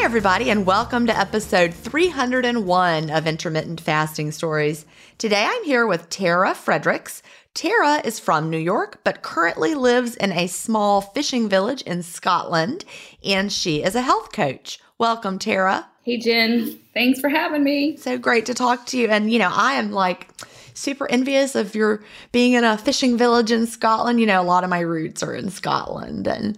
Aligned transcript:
Hi, 0.00 0.06
everybody, 0.06 0.48
and 0.48 0.64
welcome 0.64 1.06
to 1.08 1.16
episode 1.16 1.74
301 1.74 3.10
of 3.10 3.26
Intermittent 3.26 3.82
Fasting 3.82 4.32
Stories. 4.32 4.86
Today 5.18 5.46
I'm 5.46 5.62
here 5.64 5.86
with 5.86 6.08
Tara 6.08 6.54
Fredricks. 6.54 7.20
Tara 7.52 8.00
is 8.02 8.18
from 8.18 8.48
New 8.48 8.56
York, 8.58 9.00
but 9.04 9.20
currently 9.20 9.74
lives 9.74 10.16
in 10.16 10.32
a 10.32 10.46
small 10.46 11.02
fishing 11.02 11.50
village 11.50 11.82
in 11.82 12.02
Scotland, 12.02 12.86
and 13.22 13.52
she 13.52 13.82
is 13.82 13.94
a 13.94 14.00
health 14.00 14.32
coach. 14.32 14.80
Welcome, 14.96 15.38
Tara. 15.38 15.86
Hey, 16.02 16.16
Gin. 16.16 16.78
Thanks 16.94 17.20
for 17.20 17.28
having 17.28 17.62
me. 17.62 17.98
So 17.98 18.16
great 18.16 18.46
to 18.46 18.54
talk 18.54 18.86
to 18.86 18.98
you. 18.98 19.08
And, 19.08 19.30
you 19.30 19.38
know, 19.38 19.50
I 19.52 19.74
am 19.74 19.92
like, 19.92 20.30
super 20.72 21.10
envious 21.10 21.54
of 21.54 21.74
your 21.74 22.02
being 22.32 22.54
in 22.54 22.64
a 22.64 22.78
fishing 22.78 23.18
village 23.18 23.52
in 23.52 23.66
Scotland. 23.66 24.18
You 24.18 24.24
know, 24.24 24.40
a 24.40 24.44
lot 24.44 24.64
of 24.64 24.70
my 24.70 24.80
roots 24.80 25.22
are 25.22 25.34
in 25.34 25.50
Scotland 25.50 26.26
and 26.26 26.56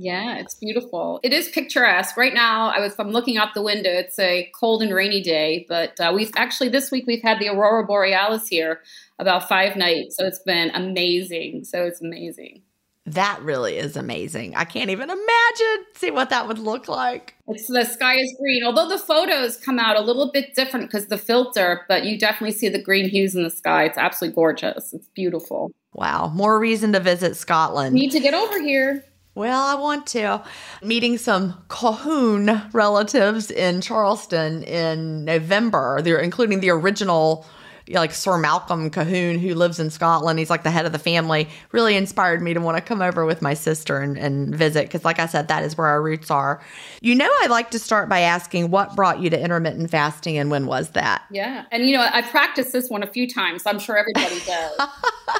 yeah, 0.00 0.38
it's 0.38 0.54
beautiful. 0.54 1.18
It 1.24 1.32
is 1.32 1.48
picturesque. 1.48 2.16
Right 2.16 2.32
now, 2.32 2.68
I 2.68 2.78
was 2.78 2.94
I'm 2.98 3.10
looking 3.10 3.36
out 3.36 3.54
the 3.54 3.62
window. 3.62 3.90
It's 3.90 4.18
a 4.18 4.48
cold 4.54 4.80
and 4.80 4.94
rainy 4.94 5.20
day, 5.20 5.66
but 5.68 5.98
uh, 5.98 6.12
we've 6.14 6.30
actually 6.36 6.68
this 6.68 6.92
week 6.92 7.04
we've 7.06 7.22
had 7.22 7.40
the 7.40 7.48
aurora 7.48 7.84
borealis 7.84 8.46
here 8.46 8.80
about 9.18 9.48
five 9.48 9.74
nights, 9.74 10.16
so 10.16 10.24
it's 10.24 10.38
been 10.38 10.70
amazing. 10.70 11.64
So 11.64 11.84
it's 11.84 12.00
amazing. 12.00 12.62
That 13.06 13.40
really 13.42 13.76
is 13.76 13.96
amazing. 13.96 14.54
I 14.54 14.64
can't 14.64 14.90
even 14.90 15.08
imagine 15.10 15.84
see 15.94 16.10
what 16.10 16.30
that 16.30 16.46
would 16.46 16.58
look 16.58 16.88
like. 16.88 17.34
It's 17.48 17.66
the 17.66 17.84
sky 17.84 18.18
is 18.18 18.36
green. 18.38 18.62
Although 18.62 18.88
the 18.88 18.98
photos 18.98 19.56
come 19.56 19.78
out 19.78 19.96
a 19.96 20.02
little 20.02 20.30
bit 20.30 20.54
different 20.54 20.86
because 20.86 21.06
the 21.06 21.18
filter, 21.18 21.86
but 21.88 22.04
you 22.04 22.18
definitely 22.18 22.56
see 22.56 22.68
the 22.68 22.82
green 22.82 23.08
hues 23.08 23.34
in 23.34 23.42
the 23.42 23.50
sky. 23.50 23.84
It's 23.84 23.98
absolutely 23.98 24.34
gorgeous. 24.36 24.92
It's 24.92 25.08
beautiful. 25.14 25.72
Wow, 25.94 26.28
more 26.28 26.60
reason 26.60 26.92
to 26.92 27.00
visit 27.00 27.34
Scotland. 27.34 27.94
Need 27.94 28.10
to 28.10 28.20
get 28.20 28.34
over 28.34 28.60
here. 28.60 29.04
Well, 29.38 29.62
I 29.62 29.76
want 29.76 30.08
to. 30.08 30.42
Meeting 30.82 31.16
some 31.16 31.62
Colquhoun 31.68 32.74
relatives 32.74 33.52
in 33.52 33.80
Charleston 33.80 34.64
in 34.64 35.24
November, 35.24 36.02
they're 36.02 36.18
including 36.18 36.58
the 36.58 36.70
original 36.70 37.46
like 37.90 38.12
Sir 38.12 38.38
Malcolm 38.38 38.90
Colquhoun, 38.90 39.38
who 39.38 39.54
lives 39.54 39.78
in 39.78 39.90
Scotland. 39.90 40.38
He's 40.38 40.50
like 40.50 40.62
the 40.62 40.70
head 40.70 40.86
of 40.86 40.92
the 40.92 40.98
family. 40.98 41.48
Really 41.72 41.96
inspired 41.96 42.42
me 42.42 42.54
to 42.54 42.60
want 42.60 42.76
to 42.76 42.80
come 42.80 43.02
over 43.02 43.24
with 43.24 43.42
my 43.42 43.54
sister 43.54 43.98
and, 43.98 44.16
and 44.16 44.54
visit 44.54 44.84
because, 44.86 45.04
like 45.04 45.18
I 45.18 45.26
said, 45.26 45.48
that 45.48 45.64
is 45.64 45.76
where 45.76 45.86
our 45.86 46.02
roots 46.02 46.30
are. 46.30 46.60
You 47.00 47.14
know, 47.14 47.30
I 47.40 47.46
like 47.46 47.70
to 47.72 47.78
start 47.78 48.08
by 48.08 48.20
asking 48.20 48.70
what 48.70 48.96
brought 48.96 49.20
you 49.20 49.30
to 49.30 49.40
intermittent 49.40 49.90
fasting 49.90 50.38
and 50.38 50.50
when 50.50 50.66
was 50.66 50.90
that? 50.90 51.22
Yeah. 51.30 51.64
And, 51.70 51.86
you 51.86 51.96
know, 51.96 52.08
I 52.12 52.22
practiced 52.22 52.72
this 52.72 52.88
one 52.90 53.02
a 53.02 53.06
few 53.06 53.28
times. 53.28 53.62
So 53.62 53.70
I'm 53.70 53.78
sure 53.78 53.96
everybody 53.96 54.40
does. 54.46 54.76
so, 54.78 54.86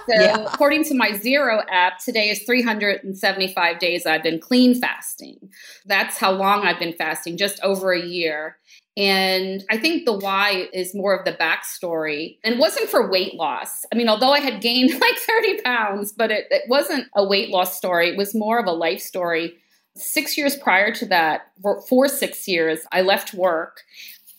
yeah. 0.09 0.37
according 0.53 0.85
to 0.85 0.95
my 0.95 1.13
Zero 1.19 1.63
app, 1.71 1.99
today 1.99 2.31
is 2.31 2.43
375 2.45 3.79
days 3.79 4.07
I've 4.07 4.23
been 4.23 4.41
clean 4.41 4.81
fasting. 4.81 5.51
That's 5.87 6.19
how 6.19 6.33
long 6.33 6.67
I've 6.67 6.79
been 6.79 6.93
fasting, 6.93 7.37
just 7.37 7.61
over 7.63 7.93
a 7.93 8.01
year. 8.01 8.58
And 8.99 9.65
I 9.71 9.79
think 9.79 10.05
the 10.05 10.13
why 10.13 10.69
is 10.73 10.93
more 10.93 11.17
of 11.17 11.25
the 11.25 11.33
backstory. 11.33 12.39
And 12.43 12.59
wasn't 12.59 12.91
for 12.91 13.09
weight 13.09 13.35
loss. 13.37 13.87
I 13.93 13.97
mean, 13.97 14.09
although 14.09 14.33
I 14.33 14.41
had 14.41 14.61
gained 14.61 14.91
like 15.01 15.17
30 15.19 15.63
pounds, 15.63 16.13
but 16.13 16.33
it, 16.33 16.49
it 16.51 16.65
wasn't 16.69 17.07
a 17.15 17.25
weight 17.25 17.51
loss 17.51 17.77
story. 17.77 18.11
It 18.11 18.19
was 18.19 18.35
more 18.35 18.59
of 18.59 18.67
a 18.67 18.73
life 18.73 19.01
story. 19.01 19.55
Six 19.95 20.37
years 20.37 20.57
prior 20.57 20.93
to 20.95 21.07
that, 21.07 21.53
for, 21.63 21.81
for 21.83 22.09
six 22.09 22.49
years, 22.49 22.81
I 22.91 23.03
left 23.03 23.35
work 23.35 23.83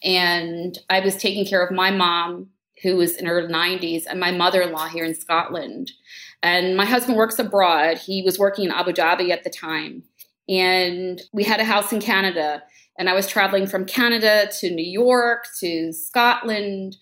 and 0.04 0.78
I 0.90 1.00
was 1.00 1.16
taking 1.16 1.46
care 1.46 1.66
of 1.66 1.74
my 1.74 1.90
mom 1.90 2.50
who 2.82 2.96
was 2.96 3.16
in 3.16 3.26
her 3.26 3.48
90s, 3.48 4.06
and 4.10 4.20
my 4.20 4.32
mother 4.32 4.62
in 4.62 4.72
law 4.72 4.88
here 4.88 5.04
in 5.04 5.14
Scotland. 5.14 5.92
And 6.42 6.78
my 6.78 6.86
husband 6.86 7.18
works 7.18 7.38
abroad. 7.38 7.98
He 7.98 8.22
was 8.22 8.40
working 8.40 8.66
in 8.66 8.72
Abu 8.72 8.94
Dhabi 8.94 9.32
at 9.32 9.44
the 9.44 9.50
time. 9.50 10.04
And 10.48 11.22
we 11.34 11.44
had 11.44 11.60
a 11.60 11.66
house 11.66 11.92
in 11.92 12.00
Canada. 12.00 12.64
And 13.00 13.10
I 13.10 13.14
was 13.14 13.28
traveling 13.28 13.66
from 13.66 13.86
Canada 13.86 14.52
to 14.60 14.70
New 14.70 14.86
York 14.86 15.48
to 15.62 15.94
Scotland, 15.94 16.98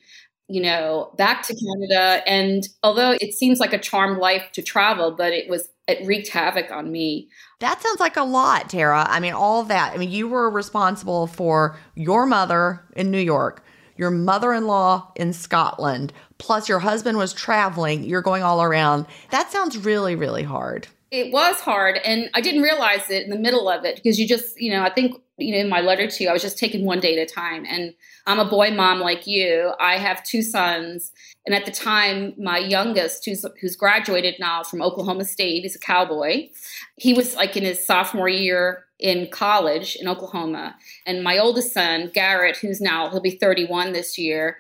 you 0.48 0.62
know, 0.62 1.12
back 1.18 1.42
to 1.48 1.56
Canada. 1.56 2.22
And 2.30 2.64
although 2.84 3.18
it 3.20 3.34
seems 3.34 3.60
like 3.60 3.74
a 3.74 3.80
charmed 3.80 4.20
life 4.20 4.52
to 4.54 4.62
travel, 4.62 5.12
but 5.12 5.34
it 5.34 5.50
was, 5.50 5.68
it 5.88 6.06
wreaked 6.06 6.28
havoc 6.28 6.72
on 6.72 6.92
me. 6.92 7.30
That 7.62 7.82
sounds 7.82 8.00
like 8.00 8.16
a 8.16 8.22
lot, 8.22 8.70
Tara. 8.70 9.08
I 9.10 9.20
mean, 9.20 9.34
all 9.34 9.64
that. 9.64 9.94
I 9.94 9.98
mean, 9.98 10.12
you 10.12 10.28
were 10.28 10.52
responsible 10.52 11.26
for 11.26 11.78
your 11.96 12.28
mother 12.28 12.86
in 12.96 13.10
New 13.10 13.20
York, 13.20 13.64
your 13.98 14.12
mother 14.12 14.54
in 14.54 14.68
law 14.68 15.12
in 15.16 15.34
Scotland, 15.34 16.14
plus 16.38 16.70
your 16.70 16.80
husband 16.80 17.18
was 17.18 17.34
traveling. 17.34 18.04
You're 18.04 18.22
going 18.22 18.44
all 18.44 18.62
around. 18.62 19.08
That 19.32 19.52
sounds 19.52 19.80
really, 19.80 20.16
really 20.16 20.44
hard. 20.44 20.88
It 21.10 21.34
was 21.34 21.60
hard. 21.62 21.98
And 22.06 22.30
I 22.36 22.42
didn't 22.42 22.62
realize 22.62 23.10
it 23.10 23.24
in 23.24 23.32
the 23.32 23.40
middle 23.40 23.68
of 23.68 23.84
it 23.84 23.96
because 23.96 24.20
you 24.20 24.28
just, 24.28 24.62
you 24.62 24.72
know, 24.72 24.84
I 24.84 24.92
think, 24.92 25.20
you 25.38 25.54
know, 25.54 25.60
in 25.60 25.70
my 25.70 25.82
letter 25.82 26.08
to 26.08 26.24
you, 26.24 26.30
I 26.30 26.34
was 26.34 26.42
just 26.42 26.58
taking 26.58 26.86
one 26.86 27.00
day 27.00 27.18
at 27.18 27.30
a 27.30 27.32
time. 27.32 27.66
And 27.68 27.94
I'm 28.26 28.40
a 28.40 28.50
boy 28.50 28.72
mom 28.72 29.00
like 29.00 29.28
you. 29.28 29.74
I 29.80 29.98
have 29.98 30.24
two 30.24 30.42
sons. 30.42 31.12
And 31.46 31.54
at 31.54 31.66
the 31.66 31.72
time, 31.72 32.34
my 32.38 32.58
youngest, 32.58 33.24
who's, 33.26 33.46
who's 33.62 33.76
graduated 33.76 34.36
now 34.40 34.64
from 34.64 34.82
Oklahoma 34.82 35.26
State, 35.26 35.62
he's 35.62 35.76
a 35.76 35.80
cowboy. 35.80 36.50
He 36.96 37.14
was 37.14 37.36
like 37.36 37.56
in 37.56 37.64
his 37.64 37.86
sophomore 37.86 38.30
year 38.30 38.86
in 39.00 39.30
college 39.30 39.96
in 39.96 40.08
Oklahoma. 40.08 40.76
And 41.06 41.24
my 41.24 41.38
oldest 41.38 41.72
son, 41.72 42.10
Garrett, 42.14 42.58
who's 42.58 42.82
now, 42.82 43.10
he'll 43.10 43.22
be 43.22 43.38
31 43.38 43.94
this 43.94 44.18
year, 44.18 44.58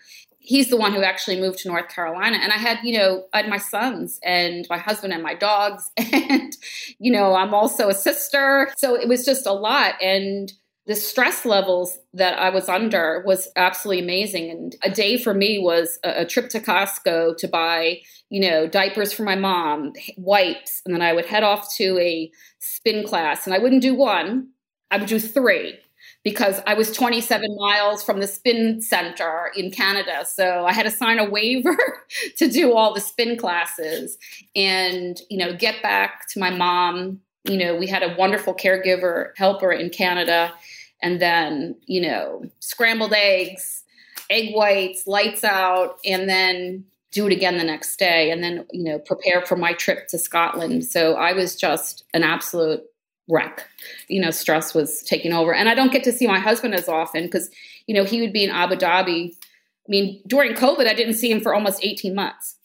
he's 0.48 0.70
the 0.70 0.78
one 0.78 0.94
who 0.94 1.02
actually 1.02 1.40
moved 1.40 1.60
to 1.60 1.68
North 1.68 1.90
Carolina. 1.90 2.38
And 2.42 2.54
I 2.54 2.58
had, 2.58 2.80
you 2.82 2.98
know, 2.98 3.26
I 3.34 3.42
had 3.42 3.50
my 3.50 3.58
sons 3.58 4.18
and 4.24 4.66
my 4.70 4.78
husband 4.78 5.12
and 5.12 5.22
my 5.22 5.34
dogs. 5.34 5.92
And, 6.30 6.56
you 7.00 7.12
know, 7.12 7.36
I'm 7.36 7.54
also 7.54 7.90
a 7.90 7.94
sister. 7.94 8.70
So 8.78 8.96
it 8.96 9.08
was 9.08 9.24
just 9.24 9.46
a 9.46 9.54
lot. 9.54 9.94
And 10.02 10.52
the 10.88 10.96
stress 10.96 11.46
levels 11.46 12.00
that 12.14 12.40
I 12.40 12.50
was 12.50 12.70
under 12.70 13.22
was 13.26 13.50
absolutely 13.58 14.04
amazing. 14.04 14.50
And 14.50 14.76
a 14.84 14.90
day 14.90 15.18
for 15.18 15.34
me 15.34 15.60
was 15.60 16.00
a, 16.04 16.22
a 16.22 16.26
trip 16.26 16.50
to 16.50 16.62
Costco 16.62 17.36
to 17.38 17.48
buy, 17.48 18.00
you 18.30 18.40
know, 18.40 18.68
diapers 18.68 19.12
for 19.12 19.24
my 19.24 19.36
mom, 19.36 19.92
wipes. 20.16 20.82
And 20.86 20.96
then 20.96 21.02
I 21.02 21.12
would 21.12 21.26
head 21.26 21.44
off 21.44 21.68
to 21.76 22.00
a 22.00 22.32
spin 22.60 23.06
class. 23.06 23.46
And 23.46 23.54
I 23.54 23.60
wouldn't 23.60 23.82
do 23.82 23.94
one, 23.94 24.50
I 24.90 24.98
would 24.98 25.10
do 25.10 25.20
three 25.20 25.78
because 26.24 26.62
I 26.66 26.74
was 26.74 26.92
27 26.92 27.58
miles 27.60 28.02
from 28.02 28.22
the 28.22 28.28
spin 28.28 28.82
center 28.82 29.52
in 29.56 29.72
Canada. 29.72 30.26
So 30.26 30.66
I 30.66 30.72
had 30.72 30.84
to 30.84 30.92
sign 30.92 31.20
a 31.20 31.30
waiver 31.30 31.78
to 32.38 32.48
do 32.48 32.74
all 32.74 32.94
the 32.94 33.02
spin 33.02 33.38
classes 33.38 34.18
and, 34.56 35.20
you 35.30 35.38
know, 35.38 35.54
get 35.54 35.82
back 35.84 36.30
to 36.30 36.40
my 36.40 36.50
mom. 36.50 37.20
You 37.44 37.58
know, 37.58 37.76
we 37.76 37.88
had 37.88 38.04
a 38.04 38.16
wonderful 38.18 38.54
caregiver 38.54 39.32
helper 39.36 39.72
in 39.72 39.90
Canada. 39.90 40.54
And 41.02 41.22
then, 41.22 41.76
you 41.86 42.02
know, 42.02 42.44
scrambled 42.60 43.14
eggs, 43.14 43.84
egg 44.30 44.54
whites, 44.54 45.06
lights 45.06 45.44
out, 45.44 45.98
and 46.06 46.28
then 46.28 46.86
do 47.12 47.28
it 47.28 47.34
again 47.34 47.58
the 47.58 47.64
next 47.64 47.98
day. 47.98 48.32
And 48.32 48.44
then, 48.44 48.66
you 48.72 48.84
know, 48.84 49.00
prepare 49.00 49.42
for 49.46 49.56
my 49.56 49.74
trip 49.74 50.08
to 50.10 50.18
Scotland. 50.18 50.86
So 50.86 51.14
I 51.14 51.34
was 51.34 51.56
just 51.56 52.04
an 52.14 52.24
absolute 52.24 52.82
wreck. 53.30 53.68
You 54.08 54.22
know, 54.22 54.32
stress 54.32 54.74
was 54.74 55.02
taking 55.04 55.34
over. 55.34 55.54
And 55.54 55.70
I 55.70 55.76
don't 55.76 55.92
get 55.92 56.04
to 56.06 56.12
see 56.12 56.28
my 56.28 56.40
husband 56.40 56.74
as 56.74 56.88
often 56.88 57.24
because, 57.24 57.50
you 57.86 57.96
know, 57.96 58.04
he 58.04 58.22
would 58.22 58.34
be 58.34 58.44
in 58.44 58.50
Abu 58.50 58.76
Dhabi. 58.76 59.34
I 59.34 59.90
mean, 59.90 60.22
during 60.28 60.54
COVID, 60.54 60.88
I 60.88 60.94
didn't 60.94 61.16
see 61.16 61.32
him 61.32 61.42
for 61.42 61.54
almost 61.54 61.84
18 61.84 62.16
months 62.16 62.56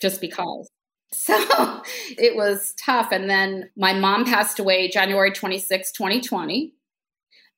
just 0.00 0.20
because. 0.20 0.70
So 1.12 1.34
it 2.18 2.34
was 2.36 2.74
tough. 2.84 3.10
And 3.12 3.30
then 3.30 3.70
my 3.76 3.92
mom 3.92 4.24
passed 4.24 4.58
away 4.58 4.90
January 4.90 5.30
26, 5.30 5.92
2020, 5.92 6.74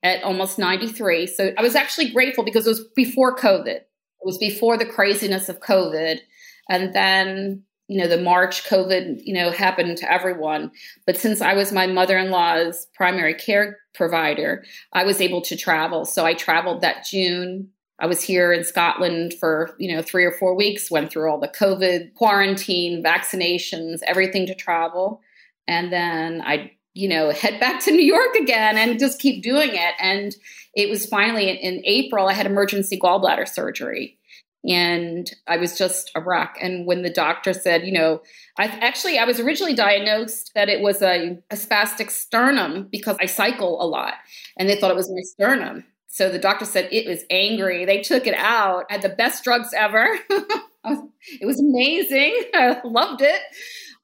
at 0.03 0.23
almost 0.23 0.59
93. 0.59 1.27
So 1.27 1.53
I 1.59 1.63
was 1.63 1.75
actually 1.75 2.11
grateful 2.11 2.45
because 2.45 2.67
it 2.67 2.71
was 2.71 2.85
before 2.95 3.37
COVID. 3.37 3.67
It 3.67 3.87
was 4.25 4.39
before 4.39 4.77
the 4.77 4.87
craziness 4.87 5.49
of 5.49 5.61
COVID. 5.61 6.21
And 6.69 6.95
then 6.95 7.65
you 7.89 7.99
know 7.99 8.07
the 8.07 8.21
march 8.21 8.65
covid 8.65 9.21
you 9.25 9.35
know 9.35 9.51
happened 9.51 9.97
to 9.97 10.13
everyone 10.13 10.71
but 11.07 11.17
since 11.17 11.41
i 11.41 11.55
was 11.55 11.73
my 11.73 11.87
mother-in-law's 11.87 12.87
primary 12.95 13.35
care 13.35 13.79
provider 13.95 14.65
i 14.93 15.03
was 15.05 15.21
able 15.21 15.41
to 15.41 15.57
travel 15.57 16.05
so 16.05 16.25
i 16.25 16.35
traveled 16.35 16.83
that 16.83 17.05
june 17.05 17.69
i 17.99 18.07
was 18.07 18.23
here 18.23 18.53
in 18.53 18.63
scotland 18.63 19.35
for 19.41 19.75
you 19.79 19.93
know 19.93 20.03
three 20.03 20.25
or 20.25 20.33
four 20.33 20.55
weeks 20.55 20.91
went 20.91 21.11
through 21.11 21.31
all 21.31 21.41
the 21.41 21.49
covid 21.49 22.13
quarantine 22.15 23.03
vaccinations 23.03 24.01
everything 24.07 24.47
to 24.47 24.55
travel 24.55 25.21
and 25.67 25.91
then 25.91 26.43
i 26.43 26.71
you 26.99 27.09
know 27.09 27.31
head 27.31 27.61
back 27.61 27.83
to 27.85 27.93
new 27.93 28.05
york 28.05 28.35
again 28.35 28.77
and 28.77 28.99
just 28.99 29.21
keep 29.21 29.43
doing 29.43 29.71
it 29.73 29.95
and 30.01 30.35
it 30.75 30.91
was 30.91 31.07
finally 31.07 31.49
in, 31.49 31.57
in 31.57 31.83
april 31.85 32.27
i 32.27 32.33
had 32.33 32.47
emergency 32.47 32.99
gallbladder 32.99 33.49
surgery 33.49 34.19
and 34.67 35.31
I 35.47 35.57
was 35.57 35.79
just 35.79 36.11
a 36.15 36.21
wreck. 36.21 36.59
And 36.61 36.85
when 36.85 37.03
the 37.03 37.11
doctor 37.11 37.53
said, 37.53 37.87
you 37.87 37.93
know, 37.93 38.23
I 38.59 38.65
actually 38.65 39.19
I 39.19 39.25
was 39.25 39.39
originally 39.39 39.75
diagnosed 39.75 40.51
that 40.55 40.69
it 40.69 40.81
was 40.81 41.01
a, 41.01 41.39
a 41.51 41.55
spastic 41.55 42.11
sternum 42.11 42.89
because 42.91 43.17
I 43.21 43.27
cycle 43.27 43.81
a 43.81 43.87
lot, 43.87 44.15
and 44.59 44.69
they 44.69 44.77
thought 44.77 44.91
it 44.91 44.97
was 44.97 45.11
my 45.11 45.23
sternum. 45.23 45.85
So 46.09 46.29
the 46.29 46.39
doctor 46.39 46.65
said 46.65 46.89
it 46.91 47.07
was 47.07 47.23
angry. 47.31 47.85
They 47.85 48.03
took 48.03 48.27
it 48.27 48.35
out. 48.35 48.87
I 48.91 48.95
had 48.95 49.03
the 49.03 49.09
best 49.11 49.45
drugs 49.45 49.73
ever. 49.73 50.19
it 50.31 51.47
was 51.47 51.61
amazing. 51.61 52.43
I 52.55 52.81
loved 52.85 53.23
it 53.23 53.41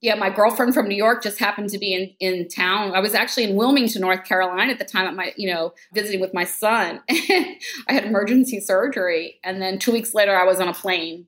yeah, 0.05 0.15
my 0.17 0.29
girlfriend 0.29 0.75
from 0.75 0.87
New 0.87 0.95
York 0.95 1.23
just 1.23 1.39
happened 1.39 1.71
to 1.71 1.79
be 1.79 1.95
in, 1.95 2.15
in 2.21 2.47
town. 2.47 2.95
I 2.95 3.01
was 3.01 3.15
actually 3.15 3.45
in 3.45 3.57
Wilmington, 3.57 4.03
North 4.03 4.23
Carolina 4.25 4.71
at 4.71 4.79
the 4.79 4.85
time 4.85 5.07
at 5.07 5.15
my, 5.15 5.33
you 5.35 5.51
know, 5.51 5.73
visiting 5.95 6.21
with 6.21 6.35
my 6.35 6.45
son. 6.45 7.01
I 7.09 7.57
had 7.89 8.05
emergency 8.05 8.61
surgery. 8.61 9.41
And 9.43 9.63
then 9.63 9.79
two 9.79 9.93
weeks 9.93 10.13
later, 10.13 10.37
I 10.37 10.45
was 10.45 10.61
on 10.61 10.69
a 10.69 10.75
plane 10.75 11.27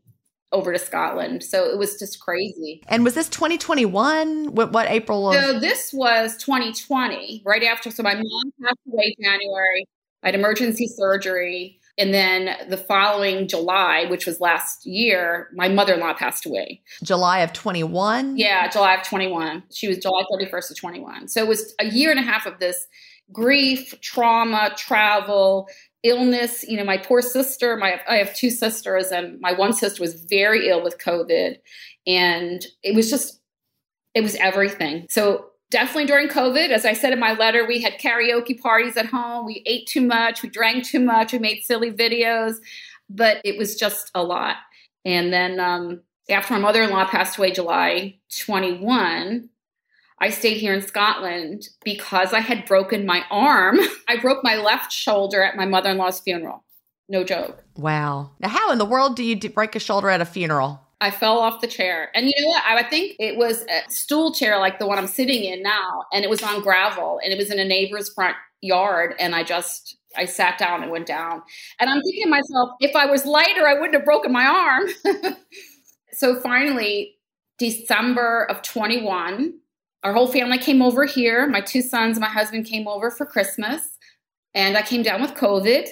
over 0.53 0.75
to 0.75 0.79
Scotland. 0.79 1.43
So 1.43 1.65
it 1.65 1.79
was 1.79 1.99
just 1.99 2.21
crazy. 2.21 2.83
And 2.89 3.03
was 3.03 3.15
this 3.15 3.31
2021? 3.31 4.55
What, 4.55 4.73
what 4.73 4.91
April? 4.91 5.31
Of- 5.31 5.43
so 5.43 5.59
this 5.59 5.95
was 5.95 6.37
2020, 6.37 7.45
right 7.47 7.63
after. 7.63 7.91
So 7.91 8.03
my 8.03 8.13
mom 8.13 8.53
passed 8.63 8.77
away 8.93 9.17
January. 9.19 9.87
I 10.23 10.29
had 10.29 10.35
emergency 10.35 10.87
surgery. 10.87 11.81
And 11.99 12.13
then 12.13 12.69
the 12.69 12.77
following 12.77 13.49
July, 13.49 14.05
which 14.11 14.27
was 14.27 14.41
last 14.41 14.85
year, 14.85 15.49
my 15.55 15.69
mother 15.69 15.95
in 15.95 16.01
law 16.01 16.13
passed 16.13 16.45
away. 16.45 16.83
July 17.03 17.39
of 17.39 17.53
21? 17.55 18.37
Yeah, 18.37 18.69
July 18.69 18.95
of 18.95 19.03
21. 19.03 19.63
She 19.73 19.89
was 19.89 19.99
July 19.99 20.25
31st 20.31 20.71
of 20.73 20.77
21. 20.77 21.29
So 21.29 21.41
it 21.41 21.49
was 21.49 21.75
a 21.81 21.87
year 21.87 22.11
and 22.11 22.21
a 22.21 22.23
half 22.23 22.45
of 22.45 22.59
this 22.59 22.87
grief, 23.33 23.99
trauma, 24.03 24.73
travel, 24.77 25.69
illness. 26.03 26.65
You 26.69 26.77
know, 26.77 26.85
my 26.85 26.99
poor 26.99 27.23
sister, 27.23 27.77
my 27.77 28.01
I 28.07 28.17
have 28.17 28.35
two 28.35 28.51
sisters, 28.51 29.07
and 29.07 29.41
my 29.41 29.53
one 29.53 29.73
sister 29.73 30.03
was 30.03 30.23
very 30.29 30.69
ill 30.69 30.83
with 30.83 30.99
COVID. 30.99 31.57
And 32.07 32.65
it 32.83 32.95
was 32.95 33.11
just, 33.11 33.41
it 34.15 34.21
was 34.21 34.35
everything. 34.37 35.07
So 35.09 35.47
definitely 35.71 36.07
during 36.07 36.29
COVID, 36.29 36.71
as 36.71 36.85
I 36.85 36.93
said 36.93 37.13
in 37.13 37.19
my 37.19 37.33
letter, 37.33 37.67
we 37.67 37.83
had 37.83 38.01
karaoke 38.01 38.61
parties 38.61 38.97
at 38.97 39.07
home. 39.07 39.47
We 39.47 39.63
ate 39.67 39.87
too 39.87 40.03
much, 40.03 40.43
we 40.43 40.49
drank 40.49 40.85
too 40.85 41.01
much, 41.01 41.33
we 41.33 41.39
made 41.39 41.63
silly 41.63 41.91
videos, 41.91 42.57
but 43.09 43.41
it 43.45 43.59
was 43.59 43.77
just 43.77 44.11
a 44.15 44.23
lot. 44.23 44.57
And 45.05 45.33
then 45.33 45.61
um, 45.61 46.01
after 46.29 46.55
my 46.55 46.61
mother 46.61 46.83
in 46.83 46.91
law 46.91 47.07
passed 47.07 47.39
away 47.39 47.53
July 47.53 48.19
21, 48.45 49.49
I 50.19 50.31
stayed 50.31 50.57
here 50.57 50.73
in 50.73 50.83
Scotland 50.83 51.69
because 51.85 52.33
I 52.33 52.41
had 52.41 52.65
broken 52.65 53.05
my 53.05 53.23
arm. 53.31 53.79
I 54.09 54.17
broke 54.17 54.43
my 54.43 54.57
left 54.57 54.93
shoulder 54.93 55.43
at 55.43 55.57
my 55.57 55.67
mother 55.67 55.91
in 55.91 55.99
law's 55.99 56.21
funeral. 56.21 56.65
No 57.09 57.23
joke. 57.23 57.63
Wow. 57.77 58.33
Now, 58.41 58.49
how 58.49 58.73
in 58.73 58.79
the 58.79 58.85
world 58.85 59.15
do 59.15 59.23
you 59.23 59.37
break 59.51 59.77
a 59.77 59.81
shoulder 59.81 60.11
at 60.11 60.21
a 60.21 60.25
funeral? 60.25 60.81
I 61.01 61.11
fell 61.11 61.39
off 61.39 61.61
the 61.61 61.67
chair. 61.67 62.11
And 62.15 62.27
you 62.27 62.33
know 62.41 62.49
what? 62.49 62.63
I, 62.65 62.83
think 62.83 63.17
it 63.19 63.37
was 63.37 63.63
a 63.63 63.91
stool 63.91 64.33
chair 64.33 64.59
like 64.59 64.79
the 64.79 64.87
one 64.87 64.99
I'm 64.99 65.07
sitting 65.07 65.45
in 65.45 65.63
now. 65.63 66.05
And 66.13 66.25
it 66.25 66.31
was 66.31 66.43
on 66.43 66.63
gravel 66.63 67.21
and 67.23 67.33
it 67.33 67.37
was 67.37 67.51
in 67.51 67.59
a 67.59 67.65
neighbor's 67.65 68.13
front 68.15 68.37
yard. 68.63 69.15
And 69.19 69.35
I 69.35 69.45
just, 69.45 69.99
I 70.17 70.25
sat 70.25 70.59
down 70.59 70.83
and 70.83 70.91
went 70.91 71.07
down. 71.07 71.43
And 71.79 71.91
I'm 71.91 72.01
thinking 72.01 72.25
to 72.25 72.31
myself, 72.31 72.71
if 72.81 72.97
I 72.97 73.07
was 73.07 73.27
lighter, 73.27 73.69
I 73.69 73.75
wouldn't 73.75 73.95
have 73.95 74.07
broken 74.07 74.33
my 74.33 74.47
arm. 74.47 75.37
so 76.13 76.41
finally, 76.41 77.17
December 77.59 78.45
of 78.45 78.63
21, 78.63 79.55
our 80.03 80.15
whole 80.15 80.29
family 80.29 80.59
came 80.59 80.81
over 80.81 81.05
here. 81.05 81.47
My 81.47 81.61
two 81.61 81.83
sons, 81.83 82.19
my 82.19 82.29
husband 82.29 82.65
came 82.65 82.89
over 82.89 83.11
for 83.11 83.27
Christmas. 83.27 83.83
And 84.55 84.79
I 84.79 84.83
came 84.83 85.03
down 85.03 85.21
with 85.21 85.35
COVID 85.35 85.89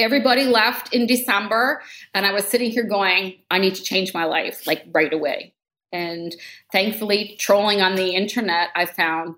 everybody 0.00 0.44
left 0.44 0.94
in 0.94 1.06
December, 1.06 1.82
and 2.14 2.26
I 2.26 2.32
was 2.32 2.44
sitting 2.44 2.70
here 2.70 2.84
going, 2.84 3.36
I 3.50 3.58
need 3.58 3.74
to 3.76 3.82
change 3.82 4.12
my 4.14 4.24
life 4.24 4.66
like 4.66 4.84
right 4.92 5.12
away. 5.12 5.54
And 5.92 6.34
thankfully, 6.72 7.36
trolling 7.38 7.80
on 7.80 7.96
the 7.96 8.14
internet, 8.14 8.70
I 8.74 8.86
found 8.86 9.34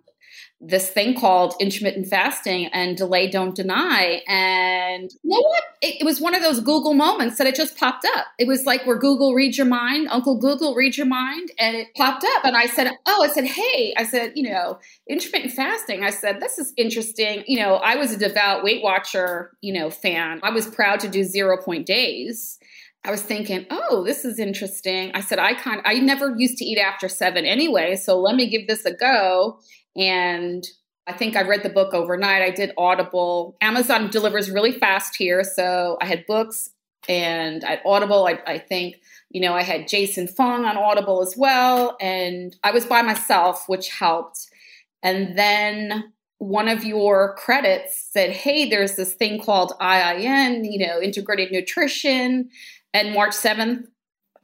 this 0.65 0.89
thing 0.89 1.19
called 1.19 1.55
intermittent 1.59 2.07
fasting 2.07 2.67
and 2.67 2.97
delay 2.97 3.29
don't 3.29 3.57
deny. 3.57 4.23
And 4.29 5.11
you 5.23 5.31
know 5.31 5.41
what? 5.41 5.63
It, 5.81 6.03
it, 6.03 6.05
was 6.05 6.21
one 6.21 6.37
of 6.37 6.43
those 6.43 6.61
google 6.61 6.95
moments 6.95 7.37
that 7.39 7.49
it 7.49 7.57
just 7.57 7.77
popped 7.77 8.07
up. 8.15 8.27
It 8.39 8.47
was 8.47 8.65
like 8.65 8.87
where 8.87 8.97
google 8.97 9.35
reads 9.35 9.59
your 9.59 9.67
mind 9.67 10.07
uncle 10.09 10.39
google 10.39 10.77
reads 10.77 10.97
your 10.97 11.09
mind 11.09 11.51
and 11.59 11.77
it 11.77 11.89
popped 11.97 12.25
up. 12.25 12.45
And 12.45 12.57
i 12.57 12.67
said 12.67 12.93
oh 13.07 13.25
i 13.25 13.29
said 13.29 13.45
hey 13.45 13.93
i 13.97 14.05
said 14.05 14.33
you 14.37 14.49
know 14.49 14.79
intermittent 15.09 15.53
fasting. 15.53 16.05
I 16.05 16.11
said 16.11 16.41
this 16.41 16.59
is 16.59 16.73
interesting. 16.77 17.43
You 17.49 17.59
know 17.59 17.75
i 17.77 17.97
was 17.97 18.13
a 18.13 18.17
devout 18.17 18.63
weight 18.63 18.85
watcher 18.85 19.57
you 19.63 19.73
know 19.73 19.91
fan. 19.91 20.39
I 20.45 20.51
was 20.51 20.69
proud 20.69 21.01
to 21.01 21.09
do 21.09 21.25
zero 21.25 21.61
point 21.61 21.87
days. 21.87 22.61
I 23.05 23.11
was 23.11 23.21
thinking, 23.21 23.67
oh, 23.69 24.05
this 24.05 24.25
is 24.25 24.39
interesting. 24.39 25.11
I 25.13 25.23
said, 25.23 25.41
I 25.41 25.55
kind 25.55 25.83
I 25.85 25.95
never 25.95 26.37
used 26.37 26.57
to 26.59 26.65
eat 26.65 26.79
after 26.79 27.09
seven 27.09 27.45
anyway, 27.45 27.97
so 27.97 28.21
let 28.21 28.37
me 28.37 28.49
give 28.49 28.69
this 28.69 28.85
a 28.85 28.95
go. 28.95 29.59
And 29.97 30.65
I 31.07 31.13
think 31.13 31.37
I 31.37 31.43
read 31.43 31.63
the 31.63 31.69
book 31.69 31.95
overnight. 31.95 32.43
I 32.43 32.51
did 32.51 32.73
Audible. 32.79 33.57
Amazon 33.61 34.09
delivers 34.11 34.51
really 34.51 34.73
fast 34.73 35.17
here. 35.17 35.43
So 35.43 35.99
I 36.01 36.07
had 36.07 36.27
books 36.27 36.71
and 37.09 37.65
at 37.65 37.83
Audible, 37.85 38.27
I, 38.27 38.39
I 38.47 38.59
think, 38.59 38.97
you 39.31 39.41
know, 39.41 39.55
I 39.55 39.63
had 39.63 39.89
Jason 39.89 40.29
Fung 40.29 40.65
on 40.65 40.77
Audible 40.77 41.21
as 41.23 41.35
well. 41.37 41.97
And 42.01 42.55
I 42.63 42.71
was 42.71 42.87
by 42.87 43.03
myself, 43.03 43.69
which 43.69 43.89
helped. 43.89 44.47
And 45.03 45.37
then 45.37 46.13
one 46.39 46.69
of 46.69 46.85
your 46.85 47.35
credits 47.37 48.09
said, 48.13 48.31
hey, 48.31 48.69
there's 48.69 48.97
this 48.97 49.15
thing 49.15 49.41
called 49.41 49.73
IIN, 49.81 50.71
you 50.71 50.87
know, 50.87 51.01
integrated 51.01 51.51
nutrition. 51.51 52.51
And 52.95 53.15
March 53.15 53.33
7th, 53.33 53.87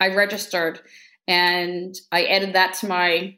I 0.00 0.08
registered 0.14 0.80
and 1.28 1.94
I 2.10 2.24
added 2.24 2.54
that 2.54 2.74
to 2.74 2.88
my 2.88 3.37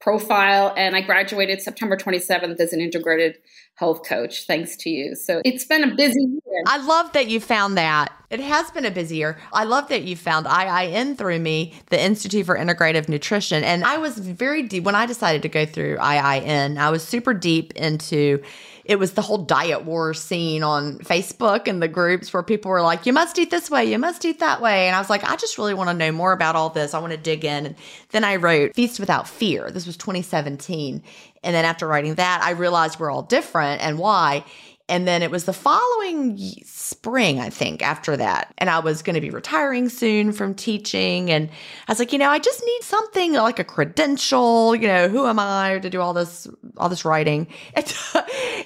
profile 0.00 0.72
and 0.76 0.94
I 0.94 1.00
graduated 1.00 1.60
September 1.60 1.96
27th 1.96 2.60
as 2.60 2.72
an 2.72 2.80
integrated 2.80 3.38
health 3.74 4.04
coach 4.04 4.46
thanks 4.46 4.76
to 4.76 4.90
you. 4.90 5.14
So 5.14 5.40
it's 5.44 5.64
been 5.64 5.84
a 5.84 5.94
busy 5.94 6.20
year. 6.20 6.62
I 6.66 6.78
love 6.78 7.12
that 7.12 7.28
you 7.28 7.40
found 7.40 7.76
that. 7.78 8.12
It 8.30 8.40
has 8.40 8.70
been 8.70 8.84
a 8.84 8.90
busy 8.90 9.16
year. 9.16 9.38
I 9.52 9.64
love 9.64 9.88
that 9.88 10.02
you 10.02 10.16
found 10.16 10.46
IIN 10.46 11.16
through 11.16 11.38
me, 11.38 11.74
the 11.86 12.02
Institute 12.02 12.46
for 12.46 12.56
Integrative 12.56 13.08
Nutrition. 13.08 13.64
And 13.64 13.84
I 13.84 13.98
was 13.98 14.18
very 14.18 14.62
deep 14.62 14.84
when 14.84 14.94
I 14.94 15.06
decided 15.06 15.42
to 15.42 15.48
go 15.48 15.64
through 15.64 15.96
IIN. 15.96 16.76
I 16.78 16.90
was 16.90 17.06
super 17.06 17.32
deep 17.32 17.72
into 17.74 18.42
it 18.88 18.98
was 18.98 19.12
the 19.12 19.20
whole 19.20 19.36
diet 19.36 19.84
war 19.84 20.14
scene 20.14 20.62
on 20.62 20.98
Facebook 21.00 21.68
and 21.68 21.82
the 21.82 21.88
groups 21.88 22.32
where 22.32 22.42
people 22.42 22.70
were 22.70 22.80
like, 22.80 23.04
you 23.04 23.12
must 23.12 23.38
eat 23.38 23.50
this 23.50 23.70
way, 23.70 23.84
you 23.84 23.98
must 23.98 24.24
eat 24.24 24.38
that 24.38 24.62
way. 24.62 24.86
And 24.86 24.96
I 24.96 24.98
was 24.98 25.10
like, 25.10 25.22
I 25.24 25.36
just 25.36 25.58
really 25.58 25.74
want 25.74 25.90
to 25.90 25.94
know 25.94 26.10
more 26.10 26.32
about 26.32 26.56
all 26.56 26.70
this. 26.70 26.94
I 26.94 26.98
want 26.98 27.12
to 27.12 27.18
dig 27.18 27.44
in. 27.44 27.66
And 27.66 27.76
then 28.10 28.24
I 28.24 28.36
wrote 28.36 28.74
Feast 28.74 28.98
Without 28.98 29.28
Fear. 29.28 29.70
This 29.70 29.86
was 29.86 29.98
2017. 29.98 31.02
And 31.42 31.54
then 31.54 31.66
after 31.66 31.86
writing 31.86 32.14
that, 32.14 32.40
I 32.42 32.52
realized 32.52 32.98
we're 32.98 33.10
all 33.10 33.22
different 33.22 33.82
and 33.82 33.98
why. 33.98 34.44
And 34.88 35.06
then 35.06 35.22
it 35.22 35.30
was 35.30 35.44
the 35.44 35.52
following 35.52 36.38
spring, 36.64 37.40
I 37.40 37.50
think, 37.50 37.82
after 37.82 38.16
that. 38.16 38.54
And 38.56 38.70
I 38.70 38.78
was 38.78 39.02
going 39.02 39.14
to 39.14 39.20
be 39.20 39.30
retiring 39.30 39.88
soon 39.88 40.32
from 40.32 40.54
teaching. 40.54 41.30
And 41.30 41.50
I 41.86 41.92
was 41.92 41.98
like, 41.98 42.12
you 42.12 42.18
know, 42.18 42.30
I 42.30 42.38
just 42.38 42.62
need 42.64 42.82
something 42.82 43.34
like 43.34 43.58
a 43.58 43.64
credential. 43.64 44.74
You 44.74 44.88
know, 44.88 45.08
who 45.08 45.26
am 45.26 45.38
I 45.38 45.78
to 45.78 45.90
do 45.90 46.00
all 46.00 46.14
this, 46.14 46.48
all 46.78 46.88
this 46.88 47.04
writing? 47.04 47.48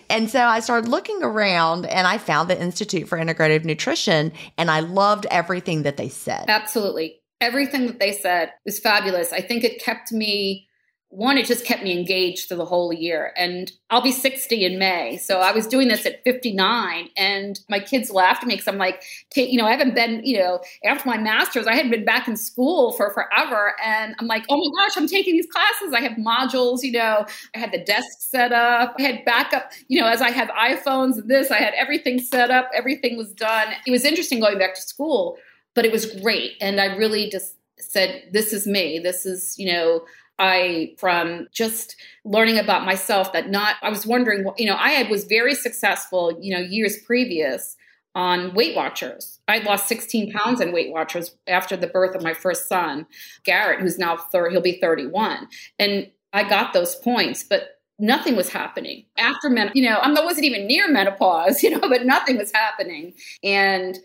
and 0.09 0.31
so 0.31 0.41
I 0.41 0.61
started 0.61 0.89
looking 0.89 1.23
around 1.23 1.87
and 1.87 2.07
I 2.07 2.19
found 2.19 2.49
the 2.49 2.61
Institute 2.61 3.09
for 3.09 3.19
Integrative 3.19 3.65
Nutrition 3.65 4.33
and 4.57 4.71
I 4.71 4.81
loved 4.81 5.27
everything 5.31 5.83
that 5.83 5.97
they 5.97 6.09
said. 6.09 6.45
Absolutely. 6.49 7.21
Everything 7.41 7.87
that 7.87 7.99
they 7.99 8.13
said 8.13 8.53
was 8.65 8.79
fabulous. 8.79 9.33
I 9.33 9.41
think 9.41 9.65
it 9.65 9.83
kept 9.83 10.13
me 10.13 10.69
one, 11.13 11.37
it 11.37 11.45
just 11.45 11.67
kept 11.67 11.83
me 11.83 11.93
engaged 11.93 12.49
through 12.49 12.57
the 12.57 12.65
whole 12.65 12.91
year. 12.91 13.35
And 13.37 13.71
I'll 13.91 14.01
be 14.01 14.13
60 14.13 14.65
in 14.65 14.79
May. 14.79 15.19
So 15.19 15.41
I 15.41 15.53
was 15.53 15.67
doing 15.67 15.89
this 15.89 16.07
at 16.07 16.25
59 16.25 17.11
and 17.19 17.61
my 17.69 17.81
kids 17.81 18.11
laughed 18.11 18.43
at 18.43 18.49
me 18.49 18.55
because 18.55 18.67
I'm 18.67 18.79
like, 18.79 19.03
you 19.37 19.59
know, 19.59 19.67
I 19.67 19.73
haven't 19.73 19.95
been, 19.95 20.25
you 20.25 20.39
know, 20.39 20.63
after 20.87 21.07
my 21.07 21.19
master's, 21.19 21.67
I 21.67 21.75
hadn't 21.75 21.91
been 21.91 22.07
back 22.07 22.29
in 22.29 22.37
school 22.37 22.93
for 22.93 23.13
forever. 23.13 23.75
And 23.85 24.15
I'm 24.19 24.27
like, 24.27 24.47
oh 24.49 24.57
my 24.57 24.85
gosh, 24.85 24.97
I'm 24.97 25.07
taking 25.07 25.35
these 25.35 25.49
classes. 25.49 25.93
I 25.93 26.01
have 26.01 26.13
modules, 26.13 26.83
you 26.83 26.93
know, 26.93 27.27
I 27.55 27.59
had 27.59 27.73
the 27.73 27.85
desk 27.85 28.09
set 28.21 28.51
up. 28.53 28.95
I 28.99 29.03
had 29.03 29.23
backup, 29.27 29.71
you 29.89 30.01
know, 30.01 30.07
as 30.07 30.23
I 30.23 30.31
have 30.31 30.49
iPhones 30.49 31.19
and 31.19 31.29
this, 31.29 31.51
I 31.51 31.59
had 31.59 31.75
everything 31.75 32.21
set 32.21 32.51
up. 32.51 32.71
Everything 32.75 33.19
was 33.19 33.35
done. 33.35 33.69
It 33.87 33.91
was 33.91 34.07
interesting 34.07 34.41
going 34.41 34.59
back 34.59 34.75
to 34.77 34.81
school, 34.81 35.37
but 35.75 35.85
it 35.85 35.93
was 35.93 36.07
great. 36.07 36.53
And 36.63 36.81
I 36.81 36.97
really 36.97 37.29
just 37.29 37.57
said, 37.79 38.23
this 38.33 38.55
is 38.55 38.67
me. 38.67 38.99
This 38.99 39.27
is, 39.27 39.59
you 39.59 39.71
know, 39.71 40.07
I, 40.39 40.95
from 40.99 41.49
just 41.53 41.97
learning 42.25 42.59
about 42.59 42.85
myself, 42.85 43.33
that 43.33 43.51
not, 43.51 43.77
I 43.83 43.91
was 43.91 44.07
wondering, 44.07 44.45
you 44.57 44.67
know, 44.67 44.77
I 44.79 45.03
was 45.11 45.25
very 45.25 45.55
successful, 45.55 46.37
you 46.41 46.55
know, 46.55 46.61
years 46.61 46.99
previous 47.05 47.77
on 48.15 48.55
Weight 48.55 48.77
Watchers. 48.77 49.39
I 49.49 49.59
lost 49.59 49.89
16 49.89 50.33
pounds 50.33 50.61
in 50.61 50.73
Weight 50.73 50.93
Watchers 50.93 51.35
after 51.47 51.77
the 51.77 51.87
birth 51.87 52.15
of 52.15 52.23
my 52.23 52.35
first 52.35 52.69
son, 52.69 53.07
Garrett, 53.45 53.81
who's 53.81 53.99
now 53.99 54.17
30, 54.17 54.53
he'll 54.53 54.61
be 54.61 54.79
31. 54.81 55.49
And 55.79 56.11
I 56.33 56.49
got 56.49 56.73
those 56.73 56.95
points, 56.97 57.43
but 57.43 57.81
nothing 57.99 58.37
was 58.37 58.49
happening 58.49 59.05
after 59.17 59.49
men, 59.49 59.71
you 59.75 59.89
know, 59.89 59.97
I 59.97 60.25
wasn't 60.25 60.47
even 60.47 60.67
near 60.67 60.91
menopause, 60.91 61.63
you 61.63 61.71
know, 61.71 61.89
but 61.89 62.05
nothing 62.05 62.37
was 62.37 62.53
happening. 62.53 63.15
And 63.43 63.99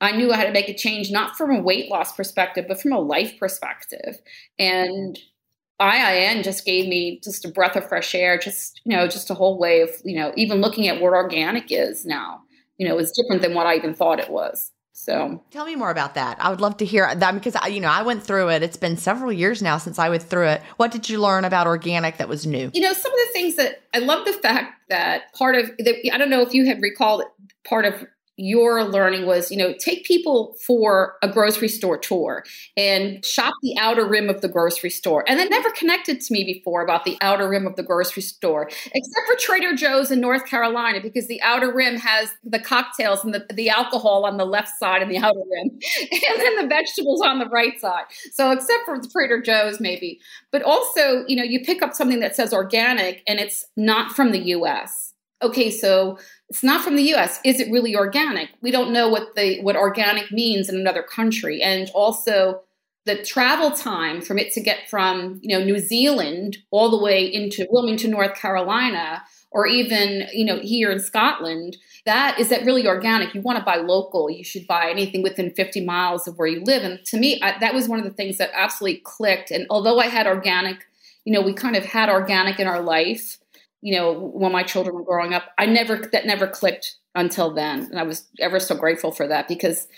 I 0.00 0.12
knew 0.12 0.32
I 0.32 0.36
had 0.36 0.46
to 0.46 0.52
make 0.52 0.68
a 0.68 0.74
change, 0.74 1.10
not 1.10 1.36
from 1.36 1.50
a 1.50 1.60
weight 1.60 1.90
loss 1.90 2.12
perspective, 2.12 2.64
but 2.66 2.80
from 2.80 2.92
a 2.92 2.98
life 2.98 3.38
perspective. 3.38 4.18
And 4.58 5.18
IIN 5.80 6.44
just 6.44 6.64
gave 6.64 6.88
me 6.88 7.20
just 7.24 7.44
a 7.44 7.48
breath 7.48 7.74
of 7.74 7.88
fresh 7.88 8.14
air, 8.14 8.38
just, 8.38 8.80
you 8.84 8.94
know, 8.94 9.08
just 9.08 9.30
a 9.30 9.34
whole 9.34 9.58
way 9.58 9.80
of, 9.80 9.90
you 10.04 10.16
know, 10.16 10.32
even 10.36 10.60
looking 10.60 10.88
at 10.88 11.00
what 11.00 11.12
organic 11.12 11.72
is 11.72 12.04
now, 12.04 12.42
you 12.76 12.86
know, 12.86 12.98
is 12.98 13.10
different 13.12 13.42
than 13.42 13.54
what 13.54 13.66
I 13.66 13.76
even 13.76 13.94
thought 13.94 14.20
it 14.20 14.30
was. 14.30 14.70
So 14.92 15.42
tell 15.50 15.64
me 15.64 15.76
more 15.76 15.90
about 15.90 16.14
that. 16.14 16.36
I 16.40 16.50
would 16.50 16.60
love 16.60 16.76
to 16.76 16.84
hear 16.84 17.14
that 17.14 17.32
because 17.32 17.56
I, 17.56 17.68
you 17.68 17.80
know, 17.80 17.88
I 17.88 18.02
went 18.02 18.22
through 18.22 18.50
it. 18.50 18.62
It's 18.62 18.76
been 18.76 18.98
several 18.98 19.32
years 19.32 19.62
now 19.62 19.78
since 19.78 19.98
I 19.98 20.10
went 20.10 20.22
through 20.22 20.48
it. 20.48 20.62
What 20.76 20.90
did 20.90 21.08
you 21.08 21.18
learn 21.18 21.46
about 21.46 21.66
organic 21.66 22.18
that 22.18 22.28
was 22.28 22.46
new? 22.46 22.70
You 22.74 22.82
know, 22.82 22.92
some 22.92 23.10
of 23.10 23.18
the 23.18 23.32
things 23.32 23.56
that 23.56 23.82
I 23.94 24.00
love 24.00 24.26
the 24.26 24.34
fact 24.34 24.74
that 24.90 25.32
part 25.32 25.56
of 25.56 25.70
the, 25.78 26.12
I 26.12 26.18
don't 26.18 26.28
know 26.28 26.42
if 26.42 26.52
you 26.52 26.66
had 26.66 26.82
recalled 26.82 27.24
part 27.64 27.86
of 27.86 28.06
your 28.40 28.84
learning 28.84 29.26
was, 29.26 29.50
you 29.50 29.56
know, 29.58 29.74
take 29.78 30.04
people 30.04 30.56
for 30.66 31.16
a 31.22 31.28
grocery 31.28 31.68
store 31.68 31.98
tour 31.98 32.42
and 32.74 33.22
shop 33.22 33.52
the 33.62 33.76
outer 33.78 34.08
rim 34.08 34.30
of 34.30 34.40
the 34.40 34.48
grocery 34.48 34.88
store. 34.88 35.22
And 35.28 35.38
that 35.38 35.50
never 35.50 35.70
connected 35.72 36.22
to 36.22 36.32
me 36.32 36.44
before 36.44 36.82
about 36.82 37.04
the 37.04 37.18
outer 37.20 37.48
rim 37.48 37.66
of 37.66 37.76
the 37.76 37.82
grocery 37.82 38.22
store, 38.22 38.68
except 38.86 39.26
for 39.26 39.36
Trader 39.38 39.74
Joe's 39.74 40.10
in 40.10 40.20
North 40.20 40.46
Carolina, 40.46 41.00
because 41.02 41.28
the 41.28 41.40
outer 41.42 41.70
rim 41.72 41.96
has 41.96 42.30
the 42.42 42.58
cocktails 42.58 43.22
and 43.24 43.34
the, 43.34 43.44
the 43.52 43.68
alcohol 43.68 44.24
on 44.24 44.38
the 44.38 44.46
left 44.46 44.70
side 44.78 45.02
and 45.02 45.10
the 45.10 45.18
outer 45.18 45.38
rim, 45.38 45.70
and 46.10 46.40
then 46.40 46.56
the 46.56 46.66
vegetables 46.66 47.20
on 47.20 47.38
the 47.38 47.46
right 47.46 47.78
side. 47.78 48.04
So, 48.32 48.52
except 48.52 48.84
for 48.86 48.98
Trader 49.12 49.42
Joe's, 49.42 49.80
maybe. 49.80 50.18
But 50.50 50.62
also, 50.62 51.24
you 51.28 51.36
know, 51.36 51.44
you 51.44 51.60
pick 51.60 51.82
up 51.82 51.92
something 51.92 52.20
that 52.20 52.34
says 52.34 52.54
organic 52.54 53.22
and 53.28 53.38
it's 53.38 53.66
not 53.76 54.12
from 54.12 54.32
the 54.32 54.40
US. 54.56 55.12
Okay, 55.42 55.70
so 55.70 56.18
it's 56.50 56.64
not 56.64 56.82
from 56.82 56.96
the 56.96 57.14
US. 57.14 57.40
Is 57.44 57.60
it 57.60 57.70
really 57.70 57.94
organic? 57.94 58.50
We 58.60 58.72
don't 58.72 58.92
know 58.92 59.08
what 59.08 59.36
the 59.36 59.60
what 59.62 59.76
organic 59.76 60.32
means 60.32 60.68
in 60.68 60.76
another 60.76 61.02
country. 61.02 61.62
And 61.62 61.88
also 61.94 62.62
the 63.06 63.22
travel 63.22 63.70
time 63.70 64.20
from 64.20 64.38
it 64.38 64.52
to 64.52 64.60
get 64.60 64.90
from, 64.90 65.38
you 65.42 65.56
know, 65.56 65.64
New 65.64 65.78
Zealand 65.78 66.58
all 66.70 66.90
the 66.90 67.02
way 67.02 67.24
into 67.24 67.66
Wilmington, 67.70 68.10
North 68.10 68.34
Carolina, 68.34 69.22
or 69.52 69.66
even, 69.66 70.28
you 70.32 70.44
know, 70.44 70.58
here 70.60 70.90
in 70.90 71.00
Scotland, 71.00 71.76
that 72.04 72.38
is 72.38 72.50
that 72.50 72.64
really 72.64 72.86
organic. 72.86 73.34
You 73.34 73.40
want 73.40 73.58
to 73.58 73.64
buy 73.64 73.76
local. 73.76 74.28
You 74.28 74.44
should 74.44 74.66
buy 74.66 74.90
anything 74.90 75.22
within 75.22 75.54
50 75.54 75.84
miles 75.84 76.28
of 76.28 76.36
where 76.36 76.48
you 76.48 76.62
live. 76.62 76.82
And 76.82 77.04
to 77.06 77.16
me, 77.16 77.40
I, 77.42 77.58
that 77.60 77.74
was 77.74 77.88
one 77.88 77.98
of 77.98 78.04
the 78.04 78.12
things 78.12 78.38
that 78.38 78.50
absolutely 78.52 79.00
clicked. 79.04 79.50
And 79.50 79.66
although 79.70 79.98
I 79.98 80.06
had 80.06 80.26
organic, 80.26 80.86
you 81.24 81.32
know, 81.32 81.42
we 81.42 81.52
kind 81.52 81.76
of 81.76 81.84
had 81.84 82.08
organic 82.08 82.60
in 82.60 82.66
our 82.66 82.82
life 82.82 83.38
you 83.82 83.96
know, 83.96 84.12
when 84.12 84.52
my 84.52 84.62
children 84.62 84.94
were 84.94 85.04
growing 85.04 85.34
up. 85.34 85.44
I 85.58 85.66
never 85.66 85.96
that 86.12 86.26
never 86.26 86.46
clicked 86.46 86.96
until 87.14 87.52
then, 87.54 87.84
and 87.90 87.98
I 87.98 88.04
was 88.04 88.28
ever 88.38 88.60
so 88.60 88.74
grateful 88.74 89.12
for 89.12 89.26
that 89.28 89.48
because 89.48 89.88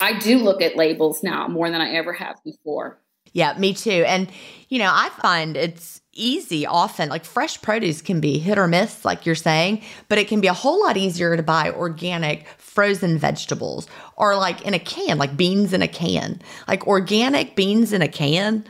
I 0.00 0.18
do 0.18 0.38
look 0.38 0.62
at 0.62 0.76
labels 0.76 1.22
now 1.22 1.48
more 1.48 1.70
than 1.70 1.80
I 1.80 1.94
ever 1.94 2.12
have 2.12 2.42
before. 2.44 3.00
Yeah, 3.32 3.56
me 3.58 3.74
too. 3.74 4.04
And 4.06 4.30
you 4.68 4.78
know, 4.78 4.90
I 4.92 5.10
find 5.10 5.56
it's 5.56 6.00
easy 6.18 6.66
often 6.66 7.08
like 7.08 7.24
fresh 7.24 7.60
produce 7.62 8.02
can 8.02 8.20
be 8.20 8.38
hit 8.38 8.58
or 8.58 8.66
miss 8.66 9.04
like 9.04 9.24
you're 9.24 9.34
saying 9.34 9.80
but 10.08 10.18
it 10.18 10.26
can 10.26 10.40
be 10.40 10.48
a 10.48 10.52
whole 10.52 10.82
lot 10.82 10.96
easier 10.96 11.36
to 11.36 11.42
buy 11.42 11.70
organic 11.70 12.46
frozen 12.58 13.16
vegetables 13.16 13.86
or 14.16 14.36
like 14.36 14.60
in 14.62 14.74
a 14.74 14.78
can 14.78 15.16
like 15.16 15.36
beans 15.36 15.72
in 15.72 15.80
a 15.80 15.88
can 15.88 16.42
like 16.66 16.86
organic 16.86 17.54
beans 17.54 17.92
in 17.92 18.02
a 18.02 18.08
can 18.08 18.64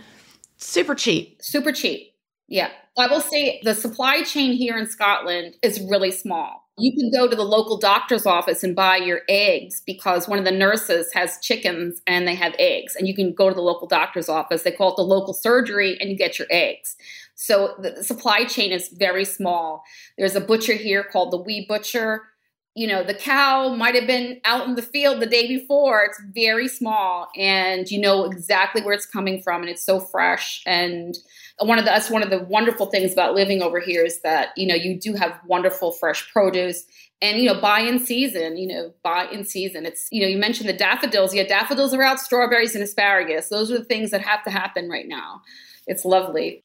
super 0.59 0.95
cheap 0.95 1.39
super 1.41 1.73
cheap 1.73 2.13
yeah 2.49 2.71
I 2.99 3.07
will 3.07 3.21
say 3.21 3.61
the 3.63 3.75
supply 3.75 4.23
chain 4.23 4.53
here 4.53 4.77
in 4.77 4.89
Scotland 4.89 5.55
is 5.63 5.81
really 5.81 6.11
small. 6.11 6.65
You 6.77 6.93
can 6.93 7.11
go 7.13 7.29
to 7.29 7.37
the 7.37 7.45
local 7.45 7.79
doctor's 7.79 8.27
office 8.27 8.65
and 8.65 8.75
buy 8.75 8.97
your 8.97 9.21
eggs 9.29 9.83
because 9.87 10.29
one 10.29 10.39
of 10.39 10.45
the 10.45 10.51
nurses 10.51 11.13
has 11.13 11.39
chickens 11.41 12.03
and 12.07 12.27
they 12.27 12.35
have 12.35 12.55
eggs. 12.59 12.97
And 12.97 13.07
you 13.07 13.15
can 13.15 13.33
go 13.35 13.49
to 13.49 13.55
the 13.55 13.61
local 13.61 13.87
doctor's 13.87 14.29
office. 14.29 14.63
They 14.63 14.73
call 14.73 14.93
it 14.93 14.97
the 14.97 15.03
local 15.03 15.33
surgery 15.33 15.97
and 16.01 16.11
you 16.11 16.17
get 16.17 16.39
your 16.39 16.49
eggs. 16.51 16.97
So 17.35 17.75
the 17.81 18.03
supply 18.03 18.45
chain 18.45 18.73
is 18.73 18.89
very 18.89 19.25
small. 19.25 19.85
There's 20.17 20.37
a 20.37 20.41
butcher 20.41 20.75
here 20.75 21.05
called 21.05 21.33
the 21.33 21.39
Wee 21.39 21.67
Butcher. 21.69 22.25
You 22.75 22.87
know, 22.87 23.03
the 23.03 23.15
cow 23.15 23.75
might 23.75 23.97
have 23.97 24.07
been 24.07 24.41
out 24.45 24.69
in 24.69 24.75
the 24.77 24.83
field 24.83 25.21
the 25.21 25.27
day 25.27 25.49
before. 25.49 26.05
It's 26.05 26.21
very 26.33 26.69
small 26.69 27.29
and 27.37 27.91
you 27.91 28.01
know 28.01 28.25
exactly 28.25 28.83
where 28.83 28.95
it's 28.95 29.07
coming 29.07 29.43
from 29.43 29.63
and 29.63 29.71
it's 29.71 29.85
so 29.85 29.99
fresh 29.99 30.63
and 30.67 31.17
one 31.61 31.79
of 31.79 31.85
the 31.85 31.91
that's 31.91 32.11
one 32.11 32.23
of 32.23 32.31
the 32.31 32.41
wonderful 32.45 32.87
things 32.87 33.13
about 33.13 33.35
living 33.35 33.63
over 33.63 33.81
here 33.81 34.05
is 34.05 34.21
that 34.23 34.51
you 34.57 34.67
know 34.67 34.75
you 34.75 34.99
do 34.99 35.15
have 35.15 35.41
wonderful 35.47 35.93
fresh 35.93 36.31
produce. 36.33 36.85
And 37.21 37.41
you 37.41 37.53
know 37.53 37.61
buy 37.61 37.81
in 37.81 37.99
season 37.99 38.57
you 38.57 38.69
know 38.69 38.93
buy 39.03 39.27
in 39.33 39.45
season. 39.45 39.87
It's 39.87 40.07
you 40.13 40.23
know 40.23 40.29
you 40.29 40.39
mentioned 40.39 40.69
the 40.69 40.73
daffodils. 40.73 41.35
Yeah 41.35 41.47
daffodils 41.47 41.93
are 41.93 42.03
out. 42.03 42.21
Strawberries 42.21 42.75
and 42.75 42.85
asparagus. 42.85 43.49
Those 43.49 43.73
are 43.73 43.79
the 43.79 43.85
things 43.85 44.13
that 44.13 44.21
have 44.21 44.45
to 44.45 44.51
happen 44.51 44.89
right 44.89 45.09
now. 45.09 45.43
It's 45.87 46.05
lovely 46.05 46.65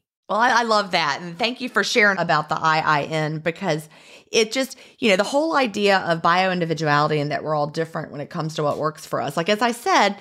Well, 0.31 0.39
I, 0.39 0.61
I, 0.61 0.63
love 0.63 0.91
that. 0.91 1.19
And 1.21 1.37
thank 1.37 1.59
you 1.59 1.67
for 1.67 1.83
sharing 1.83 2.17
about 2.17 2.47
the 2.47 2.55
IIN 2.55 3.43
because 3.43 3.89
it 4.31 4.53
just, 4.53 4.77
you 4.97 5.09
know, 5.09 5.17
the 5.17 5.25
whole 5.25 5.57
idea 5.57 5.97
of 5.97 6.21
bio 6.21 6.53
individuality 6.53 7.19
and 7.19 7.31
that 7.31 7.43
we're 7.43 7.53
all 7.53 7.67
different 7.67 8.13
when 8.13 8.21
it 8.21 8.29
comes 8.29 8.55
to 8.55 8.63
what 8.63 8.77
works 8.77 9.05
for 9.05 9.19
us. 9.19 9.35
Like, 9.35 9.49
as 9.49 9.61
I 9.61 9.73
said, 9.73 10.15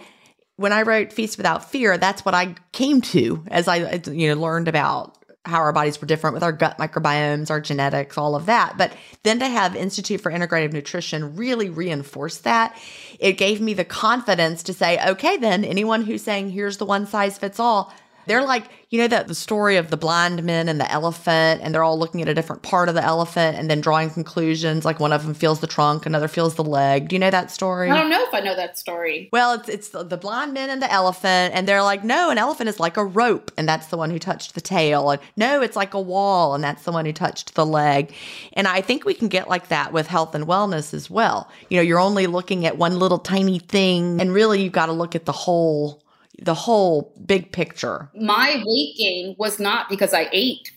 when 0.56 0.72
I 0.72 0.82
wrote 0.82 1.12
Feast 1.12 1.36
Without 1.36 1.70
Fear, 1.70 1.96
that's 1.96 2.24
what 2.24 2.34
I 2.34 2.56
came 2.72 3.00
to 3.02 3.44
as 3.52 3.68
I, 3.68 4.00
you 4.10 4.34
know, 4.34 4.40
learned 4.40 4.66
about 4.66 5.16
how 5.44 5.58
our 5.58 5.72
bodies 5.72 6.00
were 6.00 6.08
different 6.08 6.34
with 6.34 6.42
our 6.42 6.50
gut 6.50 6.76
microbiomes, 6.76 7.48
our 7.48 7.60
genetics, 7.60 8.18
all 8.18 8.34
of 8.34 8.46
that. 8.46 8.76
But 8.76 8.92
then 9.22 9.38
to 9.38 9.46
have 9.46 9.76
Institute 9.76 10.20
for 10.20 10.32
Integrative 10.32 10.72
Nutrition 10.72 11.36
really 11.36 11.70
reinforce 11.70 12.38
that, 12.38 12.76
it 13.20 13.34
gave 13.34 13.60
me 13.60 13.74
the 13.74 13.84
confidence 13.84 14.64
to 14.64 14.72
say, 14.72 14.98
okay, 15.10 15.36
then 15.36 15.64
anyone 15.64 16.02
who's 16.02 16.24
saying 16.24 16.50
here's 16.50 16.78
the 16.78 16.84
one 16.84 17.06
size 17.06 17.38
fits 17.38 17.60
all, 17.60 17.92
they're 18.26 18.44
like, 18.44 18.64
you 18.90 18.98
know, 18.98 19.08
that 19.08 19.28
the 19.28 19.34
story 19.34 19.76
of 19.76 19.90
the 19.90 19.96
blind 19.96 20.42
men 20.42 20.68
and 20.68 20.80
the 20.80 20.90
elephant, 20.90 21.60
and 21.62 21.72
they're 21.72 21.84
all 21.84 21.98
looking 21.98 22.22
at 22.22 22.28
a 22.28 22.34
different 22.34 22.62
part 22.62 22.88
of 22.88 22.94
the 22.94 23.02
elephant 23.02 23.56
and 23.56 23.70
then 23.70 23.80
drawing 23.80 24.10
conclusions. 24.10 24.84
Like 24.84 24.98
one 24.98 25.12
of 25.12 25.24
them 25.24 25.34
feels 25.34 25.60
the 25.60 25.66
trunk, 25.66 26.06
another 26.06 26.26
feels 26.28 26.56
the 26.56 26.64
leg. 26.64 27.08
Do 27.08 27.14
you 27.14 27.20
know 27.20 27.30
that 27.30 27.50
story? 27.50 27.90
I 27.90 27.96
don't 27.96 28.10
know 28.10 28.22
if 28.24 28.34
I 28.34 28.40
know 28.40 28.56
that 28.56 28.78
story. 28.78 29.28
Well, 29.32 29.54
it's 29.54 29.68
it's 29.68 29.88
the, 29.90 30.02
the 30.02 30.16
blind 30.16 30.54
men 30.54 30.70
and 30.70 30.82
the 30.82 30.90
elephant, 30.90 31.54
and 31.54 31.68
they're 31.68 31.82
like, 31.82 32.02
no, 32.02 32.30
an 32.30 32.38
elephant 32.38 32.68
is 32.68 32.80
like 32.80 32.96
a 32.96 33.04
rope, 33.04 33.52
and 33.56 33.68
that's 33.68 33.86
the 33.86 33.96
one 33.96 34.10
who 34.10 34.18
touched 34.18 34.54
the 34.54 34.60
tail. 34.60 35.10
And 35.10 35.20
no, 35.36 35.62
it's 35.62 35.76
like 35.76 35.94
a 35.94 36.00
wall, 36.00 36.54
and 36.54 36.64
that's 36.64 36.82
the 36.82 36.92
one 36.92 37.06
who 37.06 37.12
touched 37.12 37.54
the 37.54 37.66
leg. 37.66 38.12
And 38.54 38.66
I 38.66 38.80
think 38.80 39.04
we 39.04 39.14
can 39.14 39.28
get 39.28 39.48
like 39.48 39.68
that 39.68 39.92
with 39.92 40.08
health 40.08 40.34
and 40.34 40.46
wellness 40.46 40.92
as 40.92 41.08
well. 41.08 41.48
You 41.68 41.76
know, 41.76 41.82
you're 41.82 42.00
only 42.00 42.26
looking 42.26 42.66
at 42.66 42.76
one 42.76 42.98
little 42.98 43.18
tiny 43.18 43.60
thing, 43.60 44.20
and 44.20 44.32
really 44.32 44.62
you've 44.62 44.72
got 44.72 44.86
to 44.86 44.92
look 44.92 45.14
at 45.14 45.26
the 45.26 45.32
whole 45.32 46.02
the 46.40 46.54
whole 46.54 47.14
big 47.24 47.52
picture. 47.52 48.10
My 48.14 48.62
weight 48.64 48.96
gain 48.96 49.36
was 49.38 49.60
not 49.60 49.88
because 49.88 50.14
I 50.14 50.28
ate 50.32 50.72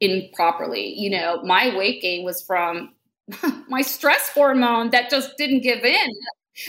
improperly. 0.00 0.94
You 0.98 1.10
know, 1.10 1.42
my 1.42 1.74
weight 1.76 2.02
gain 2.02 2.24
was 2.24 2.42
from 2.42 2.92
my 3.68 3.82
stress 3.82 4.30
hormone 4.30 4.90
that 4.90 5.10
just 5.10 5.36
didn't 5.36 5.60
give 5.60 5.84
in. 5.84 6.10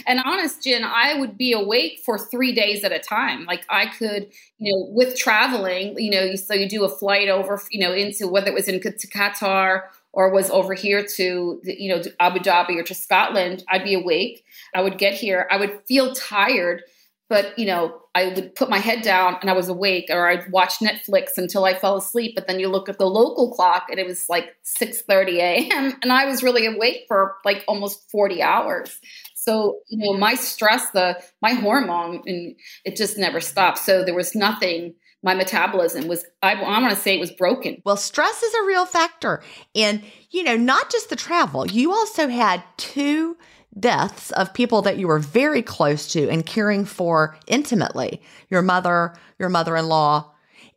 And 0.06 0.20
honest, 0.26 0.64
Gin, 0.64 0.84
I 0.84 1.18
would 1.18 1.38
be 1.38 1.54
awake 1.54 2.02
for 2.06 2.18
three 2.18 2.54
days 2.54 2.84
at 2.84 2.92
a 2.92 3.00
time. 3.00 3.46
Like 3.46 3.66
I 3.70 3.86
could, 3.86 4.28
you 4.58 4.74
know, 4.74 4.88
with 4.92 5.18
traveling, 5.18 5.98
you 5.98 6.12
know, 6.12 6.36
so 6.36 6.54
you 6.54 6.68
do 6.68 6.84
a 6.84 6.90
flight 6.90 7.30
over, 7.30 7.62
you 7.72 7.80
know, 7.80 7.94
into 7.94 8.28
whether 8.28 8.48
it 8.48 8.54
was 8.54 8.68
into 8.68 8.90
Qatar 9.08 9.84
or 10.12 10.30
was 10.30 10.50
over 10.50 10.74
here 10.74 11.06
to, 11.16 11.62
you 11.64 11.90
know, 11.96 12.02
Abu 12.20 12.40
Dhabi 12.40 12.76
or 12.76 12.84
to 12.84 12.94
Scotland, 12.94 13.64
I'd 13.70 13.86
be 13.86 13.94
awake. 13.94 14.44
I 14.76 14.82
would 14.82 14.98
get 14.98 15.14
here. 15.14 15.48
I 15.50 15.58
would 15.58 15.80
feel 15.88 16.14
tired 16.14 16.84
but 17.30 17.58
you 17.58 17.66
know 17.66 18.00
i 18.16 18.28
would 18.28 18.56
put 18.56 18.70
my 18.70 18.80
head 18.80 19.02
down 19.02 19.38
and 19.42 19.50
i 19.50 19.54
was 19.54 19.70
awake 19.70 20.06
or 20.10 20.28
i'd 20.28 20.50
watch 20.52 20.80
netflix 20.80 21.38
until 21.38 21.66
i 21.66 21.74
fell 21.74 21.98
asleep. 21.98 22.34
But 22.36 22.48
then 22.48 22.60
you 22.60 22.68
look 22.70 22.90
at 22.90 22.98
the 22.98 23.06
local 23.06 23.54
clock 23.54 23.88
and 23.90 24.00
it 24.00 24.08
was 24.08 24.26
like 24.30 24.56
6.30 24.82 25.34
a.m 25.38 25.94
and 26.02 26.12
i 26.12 26.26
was 26.26 26.44
really 26.44 26.66
awake 26.66 27.06
for 27.08 27.36
like 27.46 27.64
almost 27.68 28.10
40 28.12 28.42
hours. 28.42 29.00
So 29.48 29.80
you 29.88 29.98
know 30.00 30.18
my 30.18 30.34
stress 30.36 30.90
the 30.92 31.22
my 31.42 31.54
hormone 31.54 32.22
and 32.26 32.56
it 32.84 32.98
just 32.98 33.18
never 33.18 33.40
stopped. 33.40 33.78
So 33.78 34.04
there 34.04 34.14
was 34.14 34.36
nothing. 34.36 34.96
My 35.24 35.34
metabolism 35.34 36.08
was 36.08 36.26
I, 36.44 36.54
I 36.54 36.80
want 36.82 36.94
to 36.94 37.02
say 37.02 37.16
it 37.16 37.20
was 37.22 37.32
broken. 37.32 37.82
Well 37.86 37.96
stress 37.96 38.44
is 38.44 38.54
a 38.54 38.66
real 38.66 38.86
factor. 38.86 39.42
And 39.74 40.04
you 40.32 40.44
know 40.44 40.58
not 40.58 40.92
just 40.92 41.10
the 41.10 41.16
travel. 41.16 41.66
You 41.66 41.94
also 41.94 42.28
had 42.28 42.62
two 42.76 43.38
deaths 43.80 44.32
of 44.32 44.54
people 44.54 44.82
that 44.82 44.98
you 44.98 45.08
were 45.08 45.20
very 45.20 45.62
close 45.62 46.08
to 46.14 46.30
and 46.30 46.46
caring 46.46 46.86
for 46.86 47.38
intimately 47.48 48.22
your 48.50 48.62
mother, 48.62 49.14
your 49.40 49.50
mother 49.50 49.76
in 49.76 49.88
law, 49.88 50.32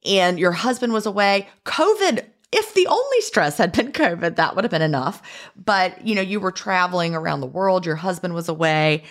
and 0.04 0.38
your 0.38 0.52
husband 0.52 0.92
was 0.92 1.06
away. 1.06 1.48
COVID 1.64 2.26
if 2.52 2.74
the 2.74 2.86
only 2.88 3.20
stress 3.20 3.58
had 3.58 3.72
been 3.72 3.92
COVID, 3.92 4.36
that 4.36 4.54
would 4.54 4.64
have 4.64 4.70
been 4.70 4.82
enough. 4.82 5.22
But, 5.56 6.04
you 6.06 6.14
know, 6.14 6.20
you 6.20 6.40
were 6.40 6.52
traveling 6.52 7.14
around 7.14 7.40
the 7.40 7.46
world, 7.46 7.86
your 7.86 7.96
husband 7.96 8.34
was 8.34 8.48
away. 8.48 9.04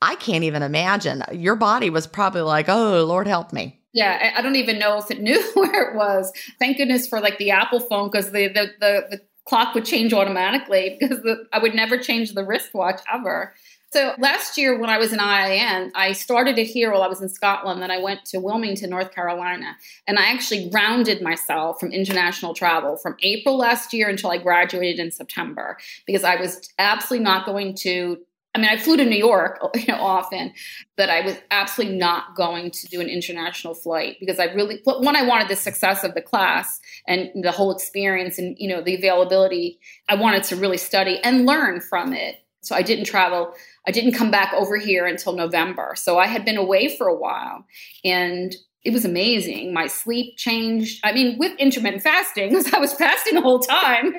I 0.00 0.16
can't 0.16 0.44
even 0.44 0.62
imagine. 0.62 1.22
Your 1.32 1.56
body 1.56 1.88
was 1.88 2.06
probably 2.06 2.42
like, 2.42 2.68
oh, 2.68 3.04
Lord 3.04 3.26
help 3.26 3.52
me. 3.52 3.80
Yeah, 3.94 4.32
I 4.36 4.42
don't 4.42 4.56
even 4.56 4.78
know 4.78 4.98
if 4.98 5.10
it 5.10 5.20
knew 5.22 5.40
where 5.54 5.90
it 5.90 5.96
was. 5.96 6.32
Thank 6.58 6.78
goodness 6.78 7.06
for 7.06 7.20
like 7.20 7.38
the 7.38 7.50
Apple 7.50 7.80
phone 7.80 8.10
because 8.10 8.32
the, 8.32 8.48
the, 8.48 8.72
the 8.80 9.06
the 9.10 9.20
clock 9.44 9.74
would 9.74 9.84
change 9.84 10.12
automatically 10.12 10.96
because 11.00 11.22
the, 11.22 11.46
I 11.52 11.58
would 11.58 11.74
never 11.74 11.98
change 11.98 12.32
the 12.32 12.44
wristwatch 12.44 13.00
ever. 13.12 13.54
So 13.92 14.14
last 14.18 14.56
year 14.56 14.78
when 14.78 14.88
I 14.88 14.96
was 14.96 15.12
in 15.12 15.18
IIN, 15.18 15.90
I 15.94 16.12
started 16.12 16.58
it 16.58 16.66
here 16.66 16.90
while 16.90 17.02
I 17.02 17.08
was 17.08 17.20
in 17.20 17.28
Scotland. 17.28 17.82
Then 17.82 17.90
I 17.90 17.98
went 17.98 18.24
to 18.26 18.40
Wilmington, 18.40 18.88
North 18.88 19.12
Carolina, 19.12 19.76
and 20.06 20.18
I 20.18 20.30
actually 20.32 20.70
grounded 20.70 21.20
myself 21.20 21.78
from 21.78 21.92
international 21.92 22.54
travel 22.54 22.96
from 22.96 23.16
April 23.22 23.58
last 23.58 23.92
year 23.92 24.08
until 24.08 24.30
I 24.30 24.38
graduated 24.38 24.98
in 24.98 25.10
September 25.10 25.76
because 26.06 26.24
I 26.24 26.36
was 26.36 26.72
absolutely 26.78 27.24
not 27.24 27.44
going 27.44 27.74
to 27.80 28.16
I 28.54 28.58
mean, 28.58 28.68
I 28.68 28.76
flew 28.76 28.96
to 28.98 29.04
New 29.04 29.16
York 29.16 29.58
you 29.74 29.86
know, 29.88 30.00
often, 30.00 30.52
but 30.96 31.08
I 31.08 31.22
was 31.22 31.36
absolutely 31.50 31.96
not 31.96 32.36
going 32.36 32.70
to 32.70 32.86
do 32.88 33.00
an 33.00 33.08
international 33.08 33.74
flight 33.74 34.16
because 34.20 34.38
I 34.38 34.44
really, 34.44 34.80
one, 34.84 35.16
I 35.16 35.26
wanted 35.26 35.48
the 35.48 35.56
success 35.56 36.04
of 36.04 36.14
the 36.14 36.20
class 36.20 36.80
and 37.06 37.30
the 37.42 37.52
whole 37.52 37.74
experience 37.74 38.38
and, 38.38 38.56
you 38.58 38.68
know, 38.68 38.82
the 38.82 38.94
availability. 38.94 39.78
I 40.08 40.16
wanted 40.16 40.42
to 40.44 40.56
really 40.56 40.76
study 40.76 41.18
and 41.24 41.46
learn 41.46 41.80
from 41.80 42.12
it. 42.12 42.36
So 42.60 42.76
I 42.76 42.82
didn't 42.82 43.06
travel. 43.06 43.54
I 43.88 43.90
didn't 43.90 44.12
come 44.12 44.30
back 44.30 44.52
over 44.52 44.76
here 44.76 45.06
until 45.06 45.32
November. 45.32 45.94
So 45.96 46.18
I 46.18 46.26
had 46.26 46.44
been 46.44 46.56
away 46.56 46.94
for 46.96 47.08
a 47.08 47.16
while 47.16 47.64
and 48.04 48.54
it 48.84 48.92
was 48.92 49.04
amazing. 49.04 49.72
My 49.72 49.86
sleep 49.86 50.36
changed. 50.36 51.00
I 51.04 51.12
mean, 51.12 51.38
with 51.38 51.52
intermittent 51.58 52.02
fasting, 52.02 52.48
because 52.50 52.72
I 52.72 52.78
was 52.78 52.92
fasting 52.92 53.34
the 53.34 53.40
whole 53.40 53.60
time 53.60 54.14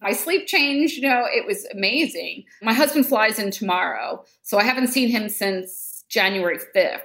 my 0.00 0.12
sleep 0.12 0.46
changed. 0.46 0.96
You 0.96 1.08
know, 1.08 1.24
it 1.24 1.46
was 1.46 1.66
amazing. 1.72 2.44
My 2.62 2.72
husband 2.72 3.06
flies 3.06 3.38
in 3.38 3.50
tomorrow, 3.50 4.24
so 4.42 4.58
I 4.58 4.64
haven't 4.64 4.88
seen 4.88 5.08
him 5.08 5.28
since 5.28 6.04
January 6.08 6.58
5th. 6.74 7.00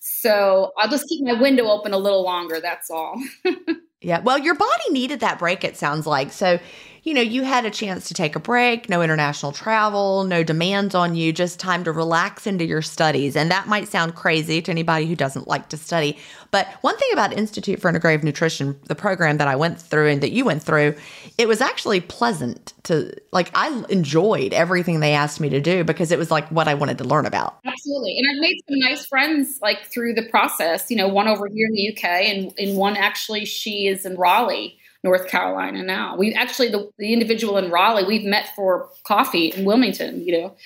So 0.00 0.72
I'll 0.78 0.88
just 0.88 1.06
keep 1.08 1.24
my 1.24 1.38
window 1.38 1.66
open 1.66 1.92
a 1.92 1.98
little 1.98 2.22
longer. 2.22 2.60
That's 2.60 2.90
all. 2.90 3.22
yeah. 4.00 4.20
Well, 4.20 4.38
your 4.38 4.54
body 4.54 4.90
needed 4.90 5.20
that 5.20 5.38
break, 5.38 5.64
it 5.64 5.76
sounds 5.76 6.06
like. 6.06 6.32
So 6.32 6.58
you 7.04 7.12
know, 7.12 7.20
you 7.20 7.42
had 7.42 7.66
a 7.66 7.70
chance 7.70 8.08
to 8.08 8.14
take 8.14 8.34
a 8.34 8.40
break, 8.40 8.88
no 8.88 9.02
international 9.02 9.52
travel, 9.52 10.24
no 10.24 10.42
demands 10.42 10.94
on 10.94 11.14
you, 11.14 11.34
just 11.34 11.60
time 11.60 11.84
to 11.84 11.92
relax 11.92 12.46
into 12.46 12.64
your 12.64 12.80
studies. 12.80 13.36
And 13.36 13.50
that 13.50 13.68
might 13.68 13.88
sound 13.88 14.14
crazy 14.14 14.62
to 14.62 14.70
anybody 14.70 15.04
who 15.04 15.14
doesn't 15.14 15.46
like 15.46 15.68
to 15.68 15.76
study. 15.76 16.16
But 16.50 16.66
one 16.80 16.96
thing 16.96 17.10
about 17.12 17.34
Institute 17.34 17.78
for 17.78 17.92
Integrative 17.92 18.22
Nutrition, 18.22 18.80
the 18.86 18.94
program 18.94 19.36
that 19.36 19.48
I 19.48 19.54
went 19.54 19.78
through 19.78 20.08
and 20.08 20.22
that 20.22 20.32
you 20.32 20.46
went 20.46 20.62
through, 20.62 20.94
it 21.36 21.46
was 21.46 21.60
actually 21.60 22.00
pleasant 22.00 22.72
to 22.84 23.14
like 23.32 23.50
I 23.54 23.84
enjoyed 23.90 24.54
everything 24.54 25.00
they 25.00 25.12
asked 25.12 25.40
me 25.40 25.50
to 25.50 25.60
do 25.60 25.84
because 25.84 26.10
it 26.10 26.18
was 26.18 26.30
like 26.30 26.48
what 26.48 26.68
I 26.68 26.74
wanted 26.74 26.96
to 26.98 27.04
learn 27.04 27.26
about. 27.26 27.58
Absolutely. 27.66 28.16
And 28.18 28.30
I've 28.30 28.40
made 28.40 28.56
some 28.66 28.78
nice 28.78 29.04
friends 29.04 29.58
like 29.60 29.84
through 29.92 30.14
the 30.14 30.22
process, 30.30 30.90
you 30.90 30.96
know, 30.96 31.08
one 31.08 31.28
over 31.28 31.48
here 31.48 31.66
in 31.66 31.74
the 31.74 31.92
UK 31.92 32.04
and, 32.04 32.52
and 32.58 32.78
one 32.78 32.96
actually 32.96 33.44
she 33.44 33.88
is 33.88 34.06
in 34.06 34.16
Raleigh 34.16 34.78
North 35.04 35.28
Carolina 35.28 35.82
now. 35.82 36.16
We 36.16 36.34
actually 36.34 36.70
the, 36.70 36.90
the 36.98 37.12
individual 37.12 37.58
in 37.58 37.70
Raleigh 37.70 38.04
we've 38.04 38.24
met 38.24 38.48
for 38.56 38.88
coffee 39.04 39.48
in 39.48 39.64
Wilmington. 39.64 40.26
You 40.26 40.40
know, 40.40 40.56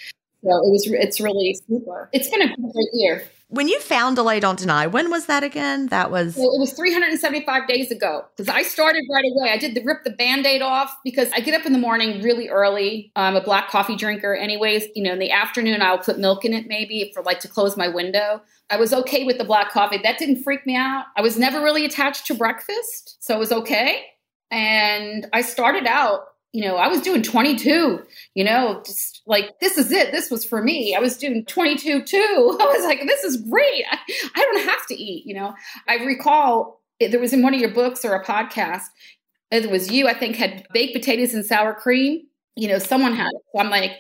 so 0.43 0.51
it 0.51 0.71
was 0.71 0.89
it's 0.91 1.21
really 1.21 1.59
super. 1.69 2.09
It's 2.13 2.31
been 2.31 2.43
a 2.43 2.47
great 2.47 2.89
year. 2.95 3.25
When 3.51 3.67
you 3.67 3.81
found 3.81 4.17
Delay 4.17 4.41
Don't 4.41 4.59
Deny, 4.59 4.87
when 4.87 5.11
was 5.11 5.25
that 5.25 5.43
again? 5.43 5.87
That 5.87 6.11
was 6.11 6.35
so 6.35 6.43
it 6.43 6.61
was 6.61 6.73
375 6.75 7.67
days 7.67 7.91
ago 7.91 8.27
because 8.37 8.49
I 8.49 8.63
started 8.63 9.03
right 9.11 9.25
away. 9.25 9.51
I 9.51 9.57
did 9.57 9.75
the 9.75 9.83
rip 9.83 10.05
the 10.05 10.11
band-aid 10.11 10.61
off 10.61 10.95
because 11.03 11.31
I 11.33 11.41
get 11.41 11.59
up 11.59 11.67
in 11.67 11.73
the 11.73 11.79
morning 11.79 12.23
really 12.23 12.49
early. 12.49 13.11
I'm 13.17 13.37
a 13.37 13.41
black 13.41 13.71
coffee 13.71 13.97
drinker 13.97 14.35
anyways. 14.35 14.87
You 14.95 15.03
know, 15.03 15.15
in 15.15 15.19
the 15.19 15.33
afternoon 15.33 15.83
I'll 15.83 15.99
put 15.99 16.19
milk 16.19 16.45
in 16.45 16.53
it 16.53 16.67
maybe 16.69 17.11
for 17.15 17.23
like 17.23 17.41
to 17.41 17.49
close 17.49 17.77
my 17.77 17.89
window. 17.89 18.43
I 18.71 18.77
was 18.77 18.93
okay 18.93 19.25
with 19.25 19.39
the 19.39 19.45
black 19.45 19.73
coffee. 19.73 19.99
That 20.03 20.19
didn't 20.19 20.45
freak 20.45 20.65
me 20.67 20.77
out. 20.77 21.07
I 21.17 21.23
was 21.23 21.39
never 21.39 21.63
really 21.63 21.87
attached 21.87 22.27
to 22.27 22.35
breakfast, 22.35 23.17
so 23.25 23.35
it 23.35 23.39
was 23.39 23.51
okay. 23.51 24.05
And 24.51 25.27
I 25.33 25.43
started 25.43 25.87
out, 25.87 26.25
you 26.53 26.65
know, 26.65 26.77
I 26.77 26.89
was 26.89 27.03
doing 27.03 27.23
22, 27.23 28.03
you 28.35 28.45
know, 28.45 28.83
just 28.85 29.23
like, 29.27 29.61
this 29.61 29.77
is 29.77 29.93
it. 29.93 30.13
This 30.13 30.31
was 30.31 30.45
for 30.45 30.63
me. 30.63 30.95
I 30.95 31.01
was 31.01 31.17
doing 31.17 31.45
22 31.45 32.03
too. 32.03 32.59
I 32.61 32.65
was 32.65 32.85
like, 32.85 33.03
this 33.07 33.25
is 33.25 33.37
great. 33.49 33.85
I, 33.91 33.99
I 34.35 34.41
don't 34.41 34.69
have 34.69 34.87
to 34.87 34.95
eat, 34.95 35.27
you 35.27 35.35
know. 35.35 35.55
I 35.87 35.97
recall 35.97 36.81
there 37.01 37.21
was 37.21 37.33
in 37.33 37.43
one 37.43 37.55
of 37.55 37.61
your 37.61 37.73
books 37.73 38.05
or 38.05 38.15
a 38.15 38.25
podcast, 38.25 38.85
it 39.51 39.71
was 39.71 39.91
you, 39.91 40.09
I 40.09 40.15
think, 40.15 40.37
had 40.37 40.67
baked 40.73 40.95
potatoes 40.95 41.35
and 41.35 41.45
sour 41.45 41.75
cream. 41.75 42.23
You 42.57 42.69
know, 42.69 42.79
someone 42.79 43.13
had 43.13 43.29
it. 43.29 43.43
So 43.55 43.61
I'm 43.61 43.71
like, 43.71 43.93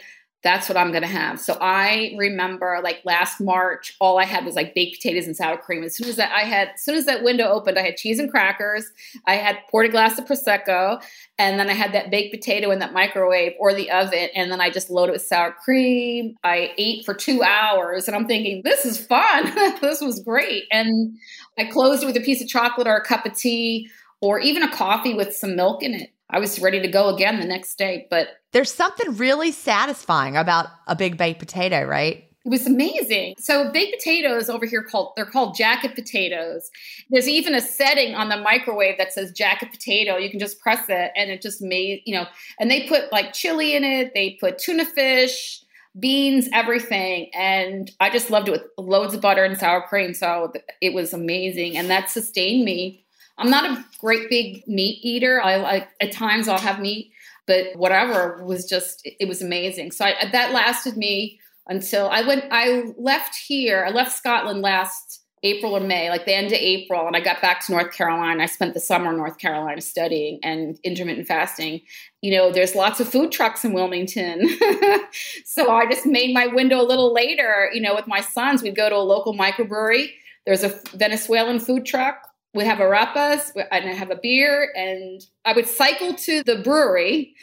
that's 0.42 0.68
what 0.68 0.78
I'm 0.78 0.90
going 0.90 1.02
to 1.02 1.08
have. 1.08 1.40
So 1.40 1.58
I 1.60 2.14
remember 2.16 2.80
like 2.82 3.00
last 3.04 3.40
March, 3.40 3.96
all 4.00 4.18
I 4.18 4.24
had 4.24 4.44
was 4.44 4.54
like 4.54 4.72
baked 4.72 4.96
potatoes 4.96 5.26
and 5.26 5.36
sour 5.36 5.56
cream. 5.56 5.82
As 5.82 5.96
soon 5.96 6.08
as 6.08 6.16
that 6.16 6.30
I 6.32 6.42
had, 6.42 6.68
as 6.74 6.84
soon 6.84 6.94
as 6.94 7.06
that 7.06 7.24
window 7.24 7.48
opened, 7.48 7.76
I 7.76 7.82
had 7.82 7.96
cheese 7.96 8.20
and 8.20 8.30
crackers. 8.30 8.90
I 9.26 9.34
had 9.34 9.58
poured 9.68 9.86
a 9.86 9.88
glass 9.88 10.16
of 10.16 10.26
prosecco, 10.26 11.02
and 11.38 11.58
then 11.58 11.68
I 11.68 11.72
had 11.72 11.92
that 11.92 12.10
baked 12.10 12.32
potato 12.32 12.70
in 12.70 12.78
that 12.78 12.92
microwave 12.92 13.54
or 13.58 13.74
the 13.74 13.90
oven, 13.90 14.28
and 14.34 14.52
then 14.52 14.60
I 14.60 14.70
just 14.70 14.90
loaded 14.90 15.12
with 15.12 15.22
sour 15.22 15.52
cream. 15.52 16.36
I 16.44 16.72
ate 16.78 17.04
for 17.04 17.14
two 17.14 17.42
hours, 17.42 18.06
and 18.06 18.16
I'm 18.16 18.28
thinking 18.28 18.62
this 18.62 18.84
is 18.84 19.04
fun. 19.04 19.52
this 19.80 20.00
was 20.00 20.20
great, 20.20 20.64
and 20.70 21.18
I 21.58 21.64
closed 21.64 22.04
it 22.04 22.06
with 22.06 22.16
a 22.16 22.20
piece 22.20 22.40
of 22.40 22.48
chocolate 22.48 22.86
or 22.86 22.96
a 22.96 23.04
cup 23.04 23.26
of 23.26 23.36
tea 23.36 23.90
or 24.20 24.40
even 24.40 24.62
a 24.62 24.72
coffee 24.72 25.14
with 25.14 25.34
some 25.34 25.56
milk 25.56 25.82
in 25.82 25.94
it. 25.94 26.12
I 26.30 26.38
was 26.38 26.60
ready 26.60 26.80
to 26.80 26.88
go 26.88 27.14
again 27.14 27.40
the 27.40 27.46
next 27.46 27.76
day, 27.78 28.06
but 28.10 28.28
there's 28.52 28.72
something 28.72 29.16
really 29.16 29.52
satisfying 29.52 30.36
about 30.36 30.66
a 30.86 30.94
big 30.94 31.16
baked 31.16 31.38
potato, 31.38 31.84
right? 31.84 32.24
It 32.44 32.50
was 32.50 32.66
amazing. 32.66 33.34
So 33.38 33.70
baked 33.70 33.98
potatoes 33.98 34.48
over 34.48 34.64
here 34.64 34.82
called 34.82 35.12
they're 35.16 35.26
called 35.26 35.54
jacket 35.54 35.94
potatoes. 35.94 36.70
There's 37.10 37.28
even 37.28 37.54
a 37.54 37.60
setting 37.60 38.14
on 38.14 38.28
the 38.28 38.38
microwave 38.38 38.96
that 38.96 39.12
says 39.12 39.32
jacket 39.32 39.70
potato. 39.70 40.16
You 40.16 40.30
can 40.30 40.38
just 40.38 40.60
press 40.60 40.84
it 40.88 41.12
and 41.14 41.30
it 41.30 41.42
just 41.42 41.60
made, 41.60 42.02
you 42.06 42.14
know, 42.14 42.26
and 42.58 42.70
they 42.70 42.88
put 42.88 43.12
like 43.12 43.32
chili 43.32 43.74
in 43.74 43.84
it, 43.84 44.12
they 44.14 44.38
put 44.40 44.58
tuna 44.58 44.86
fish, 44.86 45.62
beans, 45.98 46.48
everything. 46.52 47.30
And 47.34 47.90
I 48.00 48.08
just 48.10 48.30
loved 48.30 48.48
it 48.48 48.52
with 48.52 48.62
loads 48.78 49.14
of 49.14 49.20
butter 49.20 49.44
and 49.44 49.58
sour 49.58 49.82
cream. 49.82 50.14
So 50.14 50.52
it 50.80 50.94
was 50.94 51.12
amazing. 51.12 51.76
And 51.76 51.90
that 51.90 52.08
sustained 52.08 52.64
me. 52.64 53.04
I'm 53.38 53.50
not 53.50 53.64
a 53.64 53.84
great 54.00 54.28
big 54.28 54.66
meat 54.66 54.98
eater. 55.02 55.40
I 55.40 55.56
like 55.56 55.88
at 56.00 56.12
times 56.12 56.48
I'll 56.48 56.58
have 56.58 56.80
meat, 56.80 57.12
but 57.46 57.76
whatever 57.76 58.44
was 58.44 58.64
just 58.64 59.00
it 59.04 59.28
was 59.28 59.40
amazing. 59.40 59.92
So 59.92 60.04
I, 60.04 60.28
that 60.32 60.52
lasted 60.52 60.96
me 60.96 61.40
until 61.66 62.08
I 62.08 62.22
went. 62.22 62.44
I 62.50 62.92
left 62.98 63.36
here. 63.36 63.84
I 63.86 63.90
left 63.90 64.16
Scotland 64.16 64.60
last 64.60 65.22
April 65.44 65.76
or 65.76 65.80
May, 65.80 66.10
like 66.10 66.24
the 66.24 66.34
end 66.34 66.48
of 66.48 66.54
April, 66.54 67.06
and 67.06 67.14
I 67.14 67.20
got 67.20 67.40
back 67.40 67.64
to 67.66 67.72
North 67.72 67.92
Carolina. 67.92 68.42
I 68.42 68.46
spent 68.46 68.74
the 68.74 68.80
summer 68.80 69.10
in 69.10 69.16
North 69.18 69.38
Carolina 69.38 69.80
studying 69.80 70.40
and 70.42 70.78
intermittent 70.82 71.28
fasting. 71.28 71.82
You 72.22 72.36
know, 72.36 72.50
there's 72.50 72.74
lots 72.74 72.98
of 72.98 73.08
food 73.08 73.30
trucks 73.30 73.64
in 73.64 73.72
Wilmington. 73.72 74.48
so 75.44 75.70
I 75.70 75.86
just 75.88 76.06
made 76.06 76.34
my 76.34 76.48
window 76.48 76.80
a 76.80 76.82
little 76.82 77.14
later, 77.14 77.70
you 77.72 77.80
know, 77.80 77.94
with 77.94 78.08
my 78.08 78.20
sons. 78.20 78.62
We'd 78.62 78.74
go 78.74 78.88
to 78.88 78.96
a 78.96 78.98
local 78.98 79.32
microbrewery. 79.32 80.10
There's 80.44 80.64
a 80.64 80.80
Venezuelan 80.94 81.60
food 81.60 81.86
truck 81.86 82.27
we 82.54 82.64
have 82.64 82.78
arepas 82.78 83.52
and 83.70 83.88
I 83.88 83.92
have 83.92 84.10
a 84.10 84.16
beer 84.16 84.72
and 84.76 85.20
I 85.44 85.52
would 85.52 85.66
cycle 85.66 86.14
to 86.14 86.42
the 86.42 86.56
brewery 86.56 87.34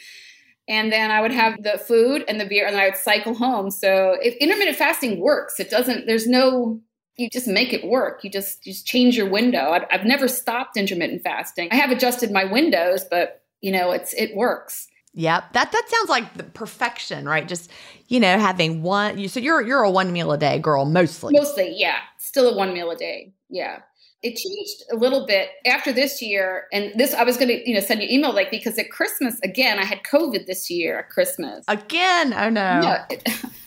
and 0.68 0.92
then 0.92 1.10
I 1.10 1.20
would 1.20 1.32
have 1.32 1.62
the 1.62 1.78
food 1.78 2.24
and 2.26 2.40
the 2.40 2.44
beer 2.44 2.66
and 2.66 2.76
I 2.76 2.86
would 2.86 2.96
cycle 2.96 3.34
home. 3.34 3.70
So 3.70 4.16
if 4.20 4.34
intermittent 4.36 4.76
fasting 4.76 5.20
works, 5.20 5.60
it 5.60 5.70
doesn't, 5.70 6.06
there's 6.06 6.26
no, 6.26 6.80
you 7.16 7.30
just 7.30 7.46
make 7.46 7.72
it 7.72 7.86
work. 7.86 8.24
You 8.24 8.30
just, 8.30 8.66
you 8.66 8.72
just 8.72 8.86
change 8.86 9.16
your 9.16 9.30
window. 9.30 9.70
I've, 9.70 9.84
I've 9.90 10.04
never 10.04 10.26
stopped 10.26 10.76
intermittent 10.76 11.22
fasting. 11.22 11.68
I 11.70 11.76
have 11.76 11.90
adjusted 11.90 12.32
my 12.32 12.44
windows, 12.44 13.04
but 13.08 13.42
you 13.60 13.70
know, 13.70 13.92
it's, 13.92 14.12
it 14.14 14.34
works. 14.34 14.88
Yep. 15.14 15.54
That 15.54 15.72
that 15.72 15.88
sounds 15.88 16.10
like 16.10 16.52
perfection, 16.52 17.26
right? 17.26 17.48
Just, 17.48 17.70
you 18.08 18.20
know, 18.20 18.38
having 18.38 18.82
one 18.82 19.16
you 19.16 19.28
so 19.28 19.40
you're 19.40 19.62
you're 19.62 19.82
a 19.82 19.90
one 19.90 20.12
meal 20.12 20.30
a 20.30 20.36
day 20.36 20.58
girl 20.58 20.84
mostly. 20.84 21.32
Mostly, 21.32 21.72
yeah. 21.74 22.00
Still 22.18 22.52
a 22.52 22.54
one 22.54 22.74
meal 22.74 22.90
a 22.90 22.96
day. 22.96 23.32
Yeah 23.48 23.78
it 24.26 24.36
changed 24.36 24.82
a 24.92 24.96
little 24.96 25.26
bit 25.26 25.50
after 25.64 25.92
this 25.92 26.20
year. 26.20 26.66
And 26.72 26.92
this 26.96 27.14
i 27.14 27.22
was 27.22 27.36
going 27.36 27.48
to 27.48 27.68
you 27.68 27.74
know 27.74 27.80
send 27.80 28.02
you 28.02 28.08
email 28.10 28.34
like 28.34 28.50
because 28.50 28.78
at 28.78 28.90
christmas 28.90 29.38
again 29.42 29.78
i 29.78 29.84
had 29.84 30.02
covid 30.02 30.46
this 30.46 30.68
year 30.70 30.98
at 30.98 31.10
christmas. 31.10 31.64
Again? 31.68 32.32
Oh 32.34 32.48
no. 32.48 32.80
Yeah. 32.82 33.06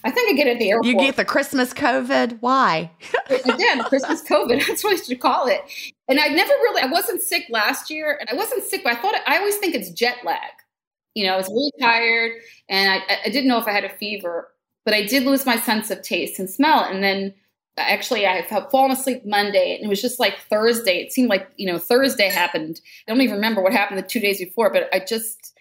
I 0.03 0.11
think 0.11 0.29
i 0.29 0.33
get 0.33 0.47
it 0.47 0.51
at 0.51 0.59
the 0.59 0.69
airport. 0.69 0.85
you 0.85 0.97
get 0.97 1.15
the 1.15 1.25
christmas 1.25 1.73
covid? 1.73 2.37
Why? 2.41 2.91
Again 3.29 3.83
christmas 3.85 4.21
covid 4.23 4.63
that's 4.67 4.83
what 4.83 4.93
i 4.93 5.01
should 5.01 5.19
call 5.19 5.47
it. 5.47 5.61
And 6.07 6.19
i 6.19 6.27
never 6.27 6.51
really 6.51 6.81
i 6.81 6.87
wasn't 6.87 7.21
sick 7.21 7.45
last 7.49 7.89
year 7.89 8.17
and 8.19 8.29
i 8.29 8.33
wasn't 8.33 8.63
sick 8.63 8.83
but 8.83 8.93
i 8.93 9.01
thought 9.01 9.15
i 9.25 9.37
always 9.37 9.57
think 9.57 9.75
it's 9.75 9.89
jet 9.91 10.17
lag. 10.25 10.51
You 11.15 11.25
know 11.25 11.33
i 11.33 11.37
was 11.37 11.47
really 11.47 11.71
tired 11.81 12.33
and 12.69 12.89
i, 12.91 13.17
I 13.25 13.29
didn't 13.29 13.47
know 13.47 13.59
if 13.59 13.67
i 13.67 13.71
had 13.71 13.83
a 13.83 13.89
fever 13.89 14.49
but 14.85 14.93
i 14.93 15.05
did 15.05 15.23
lose 15.23 15.45
my 15.45 15.57
sense 15.57 15.91
of 15.91 16.01
taste 16.01 16.39
and 16.39 16.49
smell. 16.49 16.83
And 16.83 17.03
then 17.03 17.33
actually 17.79 18.25
I 18.25 18.41
have 18.41 18.71
fallen 18.71 18.91
asleep 18.91 19.23
Monday 19.25 19.75
and 19.75 19.85
it 19.85 19.89
was 19.89 20.01
just 20.01 20.19
like 20.19 20.37
Thursday. 20.49 21.01
It 21.01 21.11
seemed 21.11 21.29
like, 21.29 21.49
you 21.57 21.71
know, 21.71 21.77
Thursday 21.77 22.29
happened. 22.29 22.81
I 23.07 23.11
don't 23.11 23.21
even 23.21 23.35
remember 23.35 23.61
what 23.61 23.73
happened 23.73 23.97
the 23.97 24.03
two 24.03 24.19
days 24.19 24.39
before, 24.39 24.71
but 24.71 24.89
I 24.93 24.99
just 24.99 25.53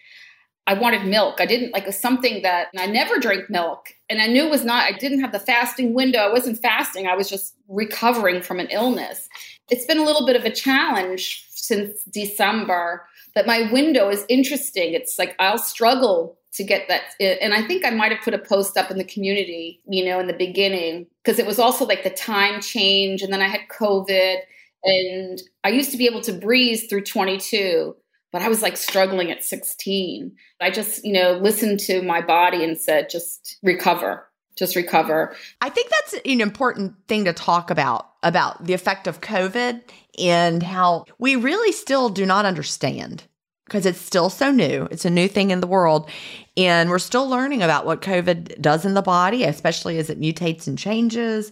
I 0.69 0.73
wanted 0.73 1.05
milk. 1.07 1.41
I 1.41 1.47
didn't 1.47 1.73
like 1.73 1.91
something 1.91 2.43
that 2.43 2.67
I 2.77 2.85
never 2.85 3.17
drank 3.17 3.49
milk. 3.49 3.87
And 4.07 4.21
I 4.21 4.27
knew 4.27 4.45
it 4.45 4.51
was 4.51 4.63
not, 4.63 4.83
I 4.83 4.95
didn't 4.95 5.21
have 5.21 5.31
the 5.31 5.39
fasting 5.39 5.95
window. 5.95 6.19
I 6.19 6.31
wasn't 6.31 6.61
fasting. 6.61 7.07
I 7.07 7.15
was 7.15 7.27
just 7.27 7.55
recovering 7.67 8.43
from 8.43 8.59
an 8.59 8.67
illness. 8.69 9.27
it's 9.71 9.85
been 9.85 9.97
a 9.97 10.03
little 10.03 10.27
bit 10.27 10.35
of 10.35 10.45
a 10.45 10.51
challenge 10.51 11.45
since 11.49 12.03
December. 12.03 13.07
But 13.33 13.47
my 13.47 13.71
window 13.71 14.09
is 14.09 14.25
interesting. 14.29 14.93
It's 14.93 15.17
like 15.17 15.35
I'll 15.39 15.57
struggle 15.57 16.37
to 16.53 16.63
get 16.63 16.87
that. 16.87 17.03
Eh, 17.19 17.37
and 17.41 17.53
I 17.53 17.65
think 17.65 17.85
I 17.85 17.91
might 17.91 18.11
have 18.11 18.23
put 18.23 18.33
a 18.33 18.39
post 18.39 18.77
up 18.77 18.91
in 18.91 18.97
the 18.97 19.03
community, 19.03 19.81
you 19.87 20.05
know, 20.05 20.19
in 20.19 20.27
the 20.27 20.33
beginning, 20.33 21.07
because 21.23 21.39
it 21.39 21.45
was 21.45 21.59
also 21.59 21.85
like 21.85 22.03
the 22.03 22.09
time 22.09 22.61
change. 22.61 23.21
And 23.21 23.31
then 23.31 23.41
I 23.41 23.47
had 23.47 23.61
COVID. 23.69 24.37
And 24.83 25.41
I 25.63 25.69
used 25.69 25.91
to 25.91 25.97
be 25.97 26.05
able 26.05 26.21
to 26.21 26.33
breeze 26.33 26.87
through 26.87 27.03
22, 27.03 27.95
but 28.31 28.41
I 28.41 28.47
was 28.47 28.61
like 28.61 28.77
struggling 28.77 29.31
at 29.31 29.43
16. 29.43 30.31
I 30.61 30.71
just, 30.71 31.03
you 31.03 31.13
know, 31.13 31.33
listened 31.33 31.79
to 31.81 32.01
my 32.01 32.21
body 32.21 32.63
and 32.63 32.77
said, 32.77 33.09
just 33.09 33.57
recover, 33.61 34.27
just 34.57 34.75
recover. 34.75 35.35
I 35.61 35.69
think 35.69 35.89
that's 35.89 36.13
an 36.13 36.41
important 36.41 36.95
thing 37.07 37.25
to 37.25 37.33
talk 37.33 37.69
about 37.69 38.07
about 38.23 38.65
the 38.65 38.73
effect 38.73 39.07
of 39.07 39.21
COVID 39.21 39.81
and 40.17 40.61
how 40.61 41.05
we 41.17 41.35
really 41.35 41.71
still 41.71 42.09
do 42.09 42.25
not 42.25 42.45
understand 42.45 43.23
because 43.69 43.85
it's 43.85 44.01
still 44.01 44.29
so 44.29 44.51
new. 44.51 44.87
It's 44.91 45.05
a 45.05 45.09
new 45.09 45.27
thing 45.27 45.51
in 45.51 45.61
the 45.61 45.67
world. 45.67 46.09
And 46.57 46.89
we're 46.89 46.99
still 46.99 47.29
learning 47.29 47.61
about 47.61 47.85
what 47.85 48.01
COVID 48.01 48.59
does 48.59 48.83
in 48.83 48.95
the 48.95 49.01
body, 49.01 49.43
especially 49.43 49.99
as 49.99 50.09
it 50.09 50.19
mutates 50.19 50.67
and 50.67 50.77
changes. 50.77 51.51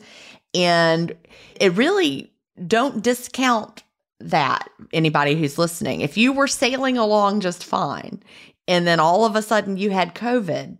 And 0.54 1.16
it 1.62 1.72
really 1.74 2.34
don't 2.66 3.04
discount 3.04 3.84
that 4.20 4.68
anybody 4.92 5.36
who's 5.36 5.60
listening. 5.60 6.02
If 6.02 6.18
you 6.18 6.34
were 6.34 6.48
sailing 6.48 6.98
along 6.98 7.42
just 7.42 7.64
fine 7.64 8.24
and 8.68 8.88
then 8.88 9.00
all 9.00 9.26
of 9.26 9.36
a 9.36 9.42
sudden 9.42 9.78
you 9.78 9.92
had 9.92 10.16
COVID 10.16 10.78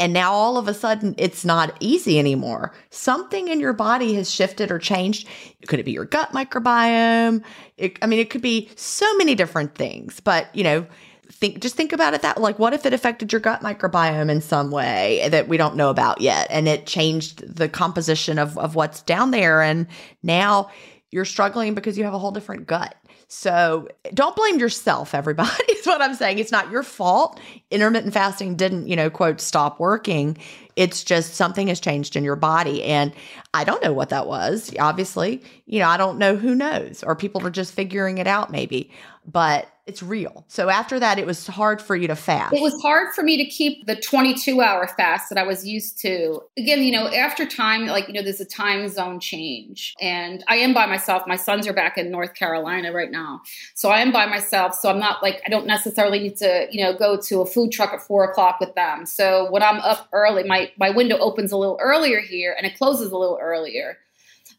and 0.00 0.12
now 0.12 0.32
all 0.32 0.56
of 0.56 0.66
a 0.66 0.74
sudden 0.74 1.14
it's 1.18 1.44
not 1.44 1.76
easy 1.78 2.18
anymore, 2.18 2.72
something 2.90 3.48
in 3.48 3.60
your 3.60 3.74
body 3.74 4.14
has 4.14 4.30
shifted 4.30 4.70
or 4.70 4.78
changed. 4.78 5.28
Could 5.68 5.78
it 5.78 5.84
be 5.84 5.92
your 5.92 6.06
gut 6.06 6.32
microbiome? 6.32 7.44
It, 7.76 7.98
I 8.02 8.06
mean, 8.06 8.18
it 8.18 8.30
could 8.30 8.42
be 8.42 8.70
so 8.74 9.16
many 9.16 9.34
different 9.34 9.74
things, 9.74 10.18
but 10.18 10.48
you 10.56 10.64
know, 10.64 10.86
think 11.30 11.60
just 11.60 11.76
think 11.76 11.92
about 11.92 12.12
it 12.14 12.22
that 12.22 12.40
like 12.40 12.58
what 12.58 12.72
if 12.72 12.84
it 12.84 12.92
affected 12.92 13.32
your 13.32 13.40
gut 13.40 13.60
microbiome 13.60 14.30
in 14.30 14.40
some 14.40 14.70
way 14.70 15.28
that 15.30 15.46
we 15.46 15.56
don't 15.56 15.76
know 15.76 15.88
about 15.88 16.20
yet 16.20 16.48
and 16.50 16.66
it 16.66 16.86
changed 16.86 17.56
the 17.56 17.68
composition 17.68 18.36
of 18.36 18.58
of 18.58 18.74
what's 18.74 19.00
down 19.02 19.30
there 19.30 19.62
and 19.62 19.86
now 20.24 20.68
you're 21.10 21.24
struggling 21.24 21.74
because 21.74 21.96
you 21.98 22.04
have 22.04 22.14
a 22.14 22.18
whole 22.18 22.30
different 22.30 22.66
gut. 22.66 22.94
So 23.32 23.86
don't 24.12 24.34
blame 24.34 24.58
yourself, 24.58 25.14
everybody, 25.14 25.64
is 25.72 25.86
what 25.86 26.02
I'm 26.02 26.14
saying. 26.14 26.40
It's 26.40 26.50
not 26.50 26.68
your 26.68 26.82
fault. 26.82 27.38
Intermittent 27.70 28.12
fasting 28.12 28.56
didn't, 28.56 28.88
you 28.88 28.96
know, 28.96 29.08
quote, 29.08 29.40
stop 29.40 29.78
working. 29.78 30.36
It's 30.74 31.04
just 31.04 31.34
something 31.34 31.68
has 31.68 31.78
changed 31.78 32.16
in 32.16 32.24
your 32.24 32.34
body. 32.34 32.82
And 32.82 33.12
I 33.54 33.62
don't 33.62 33.84
know 33.84 33.92
what 33.92 34.08
that 34.08 34.26
was. 34.26 34.74
Obviously, 34.80 35.44
you 35.66 35.78
know, 35.78 35.86
I 35.86 35.96
don't 35.96 36.18
know 36.18 36.34
who 36.34 36.56
knows, 36.56 37.04
or 37.04 37.14
people 37.14 37.46
are 37.46 37.50
just 37.50 37.72
figuring 37.72 38.18
it 38.18 38.26
out 38.26 38.50
maybe. 38.50 38.90
But 39.24 39.68
it's 39.90 40.04
real. 40.04 40.44
So 40.46 40.68
after 40.68 41.00
that, 41.00 41.18
it 41.18 41.26
was 41.26 41.48
hard 41.48 41.82
for 41.82 41.96
you 41.96 42.06
to 42.06 42.14
fast. 42.14 42.54
It 42.54 42.62
was 42.62 42.80
hard 42.80 43.12
for 43.12 43.24
me 43.24 43.36
to 43.38 43.44
keep 43.44 43.86
the 43.86 43.96
22 43.96 44.60
hour 44.60 44.86
fast 44.86 45.28
that 45.30 45.36
I 45.36 45.42
was 45.42 45.66
used 45.66 45.98
to. 46.02 46.40
Again, 46.56 46.84
you 46.84 46.92
know, 46.92 47.08
after 47.08 47.44
time, 47.44 47.86
like, 47.86 48.06
you 48.06 48.14
know, 48.14 48.22
there's 48.22 48.40
a 48.40 48.44
time 48.44 48.88
zone 48.88 49.18
change. 49.18 49.94
And 50.00 50.44
I 50.46 50.56
am 50.58 50.72
by 50.72 50.86
myself. 50.86 51.24
My 51.26 51.34
sons 51.34 51.66
are 51.66 51.72
back 51.72 51.98
in 51.98 52.08
North 52.12 52.34
Carolina 52.34 52.92
right 52.92 53.10
now. 53.10 53.42
So 53.74 53.90
I 53.90 53.98
am 53.98 54.12
by 54.12 54.26
myself. 54.26 54.76
So 54.76 54.88
I'm 54.88 55.00
not 55.00 55.24
like, 55.24 55.42
I 55.44 55.48
don't 55.50 55.66
necessarily 55.66 56.20
need 56.20 56.36
to, 56.36 56.68
you 56.70 56.84
know, 56.84 56.96
go 56.96 57.20
to 57.22 57.40
a 57.40 57.46
food 57.46 57.72
truck 57.72 57.92
at 57.92 58.00
four 58.00 58.22
o'clock 58.22 58.60
with 58.60 58.72
them. 58.76 59.06
So 59.06 59.50
when 59.50 59.64
I'm 59.64 59.80
up 59.80 60.08
early, 60.12 60.44
my, 60.44 60.70
my 60.78 60.90
window 60.90 61.18
opens 61.18 61.50
a 61.50 61.56
little 61.56 61.80
earlier 61.82 62.20
here 62.20 62.54
and 62.56 62.64
it 62.64 62.78
closes 62.78 63.10
a 63.10 63.18
little 63.18 63.40
earlier. 63.42 63.98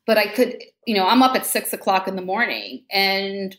But 0.06 0.18
I 0.18 0.28
could, 0.28 0.62
you 0.86 0.96
know, 0.96 1.08
I'm 1.08 1.24
up 1.24 1.38
at 1.38 1.46
six 1.46 1.72
o'clock 1.72 2.10
in 2.10 2.18
the 2.18 2.22
morning 2.22 2.84
and 2.92 3.56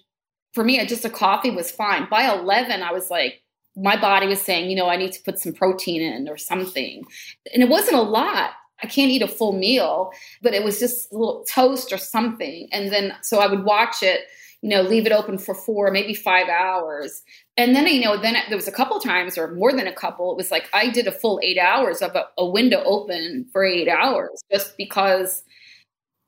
for 0.53 0.65
me, 0.65 0.85
just 0.87 1.05
a 1.05 1.11
coffee 1.11 1.51
was 1.51 1.71
fine. 1.71 2.09
By 2.11 2.33
11, 2.33 2.83
I 2.83 2.93
was 2.93 3.11
like, 3.11 3.43
my 3.77 3.99
body 3.99 4.27
was 4.27 4.41
saying, 4.41 4.69
you 4.69 4.77
know, 4.77 4.89
I 4.89 4.97
need 4.97 5.13
to 5.13 5.23
put 5.23 5.39
some 5.39 5.53
protein 5.53 6.03
in 6.03 6.29
or 6.29 6.37
something. 6.37 7.05
And 7.53 7.63
it 7.63 7.69
wasn't 7.69 7.97
a 7.97 8.03
lot. 8.03 8.51
I 8.83 8.87
can't 8.87 9.11
eat 9.11 9.23
a 9.23 9.29
full 9.29 9.53
meal, 9.53 10.13
but 10.43 10.55
it 10.55 10.65
was 10.65 10.79
just 10.79 11.13
a 11.13 11.17
little 11.17 11.45
toast 11.45 11.93
or 11.93 11.99
something. 11.99 12.69
And 12.73 12.93
then, 12.93 13.15
so 13.23 13.39
I 13.39 13.47
would 13.47 13.65
watch 13.65 14.03
it, 14.03 14.23
you 14.61 14.69
know, 14.69 14.83
leave 14.83 15.07
it 15.07 15.13
open 15.13 15.39
for 15.39 15.55
four, 15.55 15.91
maybe 15.91 16.15
five 16.15 16.49
hours. 16.49 17.23
And 17.57 17.75
then, 17.75 17.87
you 17.87 18.01
know, 18.01 18.17
then 18.17 18.37
there 18.49 18.57
was 18.57 18.69
a 18.69 18.73
couple 18.73 18.99
times 18.99 19.39
or 19.39 19.55
more 19.55 19.73
than 19.73 19.87
a 19.87 19.93
couple. 19.93 20.33
It 20.33 20.37
was 20.37 20.51
like 20.51 20.69
I 20.75 20.91
did 20.91 21.07
a 21.07 21.13
full 21.13 21.41
eight 21.43 21.59
hours 21.59 22.03
of 22.03 22.15
a, 22.15 22.27
a 22.37 22.45
window 22.45 22.83
open 22.85 23.47
for 23.53 23.65
eight 23.65 23.89
hours 23.89 24.43
just 24.53 24.77
because 24.77 25.45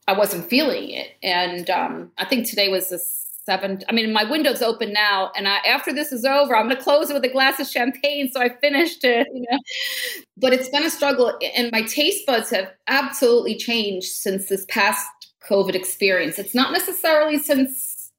I 0.06 0.12
wasn't 0.16 0.48
feeling 0.48 0.90
it. 0.90 1.08
And 1.22 1.68
um, 1.70 2.12
I 2.18 2.24
think 2.24 2.48
today 2.48 2.68
was 2.68 2.88
this 2.88 3.23
seven. 3.44 3.82
I 3.88 3.92
mean, 3.92 4.12
my 4.12 4.24
window's 4.24 4.62
open 4.62 4.92
now, 4.92 5.30
and 5.36 5.46
I, 5.48 5.56
after 5.58 5.92
this 5.92 6.12
is 6.12 6.24
over, 6.24 6.56
I'm 6.56 6.66
going 6.66 6.76
to 6.76 6.82
close 6.82 7.10
it 7.10 7.14
with 7.14 7.24
a 7.24 7.28
glass 7.28 7.60
of 7.60 7.66
champagne. 7.66 8.30
So 8.30 8.40
I 8.40 8.50
finished 8.60 9.04
it, 9.04 9.28
you 9.32 9.44
know. 9.50 9.58
But 10.36 10.52
it's 10.52 10.68
been 10.68 10.84
a 10.84 10.90
struggle, 10.90 11.38
and 11.54 11.70
my 11.72 11.82
taste 11.82 12.26
buds 12.26 12.50
have 12.50 12.72
absolutely 12.88 13.56
changed 13.56 14.08
since 14.08 14.48
this 14.48 14.64
past 14.68 15.06
COVID 15.48 15.74
experience. 15.74 16.38
It's 16.38 16.54
not 16.54 16.72
necessarily 16.72 17.38
since 17.38 18.10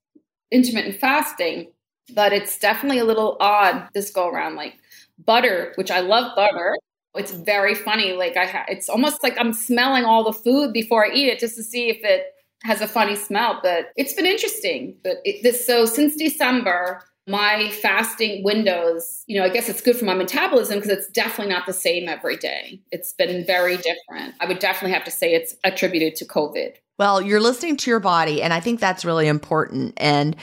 intermittent 0.51 0.99
fasting, 0.99 1.71
but 2.13 2.31
it's 2.31 2.57
definitely 2.59 2.99
a 2.99 3.05
little 3.05 3.38
odd 3.39 3.88
this 3.93 4.11
go 4.11 4.29
around. 4.29 4.55
Like 4.55 4.75
butter, 5.23 5.73
which 5.75 5.91
I 5.91 6.01
love 6.01 6.35
butter. 6.35 6.77
It's 7.15 7.31
very 7.31 7.75
funny. 7.75 8.13
Like 8.13 8.35
I, 8.38 8.45
ha- 8.45 8.65
it's 8.67 8.89
almost 8.89 9.23
like 9.23 9.35
I'm 9.39 9.53
smelling 9.53 10.03
all 10.03 10.23
the 10.23 10.33
food 10.33 10.73
before 10.73 11.05
I 11.05 11.13
eat 11.13 11.27
it 11.27 11.39
just 11.39 11.55
to 11.55 11.63
see 11.63 11.89
if 11.89 12.03
it 12.03 12.34
has 12.65 12.82
a 12.82 12.88
funny 12.88 13.15
smell, 13.15 13.60
but 13.62 13.91
it's 13.95 14.13
been 14.13 14.25
interesting. 14.25 14.95
But 15.04 15.17
it, 15.23 15.43
this 15.43 15.65
so 15.65 15.86
since 15.86 16.15
December, 16.15 17.04
my 17.28 17.69
fasting 17.69 18.43
windows, 18.43 19.23
you 19.28 19.39
know, 19.39 19.45
I 19.45 19.49
guess 19.49 19.69
it's 19.69 19.82
good 19.82 19.95
for 19.95 20.06
my 20.06 20.13
metabolism 20.13 20.78
because 20.80 20.91
it's 20.91 21.08
definitely 21.08 21.54
not 21.54 21.65
the 21.65 21.73
same 21.73 22.10
every 22.10 22.38
day. 22.38 22.82
It's 22.91 23.13
been 23.13 23.45
very 23.45 23.78
different. 23.78 24.36
I 24.39 24.45
would 24.47 24.60
definitely 24.60 24.93
have 24.93 25.04
to 25.06 25.12
say 25.12 25.34
it's 25.34 25.56
attributed 25.63 26.15
to 26.17 26.25
COVID. 26.25 26.75
Well, 26.97 27.21
you're 27.21 27.41
listening 27.41 27.78
to 27.78 27.89
your 27.89 27.99
body, 27.99 28.41
and 28.41 28.54
I 28.54 28.60
think 28.60 28.80
that's 28.80 29.06
really 29.06 29.28
important. 29.28 29.93
And 29.97 30.36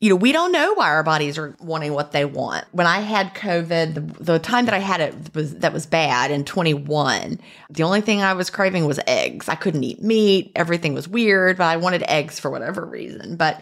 you 0.00 0.08
know, 0.10 0.16
we 0.16 0.30
don't 0.30 0.52
know 0.52 0.74
why 0.74 0.88
our 0.88 1.02
bodies 1.02 1.38
are 1.38 1.56
wanting 1.58 1.92
what 1.92 2.12
they 2.12 2.24
want. 2.24 2.64
When 2.70 2.86
I 2.86 3.00
had 3.00 3.34
COVID, 3.34 3.94
the, 3.94 4.22
the, 4.22 4.38
time 4.38 4.66
that 4.66 4.74
I 4.74 4.78
had 4.78 5.00
it 5.00 5.34
was 5.34 5.56
that 5.56 5.72
was 5.72 5.86
bad 5.86 6.30
in 6.30 6.44
21. 6.44 7.40
The 7.70 7.82
only 7.82 8.00
thing 8.00 8.22
I 8.22 8.34
was 8.34 8.48
craving 8.48 8.86
was 8.86 9.00
eggs. 9.08 9.48
I 9.48 9.56
couldn't 9.56 9.82
eat 9.82 10.00
meat. 10.00 10.52
Everything 10.54 10.94
was 10.94 11.08
weird, 11.08 11.58
but 11.58 11.64
I 11.64 11.76
wanted 11.78 12.04
eggs 12.06 12.38
for 12.38 12.48
whatever 12.48 12.84
reason. 12.84 13.36
But 13.36 13.60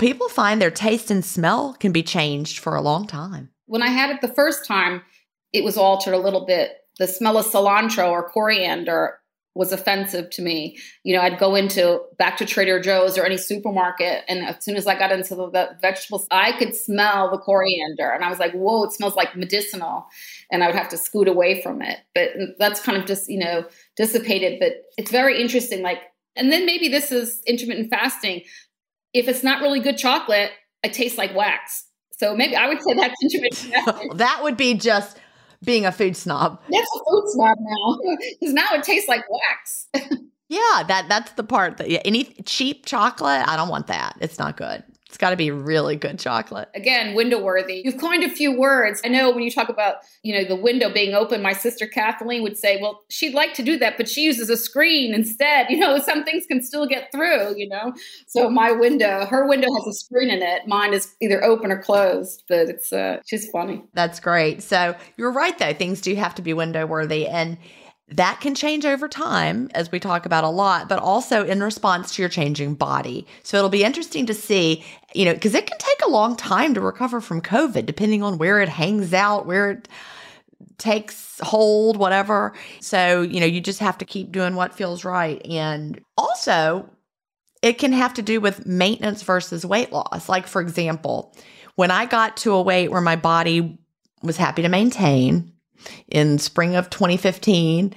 people 0.00 0.28
find 0.28 0.60
their 0.60 0.72
taste 0.72 1.10
and 1.10 1.24
smell 1.24 1.74
can 1.74 1.92
be 1.92 2.02
changed 2.02 2.58
for 2.58 2.74
a 2.74 2.82
long 2.82 3.06
time. 3.06 3.50
When 3.66 3.82
I 3.82 3.88
had 3.88 4.10
it 4.10 4.20
the 4.20 4.34
first 4.34 4.66
time, 4.66 5.02
it 5.52 5.62
was 5.62 5.76
altered 5.76 6.14
a 6.14 6.18
little 6.18 6.46
bit. 6.46 6.72
The 6.98 7.06
smell 7.06 7.38
of 7.38 7.46
cilantro 7.46 8.10
or 8.10 8.28
coriander 8.28 9.20
was 9.56 9.72
offensive 9.72 10.28
to 10.30 10.42
me. 10.42 10.78
You 11.02 11.16
know, 11.16 11.22
I'd 11.22 11.38
go 11.38 11.54
into 11.54 12.02
back 12.18 12.36
to 12.36 12.46
Trader 12.46 12.78
Joe's 12.78 13.16
or 13.16 13.24
any 13.24 13.38
supermarket, 13.38 14.22
and 14.28 14.44
as 14.44 14.62
soon 14.62 14.76
as 14.76 14.86
I 14.86 14.98
got 14.98 15.10
into 15.10 15.34
the, 15.34 15.50
the, 15.50 15.76
vegetables, 15.80 16.26
I 16.30 16.52
could 16.52 16.74
smell 16.74 17.30
the 17.30 17.38
coriander, 17.38 18.10
and 18.10 18.22
I 18.22 18.28
was 18.28 18.38
like, 18.38 18.52
"Whoa, 18.52 18.84
it 18.84 18.92
smells 18.92 19.16
like 19.16 19.34
medicinal," 19.34 20.06
and 20.50 20.62
I 20.62 20.66
would 20.66 20.76
have 20.76 20.90
to 20.90 20.98
scoot 20.98 21.26
away 21.26 21.62
from 21.62 21.80
it. 21.80 21.98
But 22.14 22.30
that's 22.58 22.80
kind 22.80 22.98
of 22.98 23.06
just 23.06 23.28
you 23.28 23.38
know 23.38 23.64
dissipated. 23.96 24.60
But 24.60 24.72
it's 24.98 25.10
very 25.10 25.40
interesting. 25.40 25.82
Like, 25.82 26.02
and 26.36 26.52
then 26.52 26.66
maybe 26.66 26.88
this 26.88 27.10
is 27.10 27.42
intermittent 27.46 27.90
fasting. 27.90 28.42
If 29.14 29.26
it's 29.26 29.42
not 29.42 29.62
really 29.62 29.80
good 29.80 29.96
chocolate, 29.96 30.50
it 30.82 30.92
tastes 30.92 31.16
like 31.16 31.34
wax. 31.34 31.86
So 32.18 32.36
maybe 32.36 32.56
I 32.56 32.68
would 32.68 32.82
say 32.82 32.92
that's 32.94 33.14
intermittent 33.22 33.84
fasting. 33.86 34.16
that 34.16 34.40
would 34.42 34.58
be 34.58 34.74
just 34.74 35.18
being 35.64 35.86
a 35.86 35.92
food 35.92 36.16
snob. 36.16 36.60
That's 36.70 36.90
a 36.96 36.98
food 36.98 37.24
snob 37.26 37.58
now, 37.60 37.98
because 38.40 38.54
now 38.54 38.68
it 38.72 38.82
tastes 38.82 39.08
like 39.08 39.24
wax. 39.30 39.88
yeah, 40.48 40.82
that 40.88 41.06
that's 41.08 41.32
the 41.32 41.44
part 41.44 41.78
that 41.78 41.90
yeah, 41.90 42.00
any 42.04 42.24
cheap 42.44 42.86
chocolate, 42.86 43.46
I 43.46 43.56
don't 43.56 43.68
want 43.68 43.86
that. 43.88 44.16
It's 44.20 44.38
not 44.38 44.56
good. 44.56 44.84
It's 45.08 45.18
got 45.18 45.30
to 45.30 45.36
be 45.36 45.52
really 45.52 45.94
good 45.94 46.18
chocolate. 46.18 46.68
Again, 46.74 47.14
window 47.14 47.40
worthy. 47.40 47.80
You've 47.84 47.96
coined 47.96 48.24
a 48.24 48.28
few 48.28 48.58
words. 48.58 49.00
I 49.04 49.08
know 49.08 49.30
when 49.30 49.44
you 49.44 49.52
talk 49.52 49.68
about, 49.68 49.98
you 50.22 50.34
know, 50.34 50.44
the 50.44 50.60
window 50.60 50.92
being 50.92 51.14
open, 51.14 51.42
my 51.42 51.52
sister 51.52 51.86
Kathleen 51.86 52.42
would 52.42 52.58
say, 52.58 52.80
well, 52.82 53.04
she'd 53.08 53.32
like 53.32 53.54
to 53.54 53.62
do 53.62 53.78
that, 53.78 53.96
but 53.96 54.08
she 54.08 54.22
uses 54.22 54.50
a 54.50 54.56
screen 54.56 55.14
instead. 55.14 55.70
You 55.70 55.78
know, 55.78 55.98
some 55.98 56.24
things 56.24 56.44
can 56.46 56.60
still 56.60 56.86
get 56.86 57.12
through, 57.12 57.56
you 57.56 57.68
know? 57.68 57.94
So 58.26 58.50
my 58.50 58.72
window, 58.72 59.26
her 59.26 59.46
window 59.46 59.68
has 59.72 59.86
a 59.86 59.92
screen 59.92 60.28
in 60.28 60.42
it. 60.42 60.66
Mine 60.66 60.92
is 60.92 61.14
either 61.20 61.42
open 61.44 61.70
or 61.70 61.80
closed, 61.80 62.42
but 62.48 62.68
it's, 62.68 62.92
uh, 62.92 63.20
she's 63.26 63.48
funny. 63.50 63.84
That's 63.94 64.18
great. 64.18 64.60
So 64.60 64.96
you're 65.16 65.32
right, 65.32 65.56
though. 65.56 65.72
Things 65.72 66.00
do 66.00 66.14
have 66.16 66.34
to 66.34 66.42
be 66.42 66.52
window 66.52 66.84
worthy. 66.84 67.28
And 67.28 67.58
that 68.08 68.40
can 68.40 68.54
change 68.54 68.84
over 68.84 69.08
time, 69.08 69.68
as 69.74 69.90
we 69.90 69.98
talk 69.98 70.26
about 70.26 70.44
a 70.44 70.48
lot, 70.48 70.88
but 70.88 71.00
also 71.00 71.44
in 71.44 71.60
response 71.62 72.14
to 72.14 72.22
your 72.22 72.28
changing 72.28 72.74
body. 72.74 73.26
So 73.42 73.56
it'll 73.56 73.68
be 73.68 73.82
interesting 73.82 74.26
to 74.26 74.34
see, 74.34 74.84
you 75.12 75.24
know, 75.24 75.34
because 75.34 75.54
it 75.54 75.66
can 75.66 75.78
take 75.78 76.02
a 76.04 76.10
long 76.10 76.36
time 76.36 76.72
to 76.74 76.80
recover 76.80 77.20
from 77.20 77.40
COVID, 77.40 77.84
depending 77.84 78.22
on 78.22 78.38
where 78.38 78.60
it 78.60 78.68
hangs 78.68 79.12
out, 79.12 79.46
where 79.46 79.70
it 79.72 79.88
takes 80.78 81.40
hold, 81.42 81.96
whatever. 81.96 82.52
So, 82.80 83.22
you 83.22 83.40
know, 83.40 83.46
you 83.46 83.60
just 83.60 83.80
have 83.80 83.98
to 83.98 84.04
keep 84.04 84.30
doing 84.30 84.54
what 84.54 84.74
feels 84.74 85.04
right. 85.04 85.44
And 85.44 86.00
also, 86.16 86.88
it 87.60 87.78
can 87.78 87.92
have 87.92 88.14
to 88.14 88.22
do 88.22 88.40
with 88.40 88.66
maintenance 88.66 89.22
versus 89.22 89.66
weight 89.66 89.90
loss. 89.90 90.28
Like, 90.28 90.46
for 90.46 90.60
example, 90.60 91.34
when 91.74 91.90
I 91.90 92.06
got 92.06 92.36
to 92.38 92.52
a 92.52 92.62
weight 92.62 92.92
where 92.92 93.00
my 93.00 93.16
body 93.16 93.78
was 94.22 94.36
happy 94.36 94.62
to 94.62 94.68
maintain 94.68 95.52
in 96.08 96.38
spring 96.38 96.76
of 96.76 96.90
2015, 96.90 97.94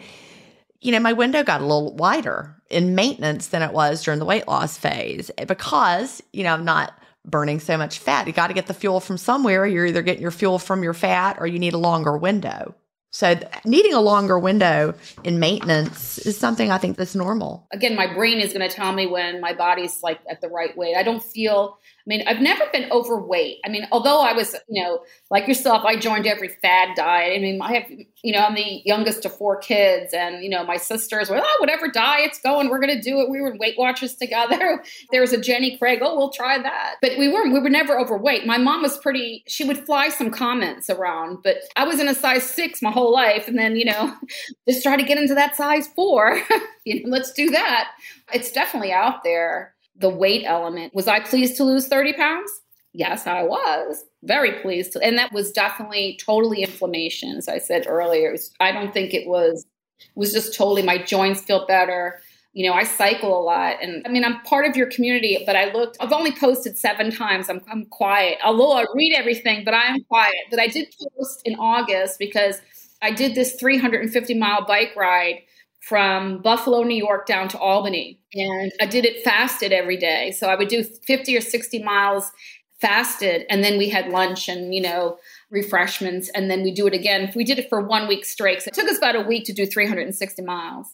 you 0.82 0.92
know, 0.92 1.00
my 1.00 1.14
window 1.14 1.44
got 1.44 1.62
a 1.62 1.66
little 1.66 1.96
wider 1.96 2.56
in 2.70 2.96
maintenance 2.96 3.48
than 3.48 3.62
it 3.62 3.74
was 3.74 4.04
during 4.04 4.20
the 4.20 4.26
weight 4.26 4.48
loss 4.48 4.78
phase 4.78 5.32
because, 5.48 6.24
you 6.32 6.44
know, 6.44 6.54
I'm 6.54 6.66
not 6.66 6.94
burning 7.26 7.60
so 7.60 7.78
much 7.78 8.00
fat. 8.00 8.28
You 8.28 8.34
got 8.34 8.48
to 8.48 8.54
get 8.54 8.68
the 8.68 8.74
fuel 8.74 9.00
from 9.00 9.18
somewhere. 9.18 9.66
You're 9.66 9.86
either 9.86 10.02
getting 10.02 10.22
your 10.22 10.32
fuel 10.32 10.60
from 10.60 10.84
your 10.84 10.94
fat 10.94 11.38
or 11.40 11.48
you 11.48 11.60
need 11.60 11.74
a 11.74 11.78
longer 11.78 12.18
window. 12.18 12.76
So 13.12 13.40
needing 13.66 13.94
a 13.94 14.02
longer 14.02 14.38
window 14.38 14.94
in 15.24 15.40
maintenance 15.40 16.20
is 16.20 16.38
something 16.38 16.72
I 16.72 16.78
think 16.78 16.96
that's 16.96 17.16
normal. 17.16 17.68
Again, 17.74 17.96
my 17.96 18.06
brain 18.14 18.40
is 18.40 18.54
going 18.54 18.68
to 18.68 18.74
tell 18.74 18.94
me 18.94 19.08
when 19.08 19.42
my 19.42 19.54
body's 19.54 20.04
like 20.04 20.20
at 20.30 20.42
the 20.42 20.48
right 20.48 20.78
weight. 20.78 20.96
I 20.96 21.02
don't 21.02 21.24
feel 21.24 21.80
I 22.10 22.18
mean, 22.18 22.24
I've 22.28 22.42
never 22.42 22.66
been 22.74 22.92
overweight. 22.92 23.60
I 23.64 23.70
mean, 23.70 23.88
although 23.92 24.20
I 24.20 24.34
was, 24.34 24.56
you 24.68 24.82
know, 24.82 25.02
like 25.30 25.48
yourself, 25.48 25.86
I 25.86 25.96
joined 25.96 26.26
every 26.26 26.48
fad 26.48 26.96
diet. 26.96 27.38
I 27.38 27.40
mean, 27.40 27.62
I 27.62 27.74
have, 27.74 27.92
you 28.24 28.34
know, 28.34 28.40
I'm 28.40 28.56
the 28.56 28.82
youngest 28.84 29.26
of 29.26 29.38
four 29.38 29.58
kids, 29.58 30.12
and 30.12 30.44
you 30.44 30.50
know, 30.50 30.64
my 30.64 30.78
sisters 30.78 31.30
were, 31.30 31.40
oh, 31.40 31.58
whatever 31.60 31.88
diet's 31.88 32.42
going, 32.42 32.70
we're 32.70 32.80
going 32.80 32.96
to 32.96 33.02
do 33.02 33.22
it. 33.22 33.30
We 33.30 33.42
were 33.42 33.56
Weight 33.60 33.76
Watchers 33.78 34.16
together. 34.16 34.84
there 35.12 35.22
was 35.22 35.34
a 35.34 35.40
Jenny 35.40 35.78
Craig, 35.78 36.00
oh, 36.02 36.18
we'll 36.18 36.32
try 36.32 36.58
that. 36.58 36.96
But 37.00 37.12
we 37.20 37.30
weren't. 37.30 37.54
We 37.54 37.60
were 37.60 37.70
never 37.70 38.00
overweight. 38.00 38.48
My 38.48 38.58
mom 38.58 38.82
was 38.82 38.98
pretty. 38.98 39.44
She 39.48 39.64
would 39.64 39.86
fly 39.86 40.10
some 40.10 40.32
comments 40.32 40.90
around, 40.90 41.44
but 41.44 41.58
I 41.76 41.84
was 41.84 42.00
in 42.00 42.08
a 42.08 42.16
size 42.16 42.50
six 42.50 42.82
my 42.82 42.90
whole 42.90 43.14
life, 43.14 43.48
and 43.48 43.58
then 43.58 43.76
you 43.76 43.86
know, 43.86 44.16
just 44.68 44.82
try 44.82 44.98
to 44.98 45.04
get 45.04 45.20
into 45.20 45.36
that 45.36 45.56
size 45.56 45.88
four. 45.90 46.42
you 46.86 47.04
know, 47.04 47.10
let's 47.12 47.32
do 47.34 47.52
that. 47.52 47.92
It's 48.34 48.52
definitely 48.52 48.94
out 48.94 49.24
there 49.24 49.76
the 50.00 50.10
weight 50.10 50.44
element. 50.46 50.96
Was 50.96 51.08
I 51.08 51.20
pleased 51.20 51.58
to 51.58 51.64
lose 51.64 51.88
30 51.88 52.14
pounds? 52.14 52.52
Yes, 52.94 53.28
I 53.28 53.44
was 53.44 54.06
very 54.24 54.54
pleased. 54.62 54.94
To, 54.94 55.02
and 55.02 55.18
that 55.18 55.32
was 55.32 55.52
definitely 55.52 56.18
totally 56.24 56.64
inflammation, 56.64 57.36
as 57.38 57.48
I 57.48 57.60
said 57.60 57.86
earlier. 57.88 58.32
Was, 58.32 58.52
I 58.60 58.72
don't 58.72 58.94
think 58.94 59.14
it 59.14 59.28
was, 59.28 59.66
it 60.00 60.08
was 60.16 60.34
just 60.34 60.56
totally 60.56 60.82
my 60.82 60.98
joints 60.98 61.42
feel 61.42 61.68
better. 61.68 62.20
You 62.54 62.68
know, 62.68 62.76
I 62.76 62.84
cycle 62.84 63.40
a 63.40 63.44
lot. 63.44 63.76
And 63.82 64.02
I 64.08 64.10
mean, 64.10 64.24
I'm 64.24 64.42
part 64.42 64.66
of 64.66 64.76
your 64.76 64.88
community, 64.88 65.44
but 65.46 65.56
I 65.56 65.72
looked, 65.72 65.98
I've 66.00 66.12
only 66.12 66.32
posted 66.32 66.78
seven 66.78 67.12
times. 67.12 67.48
I'm, 67.48 67.62
I'm 67.70 67.86
quiet, 67.86 68.40
although 68.44 68.74
I 68.74 68.86
read 68.96 69.14
everything, 69.16 69.64
but 69.64 69.76
I'm 69.76 70.04
quiet. 70.06 70.34
But 70.50 70.60
I 70.60 70.68
did 70.68 70.88
post 71.16 71.42
in 71.46 71.56
August 71.60 72.18
because 72.18 72.60
I 73.04 73.12
did 73.12 73.36
this 73.36 73.54
350 73.54 74.34
mile 74.34 74.66
bike 74.66 74.96
ride 74.98 75.44
from 75.90 76.40
Buffalo, 76.44 76.84
New 76.84 76.96
York 76.96 77.26
down 77.26 77.48
to 77.50 77.58
Albany. 77.58 78.20
And 78.36 78.72
I 78.80 78.86
did 78.86 79.06
it 79.06 79.24
fasted 79.24 79.72
every 79.72 79.98
day. 79.98 80.32
So 80.32 80.48
I 80.48 80.54
would 80.54 80.68
do 80.68 80.84
50 80.84 81.36
or 81.36 81.42
60 81.42 81.82
miles 81.82 82.32
fasted. 82.80 83.48
And 83.50 83.64
then 83.64 83.80
we 83.80 83.90
had 83.90 84.10
lunch 84.10 84.48
and, 84.48 84.74
you 84.74 84.82
know, 84.82 85.18
refreshments. 85.50 86.30
And 86.30 86.50
then 86.50 86.62
we 86.62 86.72
do 86.72 86.86
it 86.86 86.94
again. 86.94 87.32
We 87.36 87.44
did 87.44 87.58
it 87.58 87.70
for 87.70 87.82
one 87.82 88.08
week 88.08 88.24
straight. 88.24 88.62
So 88.62 88.68
it 88.68 88.76
took 88.76 88.88
us 88.88 89.00
about 89.00 89.16
a 89.16 89.22
week 89.22 89.46
to 89.46 89.54
do 89.54 89.66
360 89.66 90.44
miles. 90.44 90.88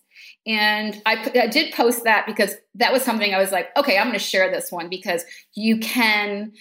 And 0.47 1.01
I, 1.05 1.29
I 1.41 1.47
did 1.47 1.73
post 1.73 2.05
that 2.05 2.25
because 2.25 2.55
that 2.75 2.93
was 2.93 3.03
something 3.03 3.34
I 3.34 3.39
was 3.39 3.51
like, 3.51 3.75
okay, 3.75 3.97
I'm 3.97 4.08
going 4.08 4.13
to 4.13 4.19
share 4.19 4.49
this 4.49 4.71
one 4.71 4.88
because 4.89 5.25
you 5.55 5.79
can 5.79 6.53